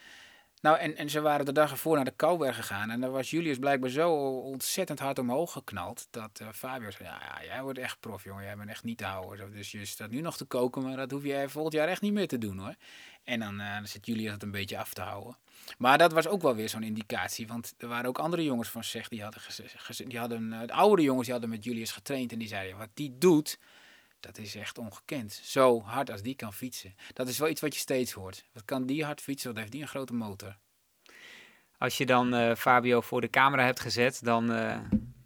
Nou, 0.62 0.78
en, 0.78 0.96
en 0.96 1.10
ze 1.10 1.22
waren 1.22 1.46
de 1.46 1.52
dag 1.52 1.72
ervoor 1.72 1.96
naar 1.96 2.06
de 2.06 2.14
Kouwberg 2.16 2.56
gegaan. 2.56 2.90
En 2.90 3.02
daar 3.02 3.12
was 3.12 3.30
Julius 3.30 3.58
blijkbaar 3.58 3.90
zo 3.90 4.12
ontzettend 4.40 5.00
hard 5.00 5.20
omhoog 5.20 5.52
geknald. 5.52 6.08
Dat 6.12 6.40
eh, 6.40 6.48
Fabio 6.54 6.92
zei, 6.92 7.04
ja, 7.04 7.22
ja, 7.22 7.46
jij 7.46 7.64
wordt 7.64 7.80
echt 7.80 8.00
prof, 8.00 8.24
jongen. 8.24 8.44
Jij 8.44 8.56
bent 8.56 8.70
echt 8.70 8.84
niet 8.84 8.98
te 8.98 9.06
houden. 9.06 9.52
Dus 9.52 9.72
je 9.72 9.86
staat 9.86 10.10
nu 10.10 10.22
nog 10.22 10.38
te 10.38 10.46
koken, 10.46 10.84
maar 10.84 10.98
dat 10.98 11.12
hoef 11.12 11.24
je 11.24 11.46
volgend 11.48 11.74
jaar 11.74 11.88
echt 11.88 12.02
niet 12.02 12.14
meer 12.14 12.28
te 12.28 12.38
doen, 12.38 12.58
hoor. 12.58 12.76
En 13.24 13.40
dan, 13.40 13.60
eh, 13.60 13.74
dan 13.76 13.88
zit 13.88 14.06
Julius 14.06 14.32
het 14.32 14.44
een 14.44 14.52
beetje 14.52 14.78
af 14.78 14.94
te 14.94 15.02
houden. 15.02 15.38
Maar 15.78 15.98
dat 15.98 16.12
was 16.12 16.28
ook 16.28 16.42
wel 16.42 16.56
weer 16.56 16.70
zo'n 16.70 16.84
indicatie. 16.84 17.48
Want 17.48 17.74
er 17.78 17.88
waren 17.88 18.10
ook 18.10 18.20
andere 18.20 18.44
jongens 18.44 18.70
van 18.70 18.84
zeg 18.84 19.08
die 19.08 19.24
hadden, 19.24 19.42
die 20.08 20.20
hadden 20.20 20.54
eh, 20.54 20.68
de 20.68 20.74
oudere 20.74 21.02
jongens 21.02 21.26
die 21.26 21.34
hadden 21.34 21.52
met 21.52 21.64
Julius 21.64 21.92
getraind. 21.92 22.32
En 22.32 22.40
die 22.40 22.48
zeiden, 22.48 22.78
wat 22.78 22.90
die 22.94 23.18
doet, 23.18 23.60
dat 24.20 24.38
is 24.38 24.56
echt 24.56 24.78
ongekend. 24.78 25.40
Zo 25.44 25.82
hard 25.82 26.12
als 26.12 26.22
die 26.22 26.36
kan 26.36 26.54
fietsen. 26.54 26.96
Dat 27.14 27.28
is 27.28 27.40
wel 27.40 27.50
iets 27.50 27.62
wat 27.62 27.74
je 27.74 27.80
steeds 27.80 28.12
hoort. 28.12 28.46
Wat 28.54 28.66
kan 28.66 28.86
die 28.86 29.06
hard 29.06 29.22
fietsen? 29.22 29.50
Wat 29.50 29.60
heeft 29.60 29.72
die 29.72 29.82
een 29.82 29.88
grote 29.88 30.14
motor? 30.14 30.58
Als 31.78 31.98
je 31.98 32.06
dan 32.06 32.34
eh, 32.34 32.56
Fabio 32.56 33.02
voor 33.02 33.22
de 33.22 33.30
camera 33.30 33.66
hebt 33.66 33.80
gezet, 33.80 34.20
dan, 34.24 34.52
eh, 34.52 34.78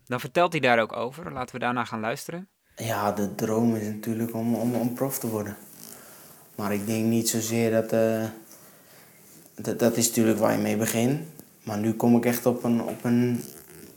dan 0.06 0.19
vertelt 0.19 0.51
hij 0.51 0.62
daar 0.62 0.79
ook 0.79 0.95
over. 0.95 1.32
Laten 1.32 1.56
we 1.56 1.62
daarna 1.62 1.86
gaan 1.86 1.99
luisteren. 1.99 2.47
Ja, 2.75 3.12
de 3.12 3.36
droom 3.36 3.75
is 3.75 3.88
natuurlijk 3.88 4.34
om, 4.34 4.56
om, 4.56 4.75
om 4.75 4.93
prof 4.93 5.19
te 5.19 5.27
worden. 5.29 5.58
Maar 6.56 6.73
ik 6.73 6.86
denk 6.86 7.06
niet 7.06 7.29
zozeer 7.29 7.71
dat, 7.71 7.91
eh, 7.91 8.25
dat... 9.56 9.79
Dat 9.79 9.97
is 9.97 10.08
natuurlijk 10.08 10.39
waar 10.39 10.51
je 10.51 10.58
mee 10.58 10.77
begint. 10.77 11.21
Maar 11.63 11.77
nu 11.77 11.93
kom 11.93 12.15
ik 12.15 12.25
echt 12.25 12.45
op 12.45 12.63
een, 12.63 12.82
op 12.82 13.03
een, 13.03 13.43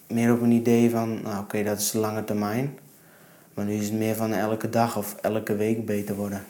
meer 0.06 0.32
op 0.32 0.40
een 0.40 0.52
idee 0.52 0.90
van... 0.90 1.22
Nou, 1.22 1.42
oké, 1.42 1.62
dat 1.62 1.78
is 1.78 1.90
de 1.90 1.98
lange 1.98 2.24
termijn. 2.24 2.78
Maar 3.56 3.64
nu 3.64 3.74
is 3.74 3.84
het 3.84 3.98
meer 3.98 4.14
van 4.14 4.32
elke 4.32 4.68
dag 4.68 4.96
of 4.96 5.16
elke 5.20 5.56
week 5.56 5.86
beter 5.86 6.14
worden. 6.14 6.44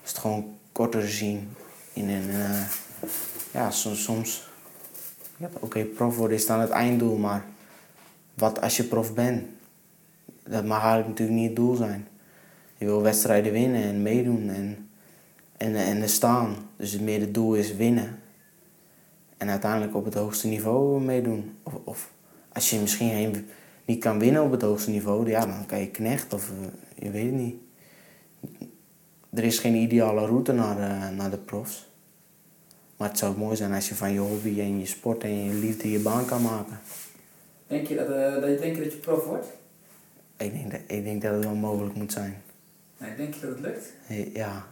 Dus 0.00 0.10
het 0.10 0.18
gewoon 0.18 0.56
korter 0.72 1.08
zien. 1.08 1.48
In 1.92 2.08
een, 2.08 2.30
eh, 2.30 2.62
ja, 3.52 3.70
soms... 3.70 4.02
soms 4.02 4.48
ja, 5.36 5.48
oké, 5.60 5.84
prof 5.84 6.16
worden 6.16 6.36
is 6.36 6.46
dan 6.46 6.60
het 6.60 6.70
einddoel, 6.70 7.16
maar... 7.16 7.44
Wat 8.34 8.60
als 8.60 8.76
je 8.76 8.84
prof 8.84 9.14
bent? 9.14 9.44
dat 10.48 10.64
mag 10.64 10.78
eigenlijk 10.78 11.08
natuurlijk 11.08 11.38
niet 11.38 11.46
het 11.46 11.56
doel 11.56 11.74
zijn. 11.74 12.08
Je 12.78 12.84
wil 12.84 13.02
wedstrijden 13.02 13.52
winnen 13.52 13.82
en 13.82 14.02
meedoen 14.02 14.48
en, 14.48 14.88
en, 15.56 15.74
en 15.74 16.02
er 16.02 16.08
staan. 16.08 16.56
Dus 16.76 16.92
het 16.92 17.00
meer 17.00 17.20
het 17.20 17.34
doel 17.34 17.54
is 17.54 17.76
winnen. 17.76 18.18
En 19.36 19.50
uiteindelijk 19.50 19.94
op 19.94 20.04
het 20.04 20.14
hoogste 20.14 20.46
niveau 20.46 21.00
meedoen. 21.00 21.56
Of, 21.62 21.72
of 21.84 22.10
als 22.52 22.70
je 22.70 22.78
misschien 22.78 23.10
geen, 23.10 23.48
niet 23.86 24.00
kan 24.00 24.18
winnen 24.18 24.42
op 24.42 24.50
het 24.50 24.62
hoogste 24.62 24.90
niveau, 24.90 25.28
ja, 25.28 25.46
dan 25.46 25.66
kan 25.66 25.80
je 25.80 25.90
knecht 25.90 26.32
of 26.32 26.50
eh, 26.50 27.04
je 27.04 27.10
weet 27.10 27.24
het 27.24 27.34
niet. 27.34 27.56
Er 29.32 29.44
is 29.44 29.58
geen 29.58 29.74
ideale 29.74 30.26
route 30.26 30.52
naar 30.52 30.76
de, 30.76 31.14
naar 31.14 31.30
de 31.30 31.38
profs. 31.38 31.90
Maar 32.96 33.08
het 33.08 33.18
zou 33.18 33.38
mooi 33.38 33.56
zijn 33.56 33.72
als 33.72 33.88
je 33.88 33.94
van 33.94 34.12
je 34.12 34.18
hobby 34.18 34.60
en 34.60 34.78
je 34.78 34.86
sport 34.86 35.22
en 35.22 35.44
je 35.44 35.52
liefde 35.54 35.90
je 35.90 35.98
baan 35.98 36.24
kan 36.24 36.42
maken. 36.42 36.80
Denk 37.66 37.86
je 37.86 37.94
dat, 37.94 38.08
eh, 38.08 38.34
dat, 38.34 38.50
je, 38.50 38.58
denk 38.60 38.76
je, 38.76 38.82
dat 38.82 38.92
je 38.92 38.98
prof 38.98 39.24
wordt? 39.24 39.46
Ik 40.36 40.52
denk 40.52 40.70
dat, 40.70 40.80
ik 40.86 41.04
denk 41.04 41.22
dat 41.22 41.34
het 41.34 41.44
wel 41.44 41.54
mogelijk 41.54 41.94
moet 41.94 42.12
zijn. 42.12 42.42
Nee, 42.98 43.16
denk 43.16 43.34
je 43.34 43.40
dat 43.40 43.50
het 43.50 43.60
lukt? 43.60 43.92
Ja, 44.34 44.66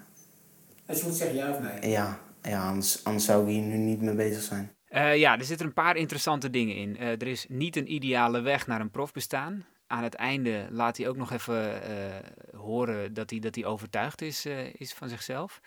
Als 0.87 1.01
je 1.01 1.07
moet 1.07 1.17
zeggen 1.17 1.37
ja 1.37 1.51
of 1.51 1.61
nee. 1.61 1.91
Ja, 1.91 2.21
ja 2.43 2.69
anders, 2.69 3.05
anders 3.05 3.25
zou 3.25 3.43
ik 3.43 3.49
hier 3.49 3.63
nu 3.63 3.77
niet 3.77 4.03
mee 4.03 4.15
bezig 4.15 4.43
zijn. 4.43 4.71
Eh, 4.95 5.17
ja, 5.17 5.39
er 5.39 5.45
zitten 5.45 5.67
een 5.67 5.73
paar 5.73 5.97
interessante 5.97 6.51
dingen 6.51 6.77
in. 6.77 6.97
Eh, 6.97 7.09
er 7.09 7.27
is 7.27 7.47
niet 7.49 7.77
een 7.77 7.93
ideale 7.93 8.41
weg 8.41 8.67
naar 8.67 8.81
een 8.81 8.91
profbestaan. 8.91 9.67
Aan 9.87 10.03
het 10.03 10.15
einde 10.15 10.67
laat 10.71 10.97
hij 10.97 11.09
ook 11.09 11.17
nog 11.17 11.33
even 11.33 11.83
eh, 11.83 12.59
horen 12.61 13.15
dat 13.15 13.31
hij, 13.31 13.39
dat 13.39 13.55
hij 13.55 13.65
overtuigd 13.65 14.23
is, 14.23 14.47
is 14.73 14.93
van 14.93 15.09
zichzelf. 15.09 15.61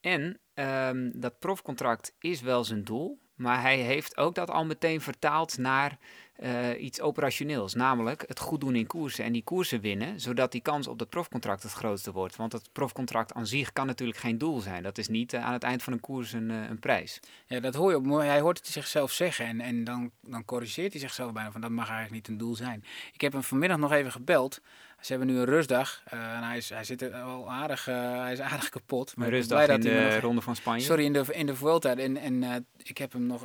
En 0.00 0.40
ehm, 0.54 1.10
dat 1.14 1.38
profcontract 1.38 2.14
is 2.18 2.40
wel 2.40 2.64
zijn 2.64 2.84
doel, 2.84 3.18
maar 3.34 3.60
hij 3.60 3.78
heeft 3.78 4.16
ook 4.16 4.34
dat 4.34 4.50
al 4.50 4.64
meteen 4.64 5.00
vertaald 5.00 5.58
naar 5.58 5.98
eh, 6.36 6.82
iets 6.82 7.00
operationeels. 7.00 7.74
Namelijk 7.74 8.24
het 8.26 8.40
goed 8.40 8.60
doen 8.60 8.74
in 8.76 8.86
koersen 8.86 9.24
en 9.24 9.32
die 9.32 9.42
koersen 9.44 9.80
winnen, 9.80 10.20
zodat 10.20 10.52
die 10.52 10.60
kans 10.60 10.86
op 10.86 10.98
dat 10.98 11.08
profcontract 11.08 11.62
het 11.62 11.72
grootste 11.72 12.12
wordt. 12.12 12.36
Want 12.36 12.52
het 12.52 12.68
profcontract 12.72 13.32
aan 13.32 13.46
zich 13.46 13.72
kan 13.72 13.86
natuurlijk 13.86 14.18
geen 14.18 14.38
doel 14.38 14.60
zijn. 14.60 14.82
Dat 14.82 14.98
is 14.98 15.08
niet 15.08 15.32
eh, 15.32 15.44
aan 15.44 15.52
het 15.52 15.62
eind 15.62 15.82
van 15.82 15.92
een 15.92 16.00
koers 16.00 16.32
een, 16.32 16.50
eh, 16.50 16.68
een 16.68 16.78
prijs. 16.78 17.20
Ja, 17.46 17.60
dat 17.60 17.74
hoor 17.74 17.90
je 17.90 17.96
ook 17.96 18.04
mooi. 18.04 18.26
Hij 18.26 18.40
hoort 18.40 18.58
het 18.58 18.66
zichzelf 18.66 19.12
zeggen 19.12 19.46
en, 19.46 19.60
en 19.60 19.84
dan, 19.84 20.10
dan 20.20 20.44
corrigeert 20.44 20.92
hij 20.92 21.00
zichzelf 21.00 21.32
bijna 21.32 21.50
van 21.52 21.60
dat 21.60 21.70
mag 21.70 21.88
eigenlijk 21.90 22.12
niet 22.14 22.28
een 22.28 22.38
doel 22.38 22.54
zijn. 22.54 22.84
Ik 23.12 23.20
heb 23.20 23.32
hem 23.32 23.42
vanmiddag 23.42 23.78
nog 23.78 23.92
even 23.92 24.12
gebeld. 24.12 24.60
Ze 25.00 25.12
hebben 25.12 25.30
nu 25.34 25.38
een 25.38 25.44
rustdag 25.44 26.02
en 26.04 26.42
hij, 26.42 26.56
is, 26.56 26.68
hij 26.68 26.84
zit 26.84 27.02
er 27.02 27.10
wel 27.10 27.50
aardig, 27.50 27.84
hij 27.84 28.32
is 28.32 28.40
aardig 28.40 28.68
kapot. 28.68 29.16
Maar 29.16 29.28
rustdag 29.28 29.60
in 29.60 29.66
dat 29.66 29.82
de 29.82 30.08
nog- 30.12 30.20
Ronde 30.20 30.40
van 30.40 30.56
Spanje. 30.56 30.80
Sorry, 30.84 31.04
in 31.04 31.12
de, 31.12 31.24
in 31.30 31.46
de 31.46 31.56
Vuelta. 31.56 31.96
En, 31.96 32.16
en 32.16 32.66
ik 32.82 32.98
heb 32.98 33.12
hem 33.12 33.26
nog, 33.26 33.42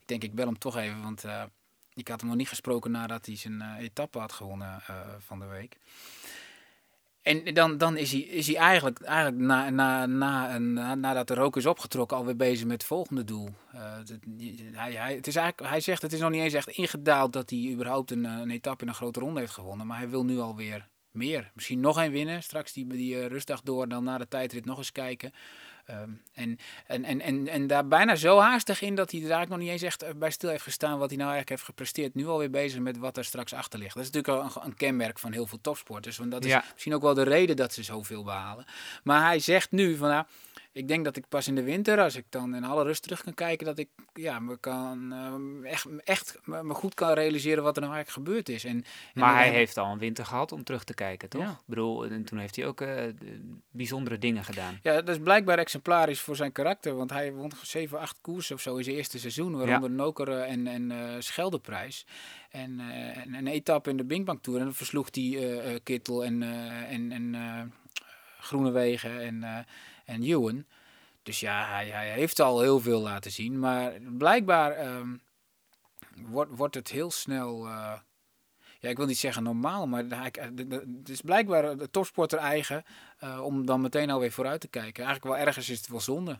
ik 0.00 0.06
denk 0.06 0.22
ik 0.24 0.34
bel 0.34 0.46
hem 0.46 0.58
toch 0.58 0.76
even, 0.76 1.02
want 1.02 1.24
ik 1.98 2.08
had 2.08 2.20
hem 2.20 2.28
nog 2.28 2.38
niet 2.38 2.48
gesproken 2.48 2.90
nadat 2.90 3.26
hij 3.26 3.36
zijn 3.36 3.60
eh, 3.62 3.78
etappe 3.78 4.18
had 4.18 4.32
gewonnen 4.32 4.80
eh, 4.86 4.96
van 5.18 5.38
de 5.38 5.46
week. 5.46 5.76
En 7.22 7.54
dan, 7.54 7.78
dan 7.78 7.96
is, 7.96 8.12
hij, 8.12 8.20
is 8.20 8.46
hij 8.46 8.56
eigenlijk, 8.56 9.00
eigenlijk 9.02 9.42
na, 9.42 9.70
na, 9.70 10.06
na, 10.06 10.54
een- 10.54 10.72
na, 10.72 10.94
nadat 10.94 11.28
de 11.28 11.34
rook 11.34 11.56
is 11.56 11.66
opgetrokken 11.66 12.16
alweer 12.16 12.36
bezig 12.36 12.64
met 12.66 12.72
het 12.72 12.84
volgende 12.84 13.24
doel. 13.24 13.48
Eh, 13.72 13.92
hij, 14.72 14.92
hij, 14.92 15.14
het 15.14 15.26
is 15.26 15.36
eigenlijk, 15.36 15.70
hij 15.70 15.80
zegt 15.80 16.02
het 16.02 16.12
is 16.12 16.20
nog 16.20 16.30
niet 16.30 16.42
eens 16.42 16.52
echt 16.54 16.68
ingedaald 16.68 17.32
dat 17.32 17.50
hij 17.50 17.68
überhaupt 17.72 18.10
een, 18.10 18.24
een 18.24 18.50
etappe 18.50 18.82
in 18.82 18.88
een 18.88 18.94
grote 18.94 19.20
ronde 19.20 19.40
heeft 19.40 19.52
gewonnen. 19.52 19.86
Maar 19.86 19.98
hij 19.98 20.08
wil 20.08 20.24
nu 20.24 20.38
alweer 20.38 20.88
meer. 21.10 21.50
Misschien 21.54 21.80
nog 21.80 21.96
een 21.96 22.10
winnen. 22.10 22.42
Straks 22.42 22.72
die, 22.72 22.86
die 22.86 23.26
rustdag 23.26 23.60
door, 23.62 23.88
dan 23.88 24.04
na 24.04 24.18
de 24.18 24.28
tijdrit 24.28 24.64
nog 24.64 24.78
eens 24.78 24.92
kijken. 24.92 25.32
Ehm, 25.88 26.10
en, 26.34 26.58
en, 26.86 27.04
en, 27.04 27.20
en, 27.20 27.48
en 27.48 27.66
daar 27.66 27.88
bijna 27.88 28.16
zo 28.16 28.38
haastig 28.38 28.80
in 28.82 28.94
dat 28.94 29.10
hij 29.10 29.20
er 29.20 29.30
eigenlijk 29.30 29.50
nog 29.60 29.60
niet 29.60 29.70
eens 29.70 29.82
echt 29.82 30.02
eh, 30.02 30.14
bij 30.16 30.30
stil 30.30 30.50
heeft 30.50 30.62
gestaan 30.62 30.98
wat 30.98 31.08
hij 31.08 31.18
nou 31.18 31.30
eigenlijk 31.30 31.48
heeft 31.48 31.62
gepresteerd. 31.62 32.14
Nu 32.14 32.26
alweer 32.26 32.50
bezig 32.50 32.80
met 32.80 32.98
wat 32.98 33.16
er 33.16 33.24
straks 33.24 33.52
achter 33.52 33.78
ligt. 33.78 33.94
Dat 33.94 34.04
is 34.04 34.10
natuurlijk 34.10 34.54
al 34.54 34.62
een, 34.62 34.68
een 34.68 34.76
kenmerk 34.76 35.18
van 35.18 35.32
heel 35.32 35.46
veel 35.46 35.60
topsporters. 35.60 36.16
Want 36.16 36.30
dat 36.30 36.44
is 36.44 36.50
Ja. 36.50 36.64
misschien 36.72 36.94
ook 36.94 37.02
wel 37.02 37.14
de 37.14 37.22
reden 37.22 37.56
dat 37.56 37.72
ze 37.72 37.82
zoveel 37.82 38.24
behalen. 38.24 38.64
Maar 39.02 39.22
hij 39.22 39.38
zegt 39.38 39.70
nu 39.70 39.96
van 39.96 40.08
nou, 40.08 40.24
ik 40.72 40.88
denk 40.88 41.04
dat 41.04 41.16
ik 41.16 41.28
pas 41.28 41.48
in 41.48 41.54
de 41.54 41.62
winter, 41.62 42.00
als 42.00 42.16
ik 42.16 42.24
dan 42.28 42.54
in 42.54 42.64
alle 42.64 42.82
rust 42.82 43.02
terug 43.02 43.22
kan 43.22 43.34
kijken, 43.34 43.66
dat 43.66 43.78
ik 43.78 43.88
ja, 44.14 44.38
me 44.40 44.58
kan, 44.58 45.12
ehm, 45.12 45.64
echt, 45.64 45.86
echt 46.04 46.38
me 46.44 46.74
goed 46.74 46.94
kan 46.94 47.12
realiseren 47.12 47.62
wat 47.62 47.76
er 47.76 47.82
nou 47.82 47.94
eigenlijk 47.94 48.26
gebeurd 48.26 48.48
is. 48.48 48.64
En, 48.64 48.76
en 48.76 48.84
Maar 49.20 49.34
hij 49.34 49.50
heeft 49.50 49.76
al 49.76 49.92
een 49.92 49.98
winter 49.98 50.24
gehad 50.24 50.52
om 50.52 50.64
terug 50.64 50.84
te 50.84 50.94
kijken, 50.94 51.28
toch? 51.28 51.42
Ja. 51.42 51.50
Ik 51.50 51.56
bedoel, 51.66 52.06
en 52.06 52.24
toen 52.24 52.38
heeft 52.38 52.56
hij 52.56 52.66
ook 52.66 52.80
eh, 52.80 52.88
de- 53.18 53.58
bijzondere 53.70 54.18
dingen 54.18 54.44
gedaan. 54.44 54.78
Ja, 54.82 54.94
dat 54.94 55.08
is 55.08 55.18
blijkbaar 55.22 55.58
exemplarisch 55.58 56.20
voor 56.20 56.36
zijn 56.36 56.52
karakter. 56.52 56.94
Want 56.96 57.10
hij 57.10 57.32
won 57.32 57.52
7, 57.62 57.98
8 57.98 58.18
koersen 58.20 58.54
of 58.54 58.60
zo 58.60 58.76
in 58.76 58.84
zijn 58.84 58.96
eerste 58.96 59.18
seizoen. 59.18 59.56
Waaronder 59.56 59.90
Nokere 59.90 60.40
en, 60.40 60.66
en 60.66 60.90
eh, 60.90 61.14
Scheldeprijs. 61.18 62.06
En, 62.50 62.80
eh, 62.80 63.16
en 63.16 63.34
een 63.34 63.46
etappe 63.46 63.90
in 63.90 63.96
de 63.96 64.04
Binkbank 64.04 64.42
Tour. 64.42 64.58
En 64.58 64.64
dan 64.64 64.74
versloeg 64.74 65.08
hij 65.10 65.80
Kittel 65.82 66.24
en, 66.24 66.42
en, 66.88 67.12
en 67.12 67.72
Groenewegen 68.40 69.20
en, 69.20 69.66
en 70.08 70.22
Ewan. 70.22 70.64
Dus 71.22 71.40
ja, 71.40 71.68
hij, 71.68 71.88
hij 71.88 72.10
heeft 72.10 72.40
al 72.40 72.60
heel 72.60 72.80
veel 72.80 73.00
laten 73.00 73.30
zien. 73.30 73.58
Maar 73.58 73.92
blijkbaar 74.00 74.72
ehm, 74.72 75.16
wordt, 76.16 76.56
wordt 76.56 76.74
het 76.74 76.88
heel 76.88 77.10
snel... 77.10 77.66
eh, 77.66 77.92
ja, 78.80 78.88
ik 78.88 78.96
wil 78.96 79.06
niet 79.06 79.18
zeggen 79.18 79.42
normaal, 79.42 79.86
maar 79.86 80.04
het 80.04 81.08
is 81.08 81.20
blijkbaar 81.20 81.76
de 81.76 81.90
topsporter 81.90 82.38
eigen 82.38 82.84
eh, 83.18 83.40
om 83.44 83.66
dan 83.66 83.80
meteen 83.80 84.10
alweer 84.10 84.32
vooruit 84.32 84.60
te 84.60 84.68
kijken. 84.68 85.04
Eigenlijk 85.04 85.34
wel 85.34 85.46
ergens 85.46 85.68
is 85.68 85.78
het 85.78 85.88
wel 85.88 86.00
zonde. 86.00 86.38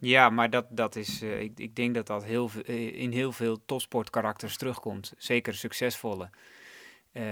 Ja, 0.00 0.30
maar 0.30 0.50
dat, 0.50 0.66
dat 0.70 0.96
is, 0.96 1.22
eh, 1.22 1.40
ik, 1.40 1.58
ik 1.58 1.76
denk 1.76 1.94
dat 1.94 2.06
dat 2.06 2.24
heel, 2.24 2.50
in 2.92 3.12
heel 3.12 3.32
veel 3.32 3.64
topsportkarakters 3.64 4.56
terugkomt. 4.56 5.12
Zeker 5.18 5.54
succesvolle. 5.54 6.30
Eh, 7.16 7.24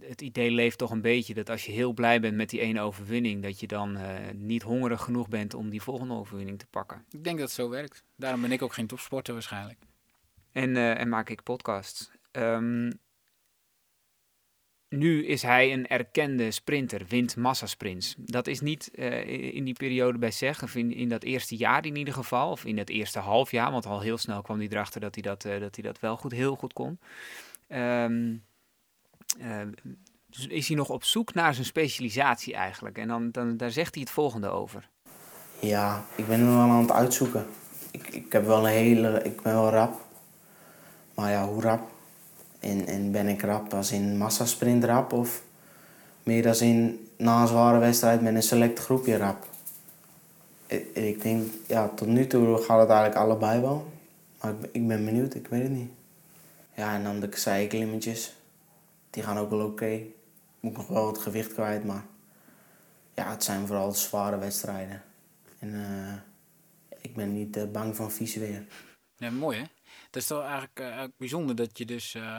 het 0.00 0.20
idee 0.20 0.50
leeft 0.50 0.78
toch 0.78 0.90
een 0.90 1.00
beetje 1.00 1.34
dat 1.34 1.50
als 1.50 1.66
je 1.66 1.72
heel 1.72 1.92
blij 1.92 2.20
bent 2.20 2.36
met 2.36 2.50
die 2.50 2.60
ene 2.60 2.80
overwinning, 2.80 3.42
dat 3.42 3.60
je 3.60 3.66
dan 3.66 3.96
eh, 3.96 4.14
niet 4.34 4.62
hongerig 4.62 5.02
genoeg 5.02 5.28
bent 5.28 5.54
om 5.54 5.70
die 5.70 5.82
volgende 5.82 6.14
overwinning 6.14 6.58
te 6.58 6.66
pakken. 6.66 7.04
Ik 7.10 7.24
denk 7.24 7.38
dat 7.38 7.46
het 7.46 7.56
zo 7.56 7.68
werkt. 7.68 8.04
Daarom 8.16 8.40
ben 8.40 8.52
ik 8.52 8.62
ook 8.62 8.72
geen 8.72 8.86
topsporter 8.86 9.32
waarschijnlijk. 9.32 9.78
En, 10.52 10.76
eh, 10.76 11.00
en 11.00 11.08
maak 11.08 11.28
ik 11.28 11.42
podcasts. 11.42 12.10
Ehm, 12.30 12.92
nu 14.88 15.26
is 15.26 15.42
hij 15.42 15.72
een 15.72 15.86
erkende 15.86 16.50
sprinter, 16.50 17.06
wint 17.08 17.36
massasprints. 17.36 18.14
Dat 18.18 18.46
is 18.46 18.60
niet 18.60 18.88
in 19.52 19.64
die 19.64 19.74
periode 19.74 20.18
bij 20.18 20.30
zeg, 20.30 20.62
of 20.62 20.74
in, 20.74 20.92
in 20.92 21.08
dat 21.08 21.22
eerste 21.22 21.56
jaar 21.56 21.86
in 21.86 21.96
ieder 21.96 22.14
geval, 22.14 22.50
of 22.50 22.64
in 22.64 22.76
dat 22.76 22.88
eerste 22.88 23.18
half 23.18 23.50
jaar, 23.50 23.70
want 23.70 23.86
al 23.86 24.00
heel 24.00 24.18
snel 24.18 24.42
kwam 24.42 24.58
hij 24.58 24.68
erachter 24.68 25.00
dat 25.00 25.14
hij 25.14 25.22
dat, 25.22 25.42
dat, 25.42 25.74
hij 25.74 25.84
dat 25.84 26.00
wel 26.00 26.16
goed, 26.16 26.32
heel 26.32 26.56
goed 26.56 26.72
kon. 26.72 26.98
Ehm, 27.70 28.36
eh, 29.38 29.60
dus 30.26 30.46
is 30.46 30.68
hij 30.68 30.76
nog 30.76 30.88
op 30.88 31.04
zoek 31.04 31.34
naar 31.34 31.54
zijn 31.54 31.66
specialisatie 31.66 32.54
eigenlijk? 32.54 32.98
En 32.98 33.08
dan, 33.08 33.30
dan, 33.30 33.56
daar 33.56 33.70
zegt 33.70 33.94
hij 33.94 34.02
het 34.02 34.12
volgende 34.12 34.48
over. 34.48 34.88
Ja, 35.58 36.04
ik 36.14 36.26
ben 36.26 36.40
er 36.40 36.46
wel 36.46 36.56
aan 36.56 36.80
het 36.80 36.92
uitzoeken. 36.92 37.46
Ik, 37.90 38.08
ik 38.08 38.32
heb 38.32 38.46
wel 38.46 38.58
een 38.58 38.72
hele... 38.72 39.22
Ik 39.22 39.42
ben 39.42 39.52
wel 39.52 39.70
rap. 39.70 40.04
Maar 41.14 41.30
ja, 41.30 41.46
hoe 41.46 41.62
rap? 41.62 41.90
En, 42.60 42.86
en 42.86 43.12
ben 43.12 43.28
ik 43.28 43.42
rap 43.42 43.74
als 43.74 43.92
in 43.92 44.18
massasprint 44.18 44.84
rap? 44.84 45.12
Of 45.12 45.42
meer 46.22 46.48
als 46.48 46.60
in 46.60 47.08
na 47.16 47.40
een 47.40 47.48
zware 47.48 47.78
wedstrijd 47.78 48.20
met 48.20 48.34
een 48.34 48.42
select 48.42 48.78
groepje 48.78 49.16
rap? 49.16 49.46
Ik, 50.66 50.86
ik 50.94 51.22
denk, 51.22 51.46
ja, 51.66 51.88
tot 51.88 52.08
nu 52.08 52.26
toe 52.26 52.56
gaat 52.56 52.80
het 52.80 52.88
eigenlijk 52.88 53.14
allebei 53.14 53.60
wel. 53.60 53.92
Maar 54.40 54.54
ik 54.72 54.88
ben 54.88 55.04
benieuwd, 55.04 55.34
ik 55.34 55.46
weet 55.46 55.62
het 55.62 55.72
niet. 55.72 55.90
Ja, 56.80 56.94
en 56.94 57.02
dan 57.04 57.20
de 57.20 57.28
kasseiklimmetjes. 57.28 58.32
Die 59.10 59.22
gaan 59.22 59.36
ook 59.38 59.50
wel 59.50 59.66
oké. 59.66 60.02
Moet 60.60 60.72
ik 60.72 60.76
nog 60.78 60.86
wel 60.86 61.04
wat 61.04 61.18
gewicht 61.18 61.52
kwijt, 61.52 61.84
maar... 61.84 62.04
Ja, 63.14 63.30
het 63.30 63.44
zijn 63.44 63.66
vooral 63.66 63.92
zware 63.92 64.38
wedstrijden. 64.38 65.02
En 65.58 65.74
eh, 65.74 66.96
ik 67.02 67.14
ben 67.14 67.32
niet 67.32 67.56
eh, 67.56 67.64
bang 67.70 67.96
van 67.96 68.10
vies 68.10 68.34
weer. 68.34 68.66
Ja, 69.16 69.30
mooi 69.30 69.58
hè? 69.58 69.64
Dat 70.10 70.22
is 70.22 70.26
toch 70.28 70.42
eigenlijk, 70.42 70.80
eh, 70.80 71.02
bijzonder 71.16 71.56
dat 71.56 71.78
je 71.78 71.84
dus... 71.84 72.14
eh, 72.14 72.36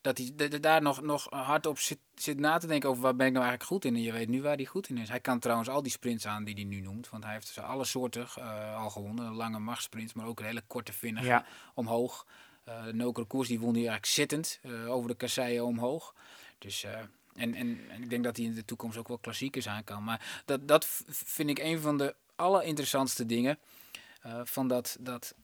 dat 0.00 0.18
hij 0.18 0.60
daar 0.60 0.82
nog, 0.82 1.02
nog 1.02 1.26
hard 1.30 1.66
op 1.66 1.78
zit, 1.78 1.98
zit 2.14 2.38
na 2.38 2.58
te 2.58 2.66
denken 2.66 2.88
over 2.88 3.02
waar 3.02 3.16
ben 3.16 3.26
ik 3.26 3.32
nou 3.32 3.44
eigenlijk 3.44 3.72
goed 3.72 3.84
in. 3.84 3.94
En 3.98 4.02
je 4.02 4.12
weet 4.12 4.28
nu 4.28 4.42
waar 4.42 4.56
hij 4.56 4.64
goed 4.64 4.88
in 4.88 4.98
is. 4.98 5.08
Hij 5.08 5.20
kan 5.20 5.38
trouwens 5.38 5.68
al 5.68 5.82
die 5.82 5.92
sprints 5.92 6.26
aan 6.26 6.44
die 6.44 6.54
hij 6.54 6.64
nu 6.64 6.80
noemt. 6.80 7.08
Want 7.08 7.24
hij 7.24 7.32
heeft 7.32 7.46
dus 7.54 7.64
alle 7.64 7.84
soorten 7.84 8.26
eh, 8.36 8.76
al 8.82 8.90
gewonnen. 8.90 9.34
Lange 9.34 9.58
machtsprints, 9.58 10.12
maar 10.12 10.26
ook 10.26 10.40
een 10.40 10.46
hele 10.46 10.62
korte 10.66 10.92
vinnige 10.92 11.26
Ja. 11.26 11.44
omhoog. 11.74 12.26
Eh 12.66 12.84
de 12.84 12.94
Nokere 12.94 13.26
koers 13.26 13.48
die 13.48 13.60
won 13.60 13.68
hij 13.68 13.78
eigenlijk 13.78 14.06
zittend 14.12 14.58
eh, 14.62 14.90
over 14.90 15.08
de 15.08 15.16
kasseien 15.16 15.64
omhoog. 15.64 16.14
Dus, 16.58 16.84
eh, 16.84 16.98
en, 17.34 17.54
en, 17.54 17.80
ik 18.02 18.10
denk 18.10 18.24
dat 18.24 18.36
hij 18.36 18.46
in 18.46 18.54
de 18.54 18.64
toekomst 18.64 18.98
ook 18.98 19.08
wel 19.08 19.18
klassiekers 19.18 19.68
aan 19.68 19.84
kan. 19.84 20.04
Maar 20.04 20.42
dat, 20.44 20.68
dat 20.68 21.02
vind 21.08 21.50
ik 21.50 21.58
een 21.58 21.80
van 21.80 21.98
de 21.98 22.14
allerinteressantste 22.36 23.26
dingen. 23.26 23.58
eh, 24.22 24.40
van 24.44 24.68
dat, 24.68 24.96
dat, 25.00 25.34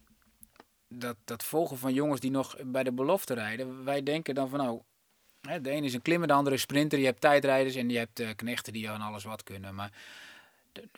dat, 0.89 1.17
dat 1.25 1.45
volgen 1.45 1.79
van 1.79 1.95
jongens 1.95 2.21
die 2.21 2.31
nog 2.31 2.57
bij 2.65 2.83
de 2.83 2.93
belofte 2.93 3.35
rijden. 3.35 3.85
Wij 3.85 4.03
denken 4.03 4.35
dan 4.35 4.49
van 4.49 4.59
nou, 4.59 4.83
de 5.63 5.71
ene 5.71 5.87
is 5.87 5.95
een 5.95 6.03
klimmer, 6.03 6.29
de 6.29 6.35
andere 6.35 6.57
is 6.57 6.63
sprinter. 6.63 6.99
Je 6.99 7.05
hebt 7.05 7.21
tijdrijders 7.21 7.75
en 7.75 7.89
je 7.89 7.99
hebt 7.99 8.21
eh, 8.21 8.29
knechten 8.37 8.73
die 8.73 8.91
aan 8.91 9.01
alles 9.01 9.25
wat 9.25 9.43
kunnen. 9.43 9.75
Maar 9.75 9.93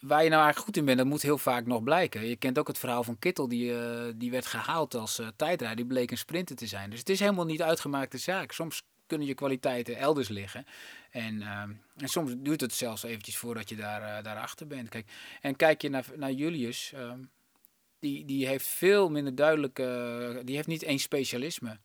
waar 0.00 0.22
je 0.22 0.28
nou 0.28 0.42
eigenlijk 0.42 0.58
goed 0.58 0.76
in 0.76 0.84
bent, 0.84 0.98
dat 0.98 1.06
moet 1.06 1.22
heel 1.22 1.38
vaak 1.38 1.66
nog 1.66 1.82
blijken. 1.82 2.26
Je 2.26 2.36
kent 2.36 2.58
ook 2.58 2.68
het 2.68 2.78
verhaal 2.78 3.04
van 3.04 3.18
Kittel, 3.18 3.48
die, 3.48 3.78
eh, 3.78 4.12
die 4.16 4.30
werd 4.30 4.46
gehaald 4.46 4.94
als 4.94 5.18
eh, 5.18 5.26
tijdrijder. 5.36 5.76
Die 5.76 5.86
bleek 5.86 6.10
een 6.10 6.18
sprinter 6.18 6.56
te 6.56 6.66
zijn. 6.66 6.90
Dus 6.90 6.98
het 6.98 7.08
is 7.08 7.20
helemaal 7.20 7.44
niet 7.44 7.62
uitgemaakte 7.62 8.18
zaak. 8.18 8.52
Soms 8.52 8.82
kunnen 9.06 9.26
je 9.26 9.34
kwaliteiten 9.34 9.96
elders 9.96 10.28
liggen. 10.28 10.66
En, 11.10 11.42
ehm, 11.42 11.72
en 11.96 12.08
soms 12.08 12.34
duurt 12.38 12.60
het 12.60 12.74
zelfs 12.74 13.02
eventjes 13.02 13.36
voordat 13.36 13.68
je 13.68 13.76
daar, 13.76 14.02
eh, 14.02 14.24
daarachter 14.24 14.66
bent. 14.66 14.88
Kijk, 14.88 15.10
en 15.40 15.56
kijk 15.56 15.82
je 15.82 15.88
naar, 15.88 16.06
naar 16.16 16.32
Julius, 16.32 16.92
ehm, 16.94 17.18
die, 17.98 18.24
die 18.24 18.46
heeft 18.46 18.66
veel 18.66 19.10
minder 19.10 19.34
duidelijk, 19.34 19.78
eh, 19.78 20.36
die 20.44 20.56
heeft 20.56 20.68
niet 20.68 20.82
één 20.82 20.98
specialisme. 20.98 21.78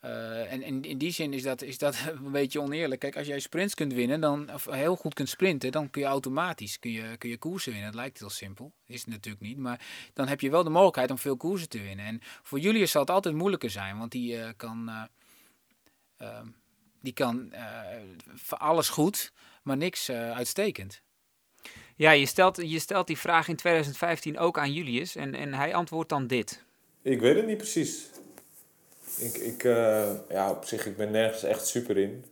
Eh, 0.00 0.52
en 0.52 0.62
en 0.62 0.82
in 0.82 0.98
die 0.98 1.10
zin 1.10 1.32
is 1.32 1.42
dat, 1.42 1.62
is 1.62 1.78
dat 1.78 1.96
een 2.24 2.32
beetje 2.32 2.60
oneerlijk. 2.60 3.00
Kijk, 3.00 3.16
als 3.16 3.26
jij 3.26 3.40
sprints 3.40 3.74
kunt 3.74 3.92
winnen, 3.92 4.20
dan, 4.20 4.52
of 4.52 4.64
heel 4.64 4.96
goed 4.96 5.14
kunt 5.14 5.28
sprinten, 5.28 5.72
dan 5.72 5.90
kun 5.90 6.02
je 6.02 6.08
automatisch 6.08 6.78
kun 6.78 6.90
je, 6.90 7.16
kun 7.16 7.28
je 7.28 7.38
koersen 7.38 7.70
winnen. 7.72 7.90
Het 7.90 7.98
lijkt 7.98 8.18
heel 8.18 8.30
simpel, 8.30 8.72
is 8.86 9.00
het 9.00 9.10
natuurlijk 9.10 9.44
niet. 9.44 9.58
Maar 9.58 9.80
dan 10.12 10.28
heb 10.28 10.40
je 10.40 10.50
wel 10.50 10.64
de 10.64 10.70
mogelijkheid 10.70 11.10
om 11.10 11.18
veel 11.18 11.36
koersen 11.36 11.68
te 11.68 11.80
winnen. 11.80 12.06
En 12.06 12.20
voor 12.42 12.58
Julius 12.58 12.90
zal 12.90 13.00
het 13.00 13.10
altijd 13.10 13.34
moeilijker 13.34 13.70
zijn, 13.70 13.98
want 13.98 14.12
die 14.12 14.40
eh, 14.40 14.48
kan, 14.56 14.88
eh, 14.88 15.02
ehm, 16.16 16.46
die 17.00 17.12
kan 17.12 17.52
eh, 17.52 17.80
voor 18.34 18.58
alles 18.58 18.88
goed, 18.88 19.32
maar 19.62 19.76
niks 19.76 20.08
eh, 20.08 20.30
uitstekend. 20.30 21.02
Ja, 21.96 22.10
je 22.10 22.26
stelt, 22.26 22.56
je 22.56 22.78
stelt 22.78 23.06
die 23.06 23.18
vraag 23.18 23.48
in 23.48 23.56
2015 23.56 24.38
ook 24.38 24.58
aan 24.58 24.72
Julius 24.72 25.16
en, 25.16 25.34
en 25.34 25.54
hij 25.54 25.74
antwoordt 25.74 26.08
dan 26.08 26.26
dit. 26.26 26.64
Ik 27.02 27.20
weet 27.20 27.36
het 27.36 27.46
niet 27.46 27.56
precies. 27.56 28.10
Ik, 29.16 29.36
ik, 29.36 29.64
eh, 29.64 30.10
ja, 30.28 30.50
op 30.50 30.64
zich, 30.64 30.86
ik 30.86 30.96
ben 30.96 31.10
nergens 31.10 31.42
echt 31.42 31.66
super 31.66 31.96
in. 31.96 32.24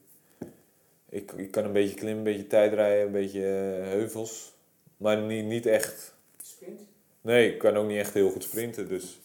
Ik, 1.08 1.32
ik 1.32 1.50
kan 1.50 1.64
een 1.64 1.72
beetje 1.72 1.94
klimmen, 1.94 2.18
een 2.18 2.32
beetje 2.32 2.46
tijdrijden, 2.46 3.06
een 3.06 3.12
beetje 3.12 3.42
eh, 3.42 3.88
heuvels. 3.88 4.54
Maar 4.96 5.18
niet, 5.18 5.44
niet 5.44 5.66
echt. 5.66 6.14
Sprint? 6.42 6.80
Nee, 7.20 7.52
ik 7.52 7.58
kan 7.58 7.76
ook 7.76 7.86
niet 7.86 7.98
echt 7.98 8.14
heel 8.14 8.30
goed 8.30 8.42
sprinten, 8.42 8.88
dus... 8.88 9.20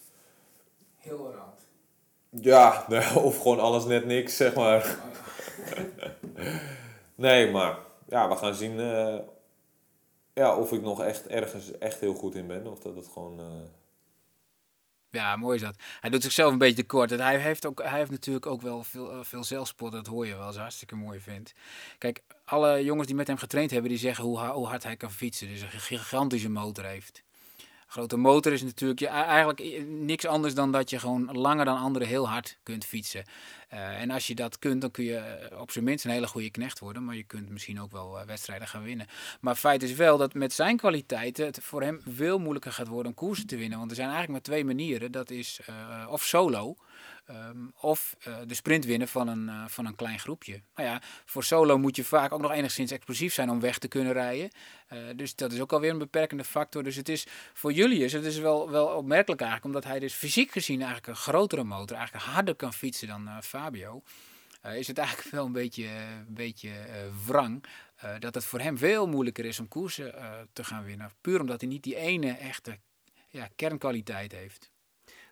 Heel 0.98 1.32
raad. 1.34 1.62
Ja, 2.30 2.86
of 3.24 3.38
gewoon 3.38 3.60
alles 3.60 3.86
net 3.86 4.06
niks, 4.06 4.36
zeg 4.36 4.56
maar. 4.56 4.98
nee, 7.16 7.52
maar 7.52 7.78
ja, 8.08 8.30
we 8.30 8.36
gaan 8.36 8.56
zien 8.56 8.80
eh, 8.80 9.18
ja, 10.34 10.58
of 10.58 10.72
ik 10.72 10.82
nog 10.82 11.02
echt 11.02 11.28
ergens 11.28 11.78
echt 11.78 12.00
heel 12.00 12.14
goed 12.14 12.36
in 12.36 12.48
ben. 12.48 12.68
Of 12.68 12.80
dat 12.80 12.96
het 12.96 13.08
gewoon... 13.08 13.40
Ja, 15.12 15.36
mooi 15.36 15.56
is 15.56 15.62
dat. 15.62 15.76
Hij 16.00 16.10
doet 16.10 16.24
zichzelf 16.24 16.52
een 16.52 16.58
beetje 16.58 16.76
tekort. 16.76 17.12
En 17.12 17.20
hij 17.20 17.40
heeft, 17.40 17.66
ook, 17.66 17.84
hij 17.84 17.98
heeft 17.98 18.12
natuurlijk 18.12 18.46
ook 18.46 18.62
wel 18.62 18.84
veel, 18.84 19.12
eh, 19.12 19.20
veel 19.22 19.44
zelfspot. 19.44 19.92
Dat 19.92 20.08
hoor 20.08 20.28
je 20.28 20.36
wel, 20.36 20.52
zo 20.52 20.60
hartstikke 20.60 20.96
mooi 20.96 21.20
vindt. 21.20 21.54
Kijk, 21.98 22.22
alle 22.46 22.84
jongens 22.84 23.08
die 23.08 23.16
met 23.16 23.28
hem 23.28 23.38
getraind 23.38 23.72
hebben, 23.72 23.90
die 23.90 24.00
zeggen 24.00 24.24
hoe, 24.24 24.40
hoe 24.40 24.68
hard 24.68 24.84
hij 24.84 24.98
kan 24.98 25.12
fietsen. 25.12 25.48
Dus 25.48 25.62
een 25.62 25.70
gigantische 25.70 26.50
motor 26.50 26.86
heeft. 26.86 27.24
Grote 27.92 28.18
motor 28.18 28.54
is 28.54 28.62
natuurlijk 28.62 29.00
je, 29.00 29.08
eigenlijk 29.08 29.84
niks 29.88 30.26
anders 30.26 30.54
dan 30.54 30.72
dat 30.72 30.90
je 30.90 31.00
gewoon 31.00 31.30
langer 31.32 31.66
dan 31.66 31.78
anderen 31.78 32.08
heel 32.08 32.30
hard 32.30 32.58
kunt 32.64 32.86
fietsen. 32.86 33.24
Eh, 33.68 34.02
en 34.02 34.10
als 34.10 34.28
je 34.28 34.36
dat 34.36 34.60
kunt, 34.60 34.82
dan 34.82 34.92
kun 34.92 35.04
je 35.04 35.16
eh, 35.16 35.60
op 35.60 35.72
zijn 35.72 35.84
minst 35.84 36.06
een 36.06 36.12
hele 36.12 36.28
goede 36.28 36.50
knecht 36.50 36.80
worden. 36.80 37.06
Maar 37.06 37.16
je 37.16 37.24
kunt 37.24 37.50
misschien 37.50 37.82
ook 37.82 37.92
wel 37.92 38.20
eh, 38.20 38.26
wedstrijden 38.26 38.68
gaan 38.68 38.84
winnen. 38.84 39.08
Maar 39.42 39.56
feit 39.56 39.84
is 39.84 39.94
wel 39.94 40.18
dat 40.18 40.34
met 40.34 40.54
zijn 40.54 40.78
kwaliteiten 40.78 41.46
het 41.46 41.60
voor 41.62 41.82
hem 41.82 42.02
veel 42.08 42.40
moeilijker 42.40 42.72
gaat 42.72 42.88
worden 42.88 43.12
om 43.12 43.18
koersen 43.18 43.48
te 43.48 43.58
winnen. 43.58 43.78
Want 43.78 43.90
er 43.90 43.96
zijn 43.96 44.10
eigenlijk 44.10 44.48
maar 44.48 44.56
twee 44.56 44.66
manieren. 44.66 45.12
Dat 45.12 45.30
is 45.30 45.60
of 46.10 46.24
solo. 46.24 46.76
Ehm, 47.26 47.68
of 47.80 48.16
eh, 48.20 48.38
de 48.48 48.54
sprint 48.54 48.86
winnen 48.86 49.08
van 49.08 49.28
een, 49.28 49.50
eh, 49.50 49.64
van 49.68 49.86
een 49.86 49.96
klein 49.96 50.20
groepje. 50.20 50.62
Nou 50.76 50.90
ja, 50.90 51.02
voor 51.26 51.44
solo 51.44 51.78
moet 51.78 51.96
je 51.96 52.04
vaak 52.04 52.32
ook 52.32 52.42
nog 52.42 52.52
enigszins 52.52 52.92
explosief 52.92 53.34
zijn 53.34 53.50
om 53.50 53.60
weg 53.60 53.78
te 53.78 53.88
kunnen 53.88 54.14
rijden. 54.14 54.50
Eh, 54.88 54.98
dus 55.16 55.36
dat 55.36 55.52
is 55.52 55.60
ook 55.60 55.74
alweer 55.74 55.92
een 55.92 55.98
beperkende 55.98 56.44
factor. 56.44 56.84
Dus 56.84 56.96
het 56.96 57.10
is 57.10 57.28
voor 57.54 57.72
Julius, 57.72 58.12
het 58.12 58.26
is 58.26 58.38
wel, 58.38 58.70
wel 58.70 58.86
opmerkelijk 58.86 59.42
eigenlijk, 59.42 59.76
omdat 59.76 59.92
hij 59.92 60.00
dus 60.00 60.14
fysiek 60.14 60.52
gezien 60.52 60.78
eigenlijk 60.78 61.08
een 61.08 61.16
grotere 61.16 61.64
motor, 61.64 61.98
eigenlijk 61.98 62.26
harder 62.26 62.56
kan 62.56 62.74
fietsen 62.74 63.08
dan 63.08 63.44
Fabio. 63.44 64.04
is 64.74 64.88
het 64.88 64.98
eigenlijk 64.98 65.30
wel 65.30 65.46
een 65.46 65.52
beetje, 65.52 65.88
een 66.28 66.34
beetje 66.34 66.72
wrang. 67.26 67.64
dat 68.20 68.36
het 68.36 68.46
voor 68.46 68.60
hem 68.60 68.78
veel 68.78 69.08
moeilijker 69.08 69.46
is 69.46 69.60
om 69.60 69.68
koersen 69.68 70.14
te 70.54 70.64
gaan 70.64 70.84
winnen. 70.84 71.12
Puur 71.22 71.40
omdat 71.40 71.62
hij 71.62 71.70
niet 71.70 71.84
die 71.84 71.96
ene 71.96 72.32
echte 72.32 72.78
ja, 73.30 73.50
kernkwaliteit 73.56 74.32
heeft. 74.32 74.72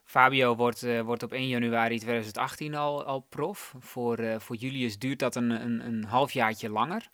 Fabio 0.09 0.55
wordt, 0.55 0.83
eh, 0.83 1.01
wordt 1.01 1.23
op 1.23 1.33
1 1.33 1.47
januari 1.47 1.99
2018 1.99 2.75
al, 2.75 3.03
al 3.03 3.19
prof. 3.19 3.73
Voor, 3.79 4.17
eh, 4.17 4.39
voor 4.39 4.55
Julius 4.55 4.99
duurt 4.99 5.19
dat 5.19 5.35
een, 5.35 5.49
een, 5.49 5.85
een 5.85 6.03
halfjaartje 6.03 6.69
langer. 6.69 7.09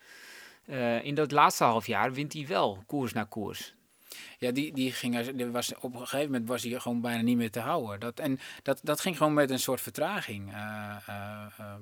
Eh, 0.65 1.03
in 1.03 1.15
dat 1.15 1.31
laatste 1.31 1.63
halfjaar 1.63 2.13
wint 2.13 2.33
hij 2.33 2.47
wel 2.47 2.83
koers 2.85 3.13
na 3.13 3.23
koers. 3.23 3.73
Ja, 4.39 4.51
die, 4.51 4.73
die 4.73 4.91
ging, 4.91 5.51
was, 5.51 5.73
op 5.75 5.93
een 5.93 5.99
gegeven 5.99 6.31
moment 6.31 6.49
was 6.49 6.63
hij 6.63 6.79
gewoon 6.79 7.01
bijna 7.01 7.21
niet 7.21 7.37
meer 7.37 7.51
te 7.51 7.59
houden. 7.59 7.99
Dat, 7.99 8.19
en 8.19 8.39
dat, 8.63 8.79
dat 8.83 9.01
ging 9.01 9.17
gewoon 9.17 9.33
met 9.33 9.49
een 9.49 9.59
soort 9.59 9.81
vertraging. 9.81 10.53
Eh, 10.53 10.97
eh, 11.05 11.45
ehm, 11.57 11.81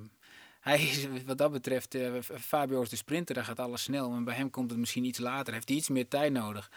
hij 0.60 1.10
wat 1.26 1.38
dat 1.38 1.52
betreft, 1.52 1.98
Fabio 2.40 2.82
is 2.82 2.90
de 2.90 2.96
sprinter, 2.96 3.36
daar 3.36 3.46
gaat 3.46 3.60
alles 3.60 3.84
snel. 3.84 4.10
Maar 4.10 4.24
bij 4.24 4.36
hem 4.36 4.50
komt 4.50 4.70
het 4.70 4.80
misschien 4.80 5.04
iets 5.04 5.20
later, 5.20 5.54
heeft 5.54 5.68
hij 5.68 5.78
iets 5.78 5.90
meer 5.90 6.08
tijd 6.08 6.32
nodig. 6.32 6.72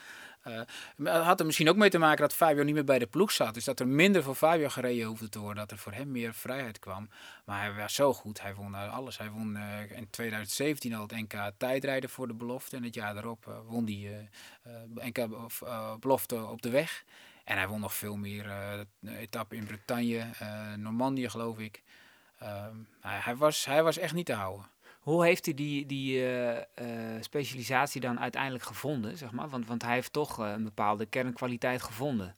Eh, 0.47 0.61
het 1.05 1.24
had 1.24 1.40
er 1.40 1.47
misschien 1.47 1.68
ook 1.68 1.76
mee 1.76 1.90
te 1.90 1.99
maken 1.99 2.20
dat 2.20 2.34
Fabio 2.34 2.62
niet 2.62 2.74
meer 2.74 2.84
bij 2.84 2.99
de 2.99 3.07
ploeg 3.07 3.32
zat. 3.32 3.55
Dus 3.55 3.64
dat 3.64 3.80
er 3.80 3.88
minder 3.88 4.22
voor 4.22 4.34
Fabio 4.34 4.68
gereden 4.68 5.07
hoefde 5.07 5.28
te 5.28 5.38
worden. 5.38 5.57
Dat 5.57 5.70
er 5.70 5.78
voor 5.78 5.92
hem 5.92 6.11
meer 6.11 6.34
vrijheid 6.34 6.78
kwam. 6.78 7.09
Maar 7.44 7.61
hij 7.61 7.74
was 7.74 7.94
zo 7.94 8.12
goed. 8.14 8.40
Hij 8.42 8.55
won 8.55 8.74
eh, 8.74 8.94
alles. 8.94 9.18
Hij 9.18 9.30
won 9.30 9.57
eh, 9.57 9.97
in 9.97 10.11
2017 10.11 10.94
al 10.94 11.03
het 11.03 11.11
NK 11.11 11.51
tijdrijden 11.57 12.11
voor 12.11 12.26
de 12.26 12.34
belofte. 12.34 12.76
En 12.76 12.82
het 12.82 12.94
jaar 12.94 13.14
daarop 13.14 13.47
eh, 13.47 13.55
won 13.66 13.84
hij 13.84 14.28
eh, 14.64 14.72
eh, 15.03 15.07
NK 15.07 15.44
of, 15.44 15.62
eh, 15.62 15.94
belofte 15.94 16.44
op 16.44 16.62
de 16.62 16.70
weg. 16.70 17.05
En 17.44 17.57
hij 17.57 17.68
won 17.68 17.80
nog 17.80 17.94
veel 17.94 18.16
meer 18.16 18.51
etappen 19.07 19.57
in 19.57 19.64
Bretagne, 19.64 20.24
Normandië 20.76 21.28
geloof 21.28 21.59
ik. 21.59 21.82
Ehm, 22.38 22.76
hij, 23.01 23.36
was, 23.36 23.64
hij 23.64 23.82
was 23.82 23.99
echt 23.99 24.14
niet 24.14 24.26
te 24.26 24.32
houden. 24.32 24.66
Hoe 25.07 25.25
heeft 25.25 25.45
hij 25.45 25.55
die, 25.55 25.87
die 25.87 26.19
uh, 26.19 26.51
uh, 26.51 26.61
specialisatie 27.21 28.01
dan 28.01 28.21
uiteindelijk 28.21 28.65
gevonden? 28.65 29.19
Zeg 29.19 29.31
maar? 29.31 29.49
want, 29.49 29.67
want 29.67 29.83
hij 29.83 29.95
heeft 29.95 30.13
toch 30.13 30.41
uh, 30.41 30.51
een 30.51 30.65
bepaalde 30.65 31.07
kernkwaliteit 31.07 31.83
gevonden. 31.83 32.37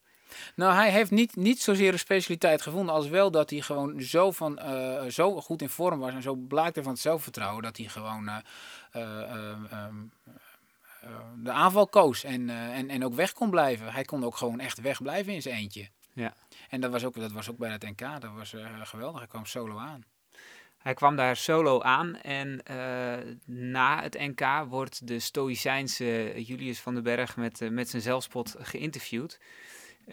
Nou, 0.55 0.75
hij 0.75 0.91
heeft 0.91 1.11
niet, 1.11 1.37
niet 1.37 1.63
zozeer 1.63 1.93
een 1.93 1.99
specialiteit 1.99 2.63
gevonden, 2.63 2.95
als 2.95 3.09
wel 3.09 3.31
dat 3.31 3.51
hij 3.51 3.61
gewoon 3.61 4.01
zo, 4.03 4.31
van, 4.31 4.59
uh, 4.59 5.05
zo 5.05 5.41
goed 5.41 5.63
in 5.63 5.69
vorm 5.69 5.99
was 5.99 6.13
en 6.13 6.23
zo 6.23 6.35
blaakte 6.35 6.83
van 6.83 6.93
het 6.93 7.01
zelfvertrouwen 7.01 7.63
dat 7.63 7.77
hij 7.77 7.87
gewoon 7.87 8.31
um, 8.97 10.13
de 11.37 11.53
aanval 11.53 11.87
koos 11.87 12.25
en, 12.25 12.51
en, 12.51 12.89
en 12.89 13.05
ook 13.05 13.15
weg 13.15 13.33
kon 13.33 13.51
blijven. 13.51 13.93
Hij 13.93 14.05
kon 14.05 14.25
ook 14.25 14.37
gewoon 14.37 14.61
echt 14.61 14.81
wegblijven 14.81 15.33
in 15.33 15.43
zijn 15.43 15.55
eentje. 15.55 15.89
Ja. 16.13 16.35
En 16.69 16.81
dat 16.81 16.91
was 16.91 17.05
ook, 17.05 17.15
dat 17.15 17.33
was 17.33 17.51
ook 17.51 17.59
bij 17.59 17.71
het 17.71 17.83
NK, 17.83 18.21
dat 18.21 18.33
was 18.35 18.55
geweldig. 18.83 19.19
Hij 19.19 19.29
kwam 19.29 19.47
solo 19.47 19.79
aan. 19.79 20.05
Hij 20.79 20.95
kwam 20.95 21.17
daar 21.17 21.37
solo 21.37 21.81
aan 21.81 22.17
en 22.17 22.61
uh, 22.71 23.15
na 23.45 24.03
het 24.03 24.19
NK 24.19 24.65
wordt 24.69 25.07
de 25.07 25.19
Stoïcijnse 25.19 26.33
Julius 26.45 26.81
van 26.81 26.95
den 26.95 27.03
Berg 27.03 27.37
met, 27.37 27.61
uh, 27.61 27.71
met 27.71 27.89
zijn 27.89 28.03
zelfspot 28.03 28.57
geïnterviewd. 28.59 29.41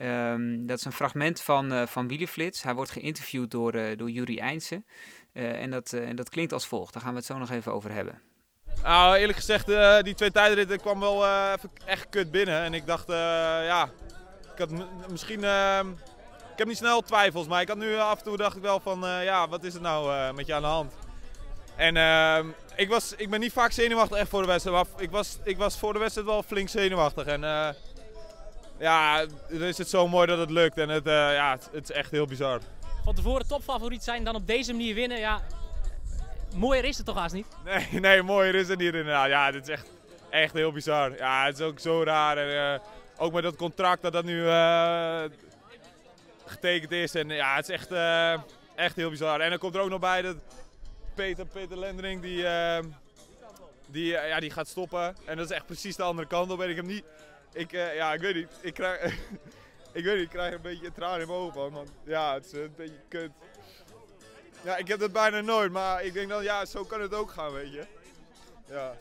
Um, 0.01 0.65
dat 0.65 0.77
is 0.77 0.85
een 0.85 0.91
fragment 0.91 1.41
van, 1.41 1.73
uh, 1.73 1.85
van 1.85 2.07
Wielenflits. 2.07 2.63
Hij 2.63 2.73
wordt 2.73 2.91
geïnterviewd 2.91 3.51
door, 3.51 3.71
door 3.95 4.09
Jurie 4.09 4.39
Eindsen. 4.39 4.85
en, 5.33 5.69
dat, 5.69 5.93
en 5.93 6.15
dat 6.15 6.29
klinkt 6.29 6.53
als 6.53 6.67
volgt. 6.67 6.93
Daar 6.93 7.01
gaan 7.01 7.11
we 7.11 7.17
het 7.17 7.27
zo 7.27 7.37
nog 7.37 7.49
even 7.49 7.73
over 7.73 7.91
hebben. 7.91 8.21
Nou, 8.83 9.15
eerlijk 9.15 9.37
gezegd, 9.37 9.65
die 10.03 10.15
twee 10.15 10.31
tijdritten 10.31 10.79
kwam 10.79 10.99
wel 10.99 11.27
echt 11.85 12.09
kut 12.09 12.31
binnen. 12.31 12.61
En 12.61 12.73
ik 12.73 12.85
dacht, 12.85 13.07
ja, 13.07 13.89
ik 14.53 14.57
had 14.57 14.69
misschien 15.09 15.43
ehm, 15.43 15.87
ik 16.55 16.61
heb 16.61 16.67
niet 16.67 16.77
snel 16.77 17.01
twijfels, 17.01 17.47
maar 17.47 17.61
ik 17.61 17.67
had 17.67 17.77
nu 17.77 17.95
af 17.95 18.17
en 18.17 18.23
toe 18.23 18.37
dacht 18.37 18.55
ik 18.55 18.61
wel 18.61 18.79
van, 18.79 19.05
uh, 19.05 19.23
ja, 19.23 19.47
wat 19.47 19.63
is 19.63 19.73
het 19.73 19.81
nou 19.81 20.11
uh, 20.11 20.31
met 20.31 20.45
je 20.45 20.53
aan 20.53 20.61
de 20.61 20.67
hand? 20.67 20.93
En 21.75 21.95
uh, 21.95 22.39
ik, 22.75 22.89
was, 22.89 23.13
ik 23.17 23.29
ben 23.29 23.39
niet 23.39 23.53
vaak 23.53 23.71
zenuwachtig 23.71 24.17
echt 24.17 24.29
voor 24.29 24.41
de 24.41 24.47
wedstrijd, 24.47 24.75
maar 24.77 25.01
ik 25.01 25.11
was, 25.11 25.37
ik 25.43 25.57
was 25.57 25.77
voor 25.77 25.93
de 25.93 25.99
wedstrijd 25.99 26.27
wel 26.27 26.43
flink 26.43 26.69
zenuwachtig. 26.69 27.25
En 27.25 27.43
eh, 27.43 27.69
ja, 28.77 29.25
dan 29.49 29.61
is 29.61 29.77
het 29.77 29.89
zo 29.89 30.07
mooi 30.07 30.27
dat 30.27 30.37
het 30.37 30.49
lukt 30.49 30.77
en 30.77 30.89
het, 30.89 31.07
eh, 31.07 31.33
ja, 31.33 31.51
het, 31.51 31.69
het, 31.71 31.89
is 31.89 31.95
echt 31.95 32.11
heel 32.11 32.25
bizar. 32.25 32.59
Van 33.03 33.15
tevoren 33.15 33.47
topfavoriet 33.47 34.03
zijn, 34.03 34.23
dan 34.23 34.35
op 34.35 34.47
deze 34.47 34.71
manier 34.71 34.95
winnen, 34.95 35.19
ja, 35.19 35.41
mooier 36.55 36.85
is 36.85 36.97
het 36.97 37.05
toch 37.05 37.17
haast 37.17 37.33
niet? 37.33 37.47
Nee, 37.63 37.99
nee, 37.99 38.23
mooier 38.23 38.55
is 38.55 38.67
het 38.67 38.79
niet 38.79 38.93
inderdaad. 38.93 39.27
Ja, 39.27 39.51
dit 39.51 39.61
is 39.61 39.69
echt, 39.69 39.87
echt 40.29 40.53
heel 40.53 40.71
bizar. 40.71 41.17
Ja, 41.17 41.45
het 41.45 41.59
is 41.59 41.65
ook 41.65 41.79
zo 41.79 42.03
raar. 42.03 42.37
En, 42.37 42.73
eh, 42.73 42.79
ook 43.17 43.33
met 43.33 43.43
dat 43.43 43.55
contract 43.55 44.01
dat 44.01 44.13
dat 44.13 44.23
nu 44.23 44.47
eh, 44.47 45.23
getekend 46.45 46.91
is. 46.91 47.15
En 47.15 47.29
ja, 47.29 47.55
het 47.55 47.69
is 47.69 47.75
echt, 47.75 47.91
uh, 47.91 48.33
echt 48.75 48.95
heel 48.95 49.09
bizar. 49.09 49.39
En 49.39 49.51
er 49.51 49.57
komt 49.57 49.75
er 49.75 49.81
ook 49.81 49.89
nog 49.89 49.99
bij 49.99 50.21
dat 50.21 50.35
Peter, 51.15 51.45
Peter 51.45 51.77
Lendering, 51.77 52.21
die, 52.21 52.37
uh, 52.37 52.79
die, 53.87 54.13
uh, 54.13 54.27
ja, 54.27 54.39
die 54.39 54.51
gaat 54.51 54.67
stoppen. 54.67 55.15
En 55.25 55.37
dat 55.37 55.49
is 55.49 55.55
echt 55.55 55.65
precies 55.65 55.95
de 55.95 56.03
andere 56.03 56.27
kant 56.27 56.51
op. 56.51 56.61
En 56.61 56.69
ik 56.69 56.75
heb 56.75 56.85
niet, 56.85 57.03
ik, 57.53 57.71
ja, 57.71 58.13
ik 58.13 58.21
weet 58.21 58.35
niet, 58.35 58.49
ik 58.61 58.73
krijg, 58.73 59.03
ik 59.93 60.03
weet 60.03 60.15
niet, 60.15 60.23
ik 60.23 60.29
krijg 60.29 60.53
een 60.53 60.61
beetje 60.61 60.91
tranen 60.91 61.21
in 61.21 61.27
mijn 61.27 61.39
ogen 61.39 61.53
van. 61.53 61.71
Want 61.71 61.91
ja, 62.03 62.33
het 62.33 62.45
is 62.45 62.51
een 62.51 62.73
beetje 62.75 63.01
kut. 63.07 63.31
Ja, 64.63 64.77
ik 64.77 64.87
heb 64.87 64.99
dat 64.99 65.11
bijna 65.11 65.41
nooit, 65.41 65.71
maar 65.71 66.03
ik 66.03 66.13
denk 66.13 66.29
dan, 66.29 66.43
ja, 66.43 66.65
zo 66.65 66.83
kan 66.83 67.01
het 67.01 67.13
ook 67.13 67.31
gaan, 67.31 67.51
weet 67.51 67.71
je. 67.71 67.85
Ja. 68.69 68.97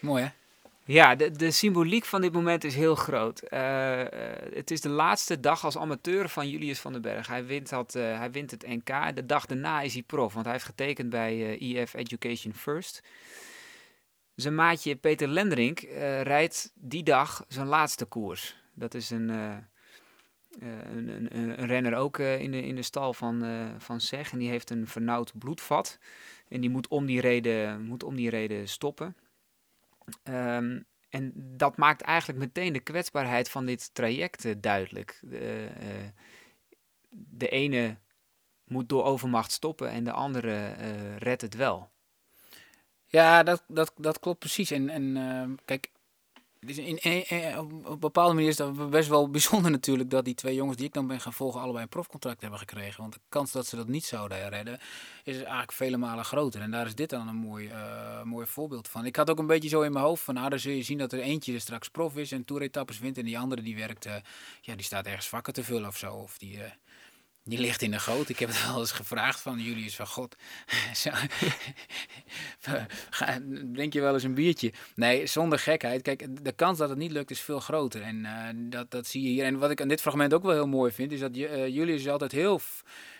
Mooi 0.00 0.22
hè? 0.22 0.43
Ja, 0.86 1.14
de, 1.14 1.30
de 1.30 1.50
symboliek 1.50 2.04
van 2.04 2.20
dit 2.20 2.32
moment 2.32 2.64
is 2.64 2.74
heel 2.74 2.94
groot. 2.94 3.42
Uh, 3.52 3.58
uh, 3.98 4.06
het 4.54 4.70
is 4.70 4.80
de 4.80 4.88
laatste 4.88 5.40
dag 5.40 5.64
als 5.64 5.78
amateur 5.78 6.28
van 6.28 6.48
Julius 6.48 6.80
van 6.80 6.92
den 6.92 7.02
Berg. 7.02 7.26
Hij 7.26 7.44
wint, 7.44 7.70
had, 7.70 7.94
uh, 7.94 8.18
hij 8.18 8.30
wint 8.30 8.50
het 8.50 8.66
NK. 8.66 9.14
De 9.14 9.26
dag 9.26 9.46
daarna 9.46 9.80
is 9.80 9.92
hij 9.92 10.02
prof, 10.02 10.32
want 10.32 10.44
hij 10.44 10.54
heeft 10.54 10.66
getekend 10.66 11.10
bij 11.10 11.58
EF 11.58 11.94
Education 11.94 12.54
First. 12.54 13.02
Zijn 14.34 14.54
maatje 14.54 14.96
Peter 14.96 15.28
Lenderink 15.28 15.80
rijdt 16.22 16.72
die 16.74 17.02
dag 17.02 17.44
zijn 17.48 17.66
laatste 17.66 18.04
koers. 18.04 18.56
Dat 18.74 18.94
is 18.94 19.10
een, 19.10 19.28
een, 19.28 19.68
een, 21.08 21.38
een, 21.38 21.66
renner 21.66 21.94
ook 21.94 22.18
in, 22.18 22.50
de, 22.50 22.62
in 22.62 22.74
de 22.74 22.82
stal 22.82 23.14
van, 23.14 23.44
van 23.78 24.00
SEG. 24.00 24.32
En 24.32 24.38
die 24.38 24.48
heeft 24.48 24.70
een 24.70 24.86
vernauwd 24.86 25.32
bloedvat. 25.38 25.98
En 26.48 26.60
die 26.60 26.70
moet 26.70 26.88
om 26.88 27.06
die 27.06 27.20
reden, 27.20 27.82
moet 27.82 28.04
om 28.04 28.14
die 28.14 28.30
reden 28.30 28.68
stoppen. 28.68 29.16
Um, 30.24 30.86
en 31.08 31.32
dat 31.34 31.76
maakt 31.76 32.00
eigenlijk 32.02 32.38
meteen 32.38 32.72
de 32.72 32.80
kwetsbaarheid 32.80 33.50
van 33.50 33.66
dit 33.66 33.94
traject 33.94 34.44
uh, 34.44 34.54
duidelijk. 34.58 35.20
De, 35.22 35.68
uh, 35.82 36.08
de, 37.10 37.48
ene 37.48 37.96
moet 38.64 38.88
door 38.88 39.04
overmacht 39.04 39.52
stoppen 39.52 39.90
en 39.90 40.04
de 40.04 40.12
andere 40.12 40.76
uh, 40.80 41.16
redt 41.16 41.42
het 41.42 41.54
wel. 41.54 41.90
Ja, 43.06 43.42
dat, 43.42 43.64
dat, 43.68 43.92
dat 43.96 44.18
klopt 44.18 44.38
precies. 44.38 44.70
En, 44.70 44.88
en 44.88 45.58
kijk, 45.64 45.90
dus 46.66 46.78
in, 46.78 46.98
in, 46.98 47.28
in, 47.28 47.58
op 47.58 47.90
een 47.90 47.98
bepaalde 47.98 48.34
manier 48.34 48.48
is 48.48 48.56
dat 48.56 48.90
best 48.90 49.08
wel 49.08 49.30
bijzonder 49.30 49.70
natuurlijk 49.78 50.10
dat 50.10 50.24
die 50.24 50.34
twee 50.34 50.54
jongens 50.54 50.76
die 50.76 50.86
ik 50.86 50.92
dan 50.92 51.06
ben 51.06 51.20
gaan 51.20 51.32
volgen 51.32 51.60
allebei 51.60 51.82
een 51.82 51.88
profcontract 51.88 52.40
hebben 52.40 52.58
gekregen. 52.58 53.00
Want 53.00 53.12
de 53.12 53.20
kans 53.28 53.52
dat 53.52 53.66
ze 53.66 53.76
dat 53.76 53.88
niet 53.88 54.04
zouden 54.04 54.48
redden 54.48 54.78
is 55.24 55.36
eigenlijk 55.36 55.72
vele 55.72 55.96
malen 55.96 56.24
groter. 56.24 56.60
En 56.60 56.70
daar 56.70 56.86
is 56.86 56.94
dit 56.94 57.10
dan 57.10 57.28
een 57.28 57.36
mooi, 57.36 57.68
uh, 57.68 58.22
mooi 58.22 58.46
voorbeeld 58.46 58.88
van. 58.88 59.06
Ik 59.06 59.16
had 59.16 59.30
ook 59.30 59.38
een 59.38 59.46
beetje 59.46 59.68
zo 59.68 59.82
in 59.82 59.92
mijn 59.92 60.04
hoofd 60.04 60.22
van, 60.22 60.34
nou 60.34 60.48
dan 60.48 60.58
zul 60.58 60.72
je 60.72 60.82
zien 60.82 60.98
dat 60.98 61.12
er 61.12 61.20
eentje 61.20 61.58
straks 61.58 61.88
prof 61.88 62.16
is 62.16 62.32
en 62.32 62.44
toeretappes 62.44 62.98
wint 62.98 63.18
en 63.18 63.24
die 63.24 63.38
andere 63.38 63.62
die 63.62 63.76
werkt, 63.76 64.04
ja 64.60 64.74
die 64.74 64.84
staat 64.84 65.06
ergens 65.06 65.28
vakken 65.28 65.52
te 65.52 65.64
vullen 65.64 65.88
of 65.88 65.96
zo. 65.96 66.14
Of 66.14 66.38
die... 66.38 66.58
die 67.44 67.58
ligt 67.58 67.82
in 67.82 67.90
de 67.90 67.98
goot. 67.98 68.28
Ik 68.28 68.38
heb 68.38 68.48
het 68.48 68.66
wel 68.66 68.78
eens 68.78 68.92
gevraagd 68.92 69.40
van 69.40 69.58
jullie 69.58 69.84
is 69.84 69.96
van 69.96 70.06
God. 70.06 70.36
Drink 73.72 73.92
je 73.92 74.00
wel 74.00 74.14
eens 74.14 74.22
een 74.22 74.34
biertje? 74.34 74.72
Nee, 74.94 75.26
zonder 75.26 75.58
gekheid. 75.58 76.02
Kijk, 76.02 76.44
de 76.44 76.52
kans 76.52 76.78
dat 76.78 76.88
het 76.88 76.98
niet 76.98 77.12
lukt 77.12 77.30
is 77.30 77.40
veel 77.40 77.60
groter. 77.60 78.02
En 78.02 78.16
uh, 78.24 78.48
dat, 78.54 78.90
dat 78.90 79.06
zie 79.06 79.22
je 79.22 79.28
hier. 79.28 79.44
En 79.44 79.58
wat 79.58 79.70
ik 79.70 79.80
aan 79.80 79.88
dit 79.88 80.00
fragment 80.00 80.34
ook 80.34 80.42
wel 80.42 80.52
heel 80.52 80.66
mooi 80.66 80.92
vind, 80.92 81.12
is 81.12 81.20
dat 81.20 81.36
uh, 81.36 81.88
is 81.88 82.08
altijd 82.08 82.32
heel, 82.32 82.60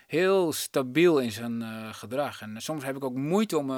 heel 0.07 0.53
stabiel 0.53 1.19
in 1.19 1.33
zijn 1.33 1.61
uh, 1.61 1.95
gedrag. 1.95 2.41
En 2.41 2.57
soms 2.63 2.85
heb 2.85 2.97
ik 2.97 3.05
ook 3.05 3.15
moeite 3.15 3.59
om. 3.59 3.71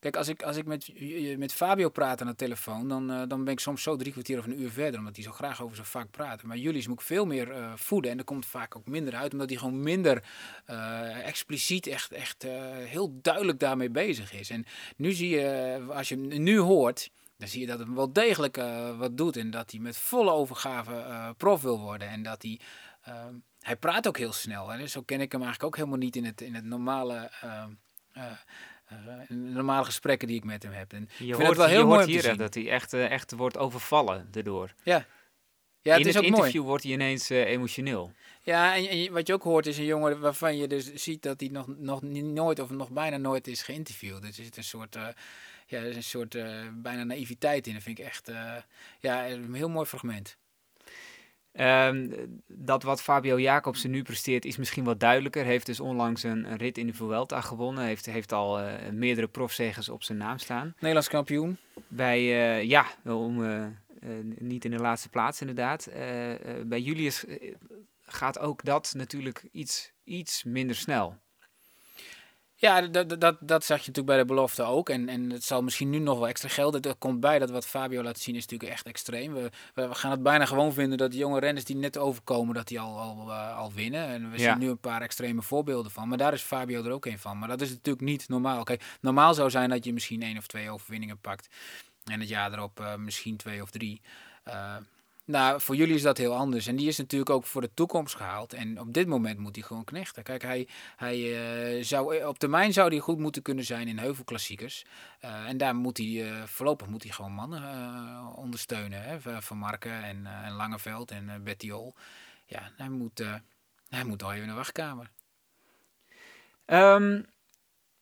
Kijk, 0.00 0.16
als 0.16 0.28
ik, 0.28 0.42
als 0.42 0.56
ik 0.56 0.66
met, 0.66 0.92
met 1.38 1.52
Fabio 1.52 1.88
praat 1.88 2.20
aan 2.20 2.26
de 2.26 2.34
telefoon, 2.34 2.88
dan, 2.88 3.10
eh, 3.10 3.22
dan 3.28 3.44
ben 3.44 3.52
ik 3.52 3.60
soms 3.60 3.82
zo 3.82 3.96
drie 3.96 4.12
kwartier 4.12 4.38
of 4.38 4.44
een 4.44 4.60
uur 4.60 4.70
verder, 4.70 4.98
omdat 4.98 5.16
hij 5.16 5.24
zo 5.24 5.32
graag 5.32 5.62
over 5.62 5.76
zijn 5.76 5.88
vak 5.88 6.10
praat. 6.10 6.42
Maar 6.42 6.56
jullie 6.56 6.88
moet 6.88 7.00
ik 7.00 7.06
veel 7.06 7.26
meer 7.26 7.50
eh, 7.50 7.72
voeden 7.74 8.10
en 8.10 8.18
er 8.18 8.24
komt 8.24 8.46
vaak 8.46 8.76
ook 8.76 8.86
minder 8.86 9.14
uit, 9.14 9.32
omdat 9.32 9.48
hij 9.48 9.58
gewoon 9.58 9.82
minder 9.82 10.24
eh, 10.64 11.26
expliciet 11.26 11.86
echt, 11.86 12.12
echt 12.12 12.42
heel 12.72 13.18
duidelijk 13.22 13.58
daarmee 13.58 13.90
bezig 13.90 14.32
is. 14.32 14.50
En 14.50 14.64
nu 14.96 15.12
zie 15.12 15.28
je, 15.28 15.80
als 15.88 16.08
je 16.08 16.14
hem 16.14 16.42
nu 16.42 16.58
hoort, 16.58 17.10
dan 17.36 17.48
zie 17.48 17.60
je 17.60 17.66
dat 17.66 17.78
het 17.78 17.88
wel 17.88 18.12
degelijk 18.12 18.56
wat 18.98 19.16
doet 19.16 19.36
en 19.36 19.50
dat 19.50 19.70
hij 19.70 19.80
met 19.80 19.96
volle 19.96 20.30
overgave 20.30 21.34
prof 21.36 21.62
wil 21.62 21.80
worden 21.80 22.08
en 22.08 22.22
dat 22.22 22.42
hij... 22.42 22.60
ehm, 23.02 23.34
hij 23.58 23.76
praat 23.76 24.08
ook 24.08 24.18
heel 24.18 24.32
snel. 24.32 24.72
En 24.72 24.90
zo 24.90 25.02
ken 25.02 25.20
ik 25.20 25.32
hem 25.32 25.42
eigenlijk 25.42 25.64
ook 25.64 25.76
helemaal 25.76 26.04
niet 26.04 26.16
in 26.16 26.24
het, 26.24 26.40
in 26.40 26.54
het 26.54 26.64
normale, 26.64 27.30
de 29.28 29.34
normale 29.34 29.84
gesprekken 29.84 30.28
die 30.28 30.36
ik 30.36 30.44
met 30.44 30.62
hem 30.62 30.72
heb. 30.72 30.92
En 30.92 31.08
Je 31.18 31.34
hoort, 31.34 31.46
het 31.46 31.56
wel 31.56 31.66
heel 31.66 31.78
je 31.78 31.84
mooi 31.84 32.06
hier 32.06 32.36
dat 32.36 32.54
hij 32.54 32.70
echt, 32.70 32.92
eh, 32.92 33.10
echt 33.10 33.32
wordt 33.32 33.58
overvallen 33.58 34.28
daardoor. 34.30 34.74
Ja, 34.82 35.06
ja 35.80 35.92
het 35.92 36.00
In 36.00 36.08
is 36.08 36.14
het 36.14 36.24
ook 36.24 36.30
mooi. 36.30 36.36
interview 36.36 36.62
wordt 36.62 36.84
hij 36.84 36.92
ineens 36.92 37.30
eh, 37.30 37.44
emotioneel. 37.44 38.12
Ja, 38.48 38.76
en, 38.76 39.12
wat 39.12 39.26
je 39.26 39.32
ook 39.32 39.42
hoort 39.42 39.66
is 39.66 39.78
een 39.78 39.84
jongen 39.84 40.20
waarvan 40.20 40.56
je 40.56 40.66
dus 40.66 40.94
ziet 40.94 41.22
dat 41.22 41.40
hij 41.40 41.48
nog, 41.48 41.66
nog 41.66 42.02
nooit 42.02 42.58
of 42.60 42.70
nog 42.70 42.90
bijna 42.90 43.16
nooit 43.16 43.46
is 43.46 43.62
geïnterviewd. 43.62 44.22
Dus 44.22 44.38
er 44.38 44.44
zit 44.44 44.56
een 44.56 44.64
soort, 44.64 44.96
eh, 44.96 45.06
ja, 45.66 45.78
er 45.78 45.86
is 45.86 45.96
een 45.96 46.02
soort 46.02 46.34
eh, 46.34 46.68
bijna 46.74 47.04
naïviteit 47.04 47.66
in. 47.66 47.72
Dat 47.72 47.82
vind 47.82 47.98
ik 47.98 48.04
echt 48.04 48.28
eh, 48.28 48.56
ja, 49.00 49.28
een 49.28 49.54
heel 49.54 49.68
mooi 49.68 49.86
fragment. 49.86 50.36
Ehm, 51.52 52.10
dat 52.46 52.82
wat 52.82 53.02
Fabio 53.02 53.40
Jacobsen 53.40 53.90
nu 53.90 54.02
presteert 54.02 54.44
is 54.44 54.56
misschien 54.56 54.84
wat 54.84 55.00
duidelijker. 55.00 55.44
Heeft 55.44 55.66
dus 55.66 55.80
onlangs 55.80 56.22
een, 56.22 56.50
een 56.50 56.56
rit 56.56 56.78
in 56.78 56.86
de 56.86 56.94
Vuelta 56.94 57.40
gewonnen. 57.40 57.84
Heeft, 57.84 58.06
heeft 58.06 58.32
al 58.32 58.60
eh, 58.60 58.90
meerdere 58.92 59.28
profzegers 59.28 59.88
op 59.88 60.02
zijn 60.02 60.18
naam 60.18 60.38
staan. 60.38 60.72
Nederlands 60.74 61.08
kampioen. 61.08 61.58
Bij, 61.88 62.18
eh, 62.18 62.62
ja, 62.62 62.86
om, 63.04 63.44
eh, 63.44 63.66
niet 64.38 64.64
in 64.64 64.70
de 64.70 64.78
laatste 64.78 65.08
plaats 65.08 65.40
inderdaad. 65.40 65.90
Bij 66.64 66.80
Julius 66.80 67.24
gaat 68.02 68.38
ook 68.38 68.64
dat 68.64 68.92
natuurlijk 68.96 69.48
iets, 69.52 69.92
iets 70.04 70.44
minder 70.44 70.76
snel. 70.76 71.16
Ja, 72.60 72.80
dat, 72.80 73.20
dat- 73.20 73.36
dat, 73.40 73.64
zag 73.64 73.76
je 73.80 73.86
natuurlijk 73.86 74.06
bij 74.06 74.16
de 74.16 74.24
belofte 74.24 74.62
ook. 74.62 74.88
En, 74.88 75.08
en 75.08 75.30
het 75.30 75.44
zal 75.44 75.62
misschien 75.62 75.90
nu 75.90 75.98
nog 75.98 76.18
wel 76.18 76.28
extra 76.28 76.48
gelden. 76.48 76.82
Er 76.82 76.94
komt 76.94 77.20
bij 77.20 77.38
dat 77.38 77.50
wat 77.50 77.66
Fabio 77.66 78.02
laat 78.02 78.18
zien 78.18 78.34
is 78.34 78.42
natuurlijk 78.42 78.70
echt 78.70 78.86
extreem. 78.86 79.32
We, 79.34 79.50
we, 79.74 79.94
gaan 79.94 80.10
het 80.10 80.22
bijna 80.22 80.44
gewoon 80.44 80.72
vinden 80.72 80.98
dat 80.98 81.14
jonge 81.14 81.40
renners 81.40 81.64
die 81.64 81.76
net 81.76 81.98
overkomen, 81.98 82.54
dat 82.54 82.68
die 82.68 82.80
al, 82.80 82.98
al, 82.98 83.30
eh, 83.30 83.56
al 83.58 83.72
winnen. 83.72 84.06
En 84.06 84.30
we 84.30 84.38
Ja. 84.38 84.50
zien 84.50 84.58
nu 84.58 84.68
een 84.68 84.78
paar 84.78 85.02
extreme 85.02 85.42
voorbeelden 85.42 85.92
van. 85.92 86.08
Maar 86.08 86.18
daar 86.18 86.32
is 86.32 86.42
Fabio 86.42 86.84
er 86.84 86.90
ook 86.90 87.06
een 87.06 87.18
van. 87.18 87.38
Maar 87.38 87.48
dat 87.48 87.60
is 87.60 87.70
natuurlijk 87.70 88.04
niet 88.04 88.28
normaal. 88.28 88.64
Kijk, 88.64 88.84
normaal 89.00 89.34
zou 89.34 89.50
zijn 89.50 89.68
dat 89.70 89.84
je 89.84 89.92
misschien 89.92 90.22
één 90.22 90.36
of 90.38 90.46
twee 90.46 90.70
overwinningen 90.70 91.18
pakt. 91.20 91.48
En 92.04 92.20
het 92.20 92.28
jaar 92.28 92.52
erop 92.52 92.80
eh, 92.80 92.94
misschien 92.96 93.36
twee 93.36 93.62
of 93.62 93.70
drie. 93.70 94.00
Eh, 94.44 94.76
nou, 95.28 95.60
voor 95.60 95.76
jullie 95.76 95.94
is 95.94 96.02
dat 96.02 96.18
heel 96.18 96.34
anders. 96.36 96.66
En 96.66 96.76
die 96.76 96.88
is 96.88 96.96
natuurlijk 96.98 97.30
ook 97.30 97.44
voor 97.44 97.60
de 97.60 97.74
toekomst 97.74 98.14
gehaald. 98.14 98.52
En 98.52 98.80
op 98.80 98.92
dit 98.94 99.06
moment 99.06 99.38
moet 99.38 99.54
hij 99.56 99.64
gewoon 99.64 99.84
knechten. 99.84 100.22
Kijk, 100.22 100.42
hij, 100.42 100.68
hij 100.96 101.16
eh, 101.76 101.84
zou, 101.84 102.24
op 102.24 102.38
termijn 102.38 102.72
zou 102.72 102.88
hij 102.88 102.98
goed 102.98 103.18
moeten 103.18 103.42
kunnen 103.42 103.64
zijn 103.64 103.88
in 103.88 103.98
heuvelklassiekers. 103.98 104.84
Eh, 105.20 105.48
en 105.48 105.56
daar 105.56 105.74
moet 105.76 105.96
hij, 105.98 106.30
eh, 106.30 106.42
voorlopig 106.44 106.86
moet 106.86 107.02
hij 107.02 107.12
gewoon 107.12 107.32
mannen 107.32 107.62
eh, 107.62 108.38
ondersteunen. 108.38 109.02
Hè? 109.02 109.20
Van- 109.20 109.58
Marken 109.58 110.02
en, 110.04 110.26
eh, 110.26 110.46
en 110.46 110.52
Langeveld 110.52 111.10
en 111.10 111.28
eh 111.28 111.40
Bettiol. 111.40 111.94
Ja, 112.46 112.70
hij 112.76 112.88
moet, 112.88 113.20
eh, 113.20 113.34
hij 113.88 114.04
moet 114.04 114.22
al 114.22 114.30
even 114.30 114.42
in 114.42 114.48
de 114.48 114.54
wachtkamer. 114.54 115.10
Ehm, 116.64 117.22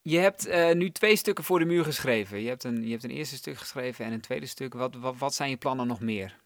je 0.03 0.19
hebt 0.19 0.47
eh, 0.47 0.75
nu 0.75 0.91
twee 0.91 1.17
stukken 1.17 1.45
voor 1.45 1.59
de 1.59 1.65
muur 1.65 1.85
geschreven. 1.85 2.41
Je 2.43 2.49
hebt 2.49 2.65
een, 2.65 2.85
je 2.85 2.91
hebt 2.91 3.05
een 3.05 3.11
eerste 3.11 3.37
stuk 3.37 3.59
geschreven 3.59 4.05
en 4.05 4.13
een 4.13 4.21
tweede 4.21 4.47
stuk. 4.47 4.75
Wat, 4.75 4.95
wat 5.19 5.35
zijn 5.35 5.51
je 5.51 5.57
plannen 5.57 5.87
nog 5.87 6.01
meer? 6.01 6.45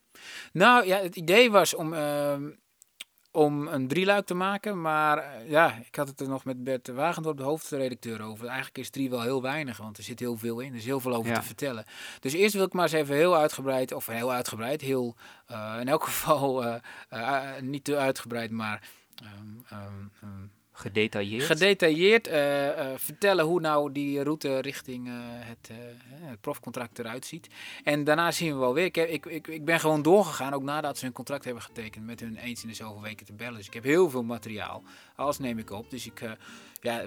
Nou 0.52 0.86
ja, 0.86 0.98
het 0.98 1.16
idee 1.16 1.50
was 1.50 1.74
om, 1.74 1.92
ehm, 1.94 2.50
om 3.32 3.66
een 3.68 3.88
drieluik 3.88 4.26
te 4.26 4.34
maken. 4.34 4.80
Maar 4.80 5.18
eh, 5.18 5.50
ja, 5.50 5.74
ik 5.86 5.94
had 5.96 6.08
het 6.08 6.20
er 6.20 6.28
nog 6.28 6.44
met 6.44 6.64
Bert 6.64 6.88
Wagendorp, 6.88 7.36
de 7.36 7.42
hoofdredacteur, 7.42 8.22
over. 8.22 8.46
Eigenlijk 8.46 8.78
is 8.78 8.90
drie 8.90 9.10
wel 9.10 9.20
heel 9.22 9.42
weinig, 9.42 9.76
want 9.76 9.96
er 9.98 10.02
zit 10.02 10.18
heel 10.18 10.36
veel 10.36 10.60
in. 10.60 10.70
Er 10.72 10.78
is 10.78 10.84
heel 10.84 11.00
veel 11.00 11.14
over 11.14 11.30
Ja. 11.32 11.38
te 11.38 11.46
vertellen. 11.46 11.84
Dus 12.20 12.32
eerst 12.32 12.54
wil 12.54 12.64
ik 12.64 12.72
maar 12.72 12.82
eens 12.82 12.92
even 12.92 13.14
heel 13.14 13.36
uitgebreid, 13.36 13.92
of 13.92 14.06
heel 14.06 14.32
uitgebreid, 14.32 14.80
heel 14.80 15.16
eh, 15.46 15.76
in 15.80 15.88
elk 15.88 16.04
geval 16.10 16.64
eh, 17.08 17.60
niet 17.60 17.84
te 17.84 17.96
uitgebreid, 17.96 18.50
maar. 18.50 18.88
ehm, 19.22 19.78
ehm, 20.22 20.46
Gedetailleerd? 20.80 21.44
Gedetailleerd 21.44 22.26
eh, 22.26 22.68
eh, 22.92 22.98
vertellen 22.98 23.44
hoe 23.44 23.60
nou 23.60 23.92
die 23.92 24.22
route 24.22 24.58
richting 24.60 25.08
eh, 25.08 25.14
het, 25.22 25.70
het 26.12 26.40
profcontract 26.40 26.98
eruit 26.98 27.26
ziet. 27.26 27.48
En 27.84 28.04
daarna 28.04 28.30
zien 28.30 28.52
we 28.52 28.58
wel 28.58 28.74
weer. 28.74 28.84
Ik, 28.84 28.94
heb- 28.94 29.08
ik, 29.08 29.26
ik, 29.26 29.46
ik 29.46 29.64
ben 29.64 29.80
gewoon 29.80 30.02
doorgegaan, 30.02 30.52
ook 30.52 30.62
nadat 30.62 30.98
ze 30.98 31.04
hun 31.04 31.14
contract 31.14 31.44
hebben 31.44 31.62
getekend, 31.62 32.06
met 32.06 32.20
hun 32.20 32.36
eens 32.36 32.62
in 32.62 32.68
de 32.68 32.74
zoveel 32.74 33.02
weken 33.02 33.26
te 33.26 33.32
bellen. 33.32 33.56
Dus 33.56 33.66
ik 33.66 33.74
heb 33.74 33.84
heel 33.84 34.10
veel 34.10 34.22
materiaal. 34.22 34.82
Alles 35.20 35.38
neem 35.38 35.58
ik 35.58 35.70
op. 35.70 35.90
Dus 35.90 36.06
ik, 36.06 36.20
eh, 36.20 36.30
ja, 36.80 37.02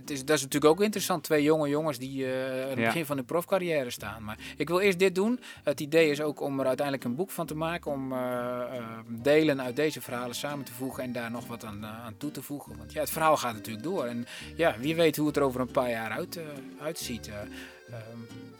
het 0.00 0.10
is, 0.10 0.24
dat 0.24 0.36
is 0.36 0.42
natuurlijk 0.42 0.72
ook 0.72 0.82
interessant. 0.82 1.22
Twee 1.22 1.42
jonge 1.42 1.68
jongens 1.68 1.98
die 1.98 2.26
eh, 2.32 2.62
aan 2.62 2.68
het 2.68 2.78
Ja. 2.78 2.84
begin 2.86 3.06
van 3.06 3.16
hun 3.16 3.24
profcarrière 3.24 3.90
staan. 3.90 4.24
Maar 4.24 4.38
ik 4.56 4.68
wil 4.68 4.80
eerst 4.80 4.98
dit 4.98 5.14
doen. 5.14 5.40
Het 5.62 5.80
idee 5.80 6.10
is 6.10 6.20
ook 6.20 6.40
om 6.40 6.60
er 6.60 6.66
uiteindelijk 6.66 7.06
een 7.06 7.14
boek 7.14 7.30
van 7.30 7.46
te 7.46 7.54
maken. 7.56 7.90
Om 7.90 8.12
eh, 8.12 8.62
delen 9.08 9.62
uit 9.62 9.76
deze 9.76 10.00
verhalen 10.00 10.34
samen 10.34 10.64
te 10.64 10.72
voegen 10.72 11.02
en 11.02 11.12
daar 11.12 11.30
nog 11.30 11.46
wat 11.46 11.64
aan, 11.64 11.86
aan 11.86 12.16
toe 12.16 12.30
te 12.30 12.42
voegen. 12.42 12.76
Want 12.78 12.92
ja, 12.92 13.00
het 13.00 13.10
verhaal 13.10 13.36
gaat 13.36 13.54
natuurlijk 13.54 13.84
door. 13.84 14.04
En 14.04 14.26
ja, 14.56 14.74
wie 14.78 14.94
weet 14.94 15.16
hoe 15.16 15.26
het 15.26 15.36
er 15.36 15.42
over 15.42 15.60
een 15.60 15.70
paar 15.70 15.90
jaar 15.90 16.10
uit, 16.10 16.40
uitziet. 16.80 17.30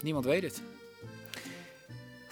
Niemand 0.01 0.25
weet 0.25 0.43
het. 0.43 0.63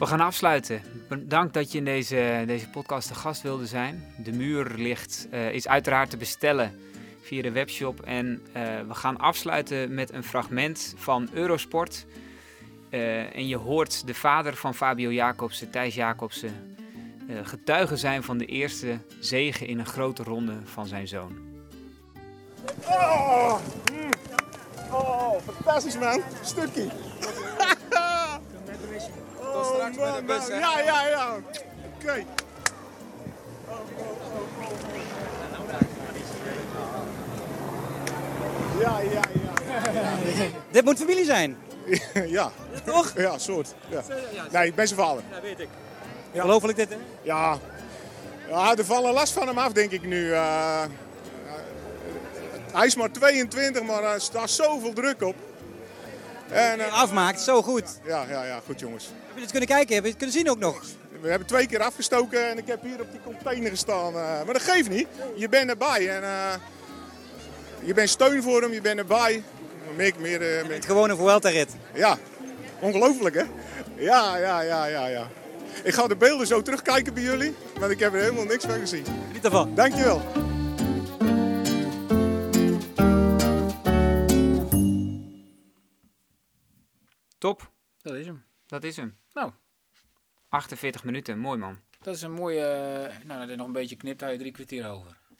We 0.02 0.08
gaan 0.08 0.20
afsluiten. 0.20 0.82
Bedankt 1.08 1.54
dat 1.54 1.72
je 1.72 1.78
in 1.78 1.84
deze, 1.84 2.42
deze 2.46 2.68
podcast 2.68 3.08
de 3.08 3.14
gast 3.14 3.42
wilde 3.42 3.66
zijn. 3.66 4.14
De 4.16 4.32
muur 4.32 4.72
ligt, 4.76 5.26
eh, 5.30 5.52
is 5.52 5.68
uiteraard 5.68 6.10
te 6.10 6.16
bestellen 6.16 6.80
via 7.20 7.42
de 7.42 7.50
webshop. 7.50 8.00
En 8.00 8.42
eh, 8.52 8.62
we 8.88 8.94
gaan 8.94 9.18
afsluiten 9.18 9.94
met 9.94 10.12
een 10.12 10.24
fragment 10.24 10.94
van 10.96 11.28
Eurosport. 11.32 12.06
Eh, 12.90 13.36
en 13.36 13.48
je 13.48 13.56
hoort 13.56 14.06
de 14.06 14.14
vader 14.14 14.56
van 14.56 14.74
Fabio 14.74 15.12
Jacobsen, 15.12 15.70
Thijs 15.70 15.94
Jacobsen, 15.94 16.76
getuige 17.42 17.96
zijn 17.96 18.22
van 18.22 18.38
de 18.38 18.46
eerste 18.46 18.98
zege 19.20 19.66
in 19.66 19.78
een 19.78 19.86
grote 19.86 20.22
ronde 20.22 20.54
van 20.64 20.86
zijn 20.86 21.08
zoon. 21.08 21.38
Oh, 22.84 23.58
mm. 23.92 24.10
oh 24.90 25.40
fantastisch 25.40 25.98
man. 25.98 26.22
Stukje. 26.42 27.11
Straks 29.90 29.96
met 29.96 30.16
de 30.16 30.22
bus, 30.22 30.46
Ja, 30.46 30.80
ja, 30.80 31.08
ja. 31.08 31.36
Oké. 31.94 32.24
Ja, 38.80 39.00
ja, 39.00 39.10
ja. 39.10 40.46
Dit 40.70 40.84
moet 40.84 40.98
familie 40.98 41.24
zijn. 41.24 41.56
ja. 42.38 42.52
Toch? 42.84 43.12
Ja, 43.16 43.38
soort. 43.38 43.74
Ja. 43.88 44.02
Nee, 44.50 44.66
ik 44.66 44.74
ben 44.74 44.88
zijn 44.88 45.00
vader. 45.00 45.22
Ja, 45.30 45.40
weet 45.40 45.60
ik. 45.60 45.68
Ongelooflijk 46.32 46.76
dit, 46.78 46.88
hè? 46.88 46.96
Ja. 47.22 47.58
ja, 48.48 48.76
er 48.76 48.84
vallen 48.84 49.12
last 49.12 49.32
van 49.32 49.46
hem 49.46 49.58
af, 49.58 49.72
denk 49.72 49.90
ik 49.90 50.02
nu. 50.02 50.32
Eh, 50.32 50.82
hij 52.72 52.86
is 52.86 52.96
maar 52.96 53.10
22, 53.10 53.82
maar 53.82 54.04
er 54.04 54.20
staat 54.20 54.50
zoveel 54.50 54.92
druk 54.92 55.22
op. 55.22 55.34
En, 56.48 56.80
eh, 56.80 57.00
Afmaakt, 57.02 57.40
zo 57.40 57.62
goed. 57.62 57.98
Ja, 58.04 58.24
ja, 58.28 58.44
ja, 58.44 58.60
goed 58.66 58.80
jongens. 58.80 59.10
Heb 59.32 59.34
je 59.34 59.40
het 59.40 59.50
kunnen 59.50 59.68
kijken? 59.68 59.94
Heb 59.94 60.04
je 60.04 60.08
het 60.10 60.18
kunnen 60.18 60.36
zien 60.36 60.50
ook 60.50 60.58
nog? 60.58 60.82
We 61.20 61.28
hebben 61.28 61.48
twee 61.48 61.66
keer 61.66 61.80
afgestoken 61.82 62.48
en 62.50 62.58
ik 62.58 62.66
heb 62.66 62.82
hier 62.82 63.00
op 63.00 63.10
die 63.10 63.20
container 63.24 63.70
gestaan. 63.70 64.06
eh, 64.14 64.44
maar 64.44 64.52
dat 64.52 64.62
geeft 64.62 64.88
niet. 64.90 65.06
Je 65.36 65.48
bent 65.48 65.70
erbij 65.70 66.08
en 66.16 66.22
eh, 66.22 66.54
je 67.84 67.94
bent 67.94 68.08
steun 68.08 68.42
voor 68.42 68.62
hem, 68.62 68.72
je 68.72 68.80
bent 68.80 68.98
erbij. 68.98 69.42
Meer, 69.96 70.12
meer, 70.18 70.58
eh, 70.58 70.68
meer. 70.68 70.82
Gewoon 70.82 71.10
een 71.10 71.16
Vuelta-rit. 71.16 71.68
Ja, 71.94 72.18
ongelooflijk 72.80 73.34
hè? 73.34 73.42
Ja, 73.96 74.36
ja, 74.36 74.60
ja, 74.60 74.84
ja, 74.86 75.06
ja. 75.06 75.28
Ik 75.84 75.94
ga 75.94 76.06
de 76.06 76.16
beelden 76.16 76.46
zo 76.46 76.62
terugkijken 76.62 77.14
bij 77.14 77.22
jullie, 77.22 77.54
want 77.78 77.92
ik 77.92 77.98
heb 77.98 78.14
er 78.14 78.20
helemaal 78.20 78.44
niks 78.44 78.64
van 78.64 78.78
gezien. 78.78 79.04
Niet 79.32 79.44
ervan. 79.44 79.74
Dankjewel. 79.74 80.22
Top, 87.38 87.72
Dat 88.02 88.14
is 88.14 88.26
hem. 88.26 88.44
dat 88.66 88.84
is 88.84 88.96
hem. 88.96 89.21
Nou. 89.32 89.52
48 90.48 91.04
minuten, 91.04 91.38
mooi 91.38 91.58
man. 91.58 91.80
Dat 92.00 92.14
is 92.14 92.22
een 92.22 92.32
mooie. 92.32 92.64
eh, 92.66 93.24
nou, 93.24 93.40
dat 93.40 93.48
is 93.48 93.56
nog 93.56 93.66
een 93.66 93.72
beetje 93.72 93.96
knipt, 93.96 94.20
hou 94.20 94.32
je 94.32 94.38
drie 94.38 94.52
kwartier 94.52 94.88
over. 94.88 95.20